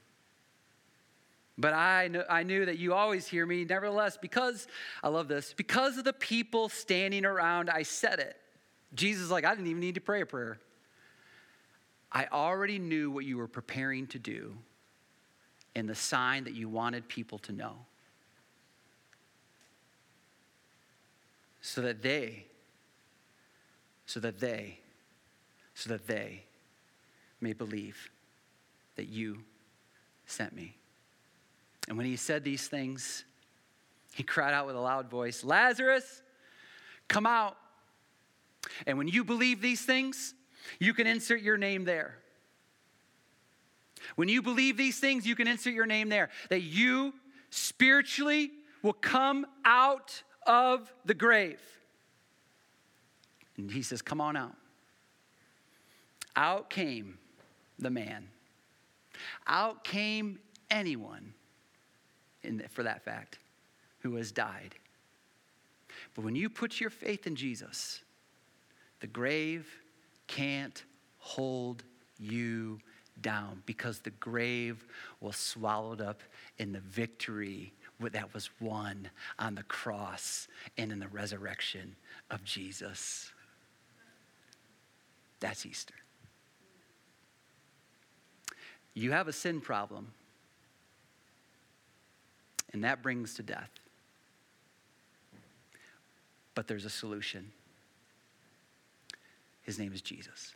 But 1.58 1.74
I, 1.74 2.10
kn- 2.12 2.26
I 2.30 2.44
knew 2.44 2.66
that 2.66 2.78
you 2.78 2.94
always 2.94 3.28
hear 3.28 3.46
me. 3.46 3.66
Nevertheless, 3.66 4.18
because, 4.18 4.68
I 5.04 5.10
love 5.10 5.28
this, 5.28 5.54
because 5.56 5.98
of 5.98 6.04
the 6.04 6.14
people 6.14 6.70
standing 6.70 7.26
around, 7.26 7.70
I 7.70 7.84
said 7.84 8.20
it. 8.20 8.36
Jesus 8.96 9.30
like, 9.30 9.46
I 9.46 9.54
didn't 9.54 9.68
even 9.68 9.80
need 9.80 9.96
to 9.96 10.02
pray 10.02 10.22
a 10.22 10.26
prayer. 10.26 10.60
I 12.12 12.28
already 12.32 12.80
knew 12.80 13.10
what 13.10 13.26
you 13.26 13.38
were 13.38 13.48
preparing 13.48 14.08
to 14.08 14.20
do 14.20 14.56
and 15.76 15.90
the 15.90 15.96
sign 15.96 16.44
that 16.44 16.54
you 16.54 16.70
wanted 16.70 17.08
people 17.08 17.40
to 17.40 17.52
know. 17.52 17.74
So 21.66 21.80
that 21.82 22.02
they, 22.02 22.46
so 24.06 24.20
that 24.20 24.40
they, 24.40 24.80
so 25.74 25.90
that 25.90 26.06
they 26.08 26.44
may 27.40 27.54
believe 27.54 28.12
that 28.96 29.08
you 29.08 29.40
sent 30.26 30.54
me. 30.54 30.76
And 31.88 31.98
when 31.98 32.06
he 32.06 32.18
said 32.18 32.44
these 32.44 32.68
things, 32.68 33.24
he 34.14 34.24
cried 34.24 34.54
out 34.54 34.68
with 34.68 34.76
a 34.76 34.80
loud 34.80 35.10
voice, 35.10 35.44
Lazarus, 35.46 36.22
come 37.08 37.26
out. 37.26 37.56
And 38.86 38.98
when 38.98 39.08
you 39.08 39.24
believe 39.24 39.62
these 39.62 39.86
things, 39.86 40.34
you 40.80 40.94
can 40.94 41.08
insert 41.08 41.42
your 41.42 41.58
name 41.58 41.86
there. 41.86 42.18
When 44.18 44.28
you 44.28 44.42
believe 44.42 44.76
these 44.76 45.00
things, 45.00 45.26
you 45.26 45.36
can 45.36 45.48
insert 45.48 45.74
your 45.74 45.86
name 45.86 46.10
there. 46.10 46.30
That 46.50 46.62
you 46.62 47.14
spiritually 47.52 48.52
will 48.82 48.94
come 48.94 49.46
out 49.64 50.24
of 50.48 50.94
the 51.06 51.14
grave. 51.14 51.62
And 53.58 53.72
he 53.72 53.82
says, 53.82 54.02
Come 54.02 54.22
on 54.22 54.36
out. 54.36 54.56
Out 56.36 56.70
came 56.70 57.18
the 57.78 57.90
man. 57.90 58.28
Out 59.48 59.84
came 59.84 60.40
anyone 60.72 61.34
the, 62.44 62.68
for 62.70 62.84
that 62.84 63.04
fact, 63.04 63.40
who 64.00 64.16
has 64.16 64.32
died. 64.32 64.76
But 66.16 66.26
when 66.26 66.36
you 66.36 66.50
put 66.50 66.80
your 66.80 66.90
faith 66.90 67.28
in 67.28 67.36
Jesus, 67.36 68.02
the 69.00 69.08
grave 69.08 69.68
can't 70.28 70.84
hold 71.20 71.84
you 72.18 72.80
down 73.22 73.62
because 73.66 74.00
the 74.00 74.10
grave 74.12 74.86
was 75.20 75.36
swallowed 75.36 76.02
up 76.02 76.22
in 76.58 76.72
the 76.72 76.80
victory 76.80 77.74
that 78.12 78.34
was 78.34 78.50
won 78.60 79.10
on 79.40 79.56
the 79.56 79.64
cross 79.64 80.50
and 80.78 80.92
in 80.92 81.00
the 81.00 81.08
resurrection 81.08 81.96
of 82.30 82.44
Jesus. 82.44 83.32
That's 85.40 85.66
Easter. 85.66 85.96
You 88.94 89.12
have 89.12 89.28
a 89.28 89.34
sin 89.34 89.62
problem 89.62 90.12
and 92.74 92.84
that 92.84 93.04
brings 93.04 93.36
to 93.36 93.44
death. 93.44 93.70
But 96.56 96.68
there's 96.68 96.86
a 96.86 96.90
solution. 96.90 97.52
His 99.62 99.80
name 99.80 99.94
is 99.94 100.02
Jesus. 100.02 100.56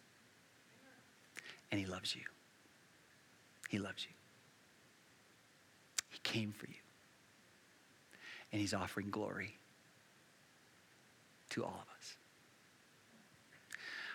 And 1.71 1.79
he 1.79 1.85
loves 1.85 2.15
you. 2.15 2.23
He 3.69 3.77
loves 3.77 4.05
you. 4.05 4.13
He 6.09 6.19
came 6.23 6.51
for 6.51 6.67
you. 6.67 6.73
And 8.51 8.61
he's 8.61 8.73
offering 8.73 9.09
glory 9.09 9.55
to 11.49 11.63
all 11.63 11.81
of 11.81 11.97
us. 11.97 12.15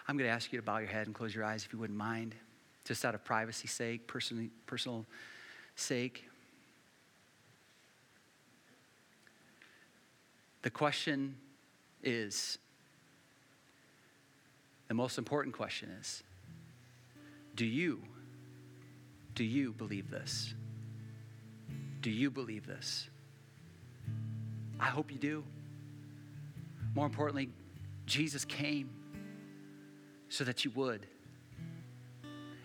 I'm 0.09 0.17
going 0.17 0.29
to 0.29 0.35
ask 0.35 0.53
you 0.53 0.59
to 0.59 0.65
bow 0.65 0.79
your 0.79 0.89
head 0.89 1.07
and 1.07 1.15
close 1.15 1.35
your 1.35 1.45
eyes 1.45 1.65
if 1.65 1.73
you 1.73 1.79
wouldn't 1.79 1.99
mind, 1.99 2.35
just 2.85 3.05
out 3.05 3.15
of 3.15 3.25
privacy 3.25 3.69
sake, 3.69 4.07
personal, 4.07 4.49
personal 4.67 5.07
sake. 5.77 6.29
The 10.63 10.71
question 10.71 11.37
is 12.03 12.59
the 14.89 14.95
most 14.95 15.19
important 15.19 15.55
question 15.55 15.91
is 16.01 16.23
do 17.55 17.67
you 17.67 18.03
do 19.35 19.45
you 19.45 19.73
believe 19.73 20.11
this? 20.11 20.55
Do 22.01 22.11
you 22.11 22.31
believe 22.31 22.67
this? 22.67 23.09
I 24.83 24.87
hope 24.87 25.11
you 25.11 25.19
do. 25.19 25.45
More 26.95 27.07
importantly, 27.07 27.49
Jesus 28.05 28.45
came 28.45 28.91
so 30.29 30.45
that 30.45 30.67
you 30.67 30.71
would. 30.73 31.07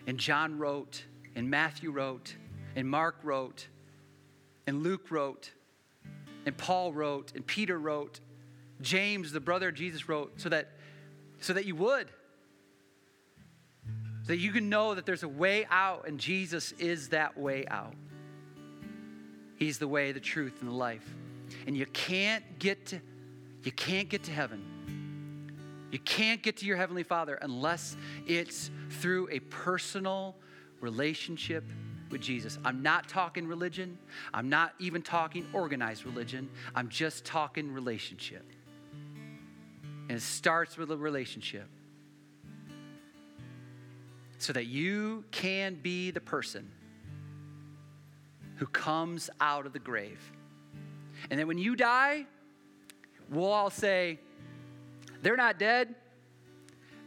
And 0.06 0.18
John 0.18 0.58
wrote, 0.58 1.04
and 1.34 1.48
Matthew 1.48 1.90
wrote, 1.90 2.34
and 2.76 2.86
Mark 2.86 3.16
wrote, 3.22 3.68
and 4.66 4.82
Luke 4.82 5.10
wrote 5.10 5.52
and 6.48 6.56
Paul 6.56 6.94
wrote, 6.94 7.32
and 7.34 7.46
Peter 7.46 7.78
wrote, 7.78 8.20
James, 8.80 9.32
the 9.32 9.40
brother 9.40 9.68
of 9.68 9.74
Jesus, 9.74 10.08
wrote, 10.08 10.40
so 10.40 10.48
that, 10.48 10.70
so 11.40 11.52
that 11.52 11.66
you 11.66 11.74
would. 11.74 12.08
So 14.22 14.28
that 14.28 14.38
you 14.38 14.50
can 14.50 14.70
know 14.70 14.94
that 14.94 15.04
there's 15.04 15.24
a 15.24 15.28
way 15.28 15.66
out, 15.70 16.08
and 16.08 16.18
Jesus 16.18 16.72
is 16.72 17.10
that 17.10 17.36
way 17.36 17.66
out. 17.66 17.92
He's 19.56 19.78
the 19.78 19.88
way, 19.88 20.12
the 20.12 20.20
truth, 20.20 20.54
and 20.60 20.70
the 20.70 20.74
life. 20.74 21.06
And 21.66 21.76
you 21.76 21.86
can't 21.86 22.44
get 22.58 22.86
to, 22.86 23.00
you 23.62 23.72
can't 23.72 24.08
get 24.08 24.24
to 24.24 24.30
heaven. 24.30 24.64
You 25.90 25.98
can't 25.98 26.42
get 26.42 26.58
to 26.58 26.66
your 26.66 26.76
Heavenly 26.76 27.02
Father 27.02 27.38
unless 27.40 27.96
it's 28.26 28.70
through 28.90 29.28
a 29.30 29.40
personal 29.40 30.36
relationship 30.80 31.64
with 32.10 32.20
Jesus. 32.20 32.58
I'm 32.64 32.82
not 32.82 33.08
talking 33.08 33.46
religion. 33.46 33.98
I'm 34.32 34.48
not 34.48 34.74
even 34.78 35.02
talking 35.02 35.46
organized 35.52 36.04
religion. 36.04 36.48
I'm 36.74 36.88
just 36.88 37.24
talking 37.24 37.72
relationship. 37.72 38.44
And 40.08 40.16
it 40.16 40.22
starts 40.22 40.76
with 40.76 40.90
a 40.90 40.96
relationship. 40.96 41.68
So 44.38 44.52
that 44.52 44.66
you 44.66 45.24
can 45.30 45.74
be 45.74 46.10
the 46.10 46.20
person 46.20 46.70
who 48.56 48.66
comes 48.66 49.30
out 49.40 49.66
of 49.66 49.72
the 49.72 49.78
grave. 49.78 50.32
And 51.30 51.38
then 51.38 51.46
when 51.46 51.58
you 51.58 51.76
die, 51.76 52.26
we'll 53.30 53.52
all 53.52 53.70
say, 53.70 54.18
they're 55.22 55.36
not 55.36 55.58
dead, 55.58 55.94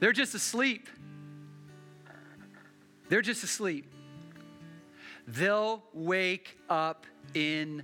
They're 0.01 0.11
just 0.11 0.33
asleep. 0.33 0.89
They're 3.07 3.21
just 3.21 3.43
asleep. 3.43 3.85
They'll 5.27 5.83
wake 5.93 6.57
up 6.69 7.05
in 7.35 7.83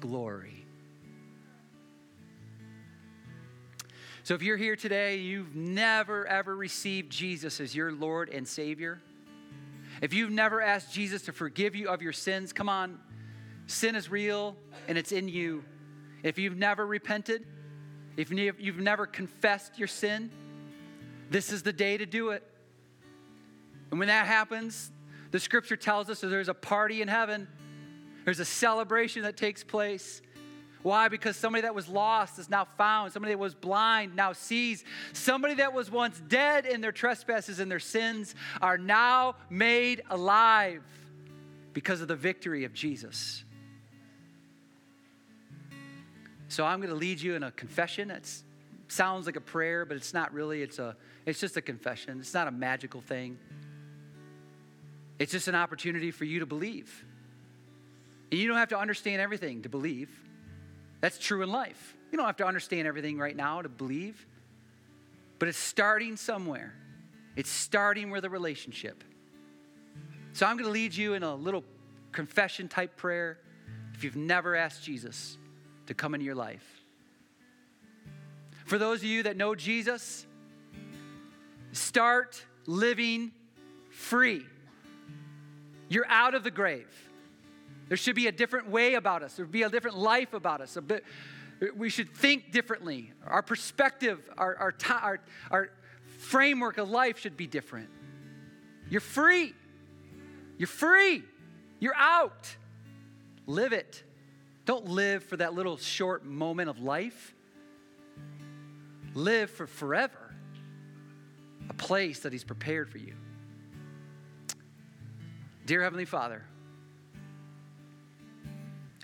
glory. 0.00 0.66
So 4.24 4.34
if 4.34 4.42
you're 4.42 4.56
here 4.56 4.76
today, 4.76 5.18
you've 5.18 5.54
never 5.54 6.26
ever 6.26 6.56
received 6.56 7.12
Jesus 7.12 7.60
as 7.60 7.74
your 7.74 7.92
Lord 7.92 8.28
and 8.28 8.46
Savior. 8.46 9.00
If 10.00 10.12
you've 10.12 10.32
never 10.32 10.60
asked 10.60 10.92
Jesus 10.92 11.22
to 11.22 11.32
forgive 11.32 11.76
you 11.76 11.88
of 11.88 12.02
your 12.02 12.12
sins, 12.12 12.52
come 12.52 12.68
on. 12.68 12.98
Sin 13.66 13.94
is 13.96 14.10
real 14.10 14.56
and 14.88 14.98
it's 14.98 15.12
in 15.12 15.28
you. 15.28 15.64
If 16.22 16.38
you've 16.38 16.56
never 16.56 16.86
repented, 16.86 17.44
if 18.16 18.30
you've 18.30 18.78
never 18.78 19.06
confessed 19.06 19.78
your 19.78 19.88
sin, 19.88 20.30
this 21.30 21.52
is 21.52 21.62
the 21.62 21.72
day 21.72 21.96
to 21.96 22.06
do 22.06 22.30
it. 22.30 22.42
And 23.90 23.98
when 23.98 24.08
that 24.08 24.26
happens, 24.26 24.90
the 25.30 25.40
scripture 25.40 25.76
tells 25.76 26.10
us 26.10 26.20
that 26.20 26.28
there's 26.28 26.48
a 26.48 26.54
party 26.54 27.02
in 27.02 27.08
heaven, 27.08 27.48
there's 28.24 28.40
a 28.40 28.44
celebration 28.44 29.22
that 29.22 29.36
takes 29.36 29.64
place. 29.64 30.22
Why? 30.82 31.08
Because 31.08 31.36
somebody 31.36 31.62
that 31.62 31.74
was 31.74 31.88
lost 31.88 32.38
is 32.38 32.50
now 32.50 32.66
found. 32.76 33.12
Somebody 33.12 33.34
that 33.34 33.38
was 33.38 33.54
blind 33.54 34.16
now 34.16 34.32
sees. 34.32 34.84
Somebody 35.12 35.54
that 35.54 35.72
was 35.72 35.90
once 35.90 36.20
dead 36.26 36.66
in 36.66 36.80
their 36.80 36.92
trespasses 36.92 37.60
and 37.60 37.70
their 37.70 37.78
sins 37.78 38.34
are 38.60 38.76
now 38.76 39.36
made 39.48 40.02
alive 40.10 40.82
because 41.72 42.00
of 42.00 42.08
the 42.08 42.16
victory 42.16 42.64
of 42.64 42.74
Jesus. 42.74 43.44
So 46.52 46.66
I'm 46.66 46.80
going 46.80 46.90
to 46.90 46.96
lead 46.96 47.18
you 47.18 47.34
in 47.34 47.44
a 47.44 47.50
confession. 47.50 48.10
It 48.10 48.30
sounds 48.88 49.24
like 49.24 49.36
a 49.36 49.40
prayer, 49.40 49.86
but 49.86 49.96
it's 49.96 50.12
not 50.12 50.34
really. 50.34 50.60
It's, 50.60 50.78
a, 50.78 50.94
it's 51.24 51.40
just 51.40 51.56
a 51.56 51.62
confession. 51.62 52.20
It's 52.20 52.34
not 52.34 52.46
a 52.46 52.50
magical 52.50 53.00
thing. 53.00 53.38
It's 55.18 55.32
just 55.32 55.48
an 55.48 55.54
opportunity 55.54 56.10
for 56.10 56.26
you 56.26 56.40
to 56.40 56.46
believe. 56.46 57.06
And 58.30 58.38
you 58.38 58.48
don't 58.48 58.58
have 58.58 58.68
to 58.68 58.78
understand 58.78 59.22
everything 59.22 59.62
to 59.62 59.70
believe. 59.70 60.10
That's 61.00 61.18
true 61.18 61.40
in 61.40 61.50
life. 61.50 61.96
You 62.10 62.18
don't 62.18 62.26
have 62.26 62.36
to 62.36 62.46
understand 62.46 62.86
everything 62.86 63.18
right 63.18 63.34
now 63.34 63.62
to 63.62 63.70
believe, 63.70 64.26
but 65.38 65.48
it's 65.48 65.56
starting 65.56 66.18
somewhere. 66.18 66.74
It's 67.34 67.48
starting 67.48 68.10
with 68.10 68.26
a 68.26 68.30
relationship. 68.30 69.04
So 70.34 70.44
I'm 70.44 70.58
going 70.58 70.66
to 70.66 70.70
lead 70.70 70.94
you 70.94 71.14
in 71.14 71.22
a 71.22 71.34
little 71.34 71.64
confession 72.12 72.68
type 72.68 72.98
prayer 72.98 73.38
if 73.94 74.04
you've 74.04 74.16
never 74.16 74.54
asked 74.54 74.84
Jesus 74.84 75.38
to 75.86 75.94
come 75.94 76.14
into 76.14 76.24
your 76.24 76.34
life. 76.34 76.64
For 78.66 78.78
those 78.78 79.00
of 79.00 79.04
you 79.04 79.24
that 79.24 79.36
know 79.36 79.54
Jesus, 79.54 80.26
start 81.72 82.44
living 82.66 83.32
free. 83.90 84.46
You're 85.88 86.06
out 86.08 86.34
of 86.34 86.44
the 86.44 86.50
grave. 86.50 86.88
There 87.88 87.96
should 87.96 88.14
be 88.14 88.26
a 88.26 88.32
different 88.32 88.70
way 88.70 88.94
about 88.94 89.22
us. 89.22 89.34
There 89.34 89.44
should 89.44 89.52
be 89.52 89.64
a 89.64 89.68
different 89.68 89.98
life 89.98 90.32
about 90.32 90.60
us. 90.60 90.78
Bit, 90.86 91.04
we 91.76 91.90
should 91.90 92.14
think 92.14 92.50
differently. 92.50 93.12
Our 93.26 93.42
perspective, 93.42 94.28
our, 94.38 94.56
our, 94.56 94.74
our, 94.90 95.20
our 95.50 95.70
framework 96.18 96.78
of 96.78 96.88
life 96.88 97.18
should 97.18 97.36
be 97.36 97.46
different. 97.46 97.90
You're 98.88 99.00
free. 99.00 99.54
You're 100.56 100.66
free. 100.66 101.22
You're 101.80 101.96
out. 101.96 102.56
Live 103.46 103.72
it. 103.72 104.02
Don't 104.64 104.86
live 104.86 105.24
for 105.24 105.36
that 105.38 105.54
little 105.54 105.76
short 105.76 106.24
moment 106.24 106.70
of 106.70 106.80
life. 106.80 107.34
Live 109.14 109.50
for 109.50 109.66
forever, 109.66 110.34
a 111.68 111.74
place 111.74 112.20
that 112.20 112.32
He's 112.32 112.44
prepared 112.44 112.88
for 112.88 112.98
you. 112.98 113.14
Dear 115.66 115.82
Heavenly 115.82 116.04
Father, 116.04 116.44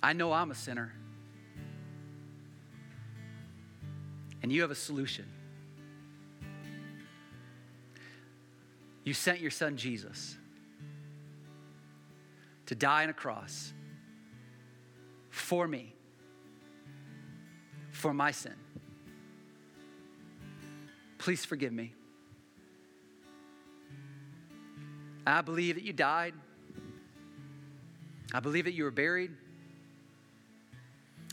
I 0.02 0.12
know 0.12 0.32
I'm 0.32 0.50
a 0.50 0.54
sinner. 0.54 0.92
And 4.42 4.52
you 4.52 4.62
have 4.62 4.70
a 4.70 4.76
solution. 4.76 5.26
You 9.04 9.12
sent 9.12 9.40
your 9.40 9.50
son 9.50 9.76
Jesus 9.76 10.36
to 12.66 12.74
die 12.74 13.02
on 13.02 13.10
a 13.10 13.14
cross 13.14 13.72
for 15.38 15.66
me, 15.66 15.94
for 17.90 18.12
my 18.12 18.30
sin. 18.30 18.54
Please 21.18 21.44
forgive 21.44 21.72
me. 21.72 21.94
I 25.26 25.40
believe 25.42 25.76
that 25.76 25.84
you 25.84 25.92
died. 25.92 26.34
I 28.32 28.40
believe 28.40 28.64
that 28.64 28.72
you 28.72 28.84
were 28.84 28.90
buried. 28.90 29.30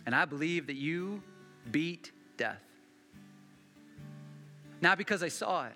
And 0.05 0.15
I 0.15 0.25
believe 0.25 0.67
that 0.67 0.75
you 0.75 1.21
beat 1.71 2.11
death. 2.37 2.61
Not 4.81 4.97
because 4.97 5.23
I 5.23 5.29
saw 5.29 5.65
it, 5.65 5.73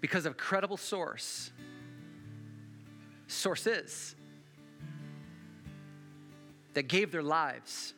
because 0.00 0.26
of 0.26 0.36
credible 0.36 0.76
source. 0.76 1.50
Sources 3.28 4.14
that 6.78 6.86
gave 6.86 7.10
their 7.10 7.24
lives 7.24 7.92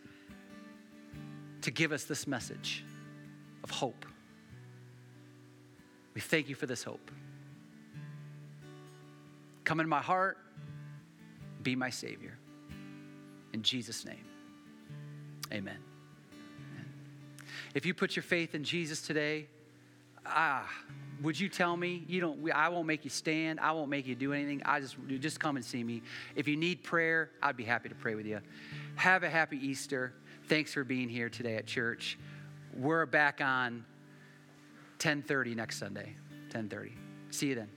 to 1.61 1.71
give 1.71 1.93
us 1.93 2.05
this 2.05 2.27
message 2.27 2.83
of 3.63 3.71
hope. 3.71 4.07
We 6.15 6.23
thank 6.23 6.49
you 6.49 6.55
for 6.55 6.65
this 6.65 6.83
hope. 6.83 7.11
Come 9.65 9.81
into 9.81 9.91
my 9.91 10.01
heart, 10.01 10.39
be 11.63 11.77
my 11.77 11.91
Savior. 11.91 12.39
In 13.53 13.63
Jesus' 13.63 14.07
name, 14.07 14.25
amen. 15.53 15.77
If 17.75 17.85
you 17.85 17.93
put 17.93 18.17
your 18.17 18.23
faith 18.23 18.55
in 18.55 18.65
Jesus 18.65 19.03
today, 19.03 19.49
ah, 20.27 20.69
would 21.23 21.39
you 21.39 21.49
tell 21.49 21.77
me? 21.77 22.05
You 22.09 22.21
don't 22.21 22.51
i 22.53 22.69
won't 22.69 22.87
make 22.87 23.05
you 23.05 23.11
stand. 23.11 23.61
I 23.61 23.73
won't 23.73 23.91
make 23.91 24.07
you 24.07 24.15
do 24.15 24.33
anything. 24.33 24.63
I 24.65 24.81
just 24.81 24.97
just 25.19 25.41
come 25.41 25.57
and 25.57 25.65
see 25.65 25.85
me. 25.85 26.03
If 26.35 26.49
you 26.49 26.57
need 26.57 26.83
prayer 26.83 27.31
i'd 27.43 27.57
be 27.57 27.65
happy 27.65 27.89
to 27.89 27.95
pray 27.95 28.15
with 28.15 28.27
you. 28.27 28.41
Have 28.97 29.23
a 29.23 29.31
happy 29.31 29.59
easter. 29.59 30.15
Thanks 30.49 30.73
for 30.73 30.85
being 30.85 31.09
here 31.09 31.29
today 31.29 31.57
at 31.57 31.67
church. 31.67 32.19
We're 32.75 33.07
back 33.07 33.41
on 33.41 33.85
10.30 34.99 35.57
next 35.57 35.79
sunday. 35.79 36.17
10.30 36.51 36.93
see 37.31 37.49
you 37.49 37.55
then 37.55 37.69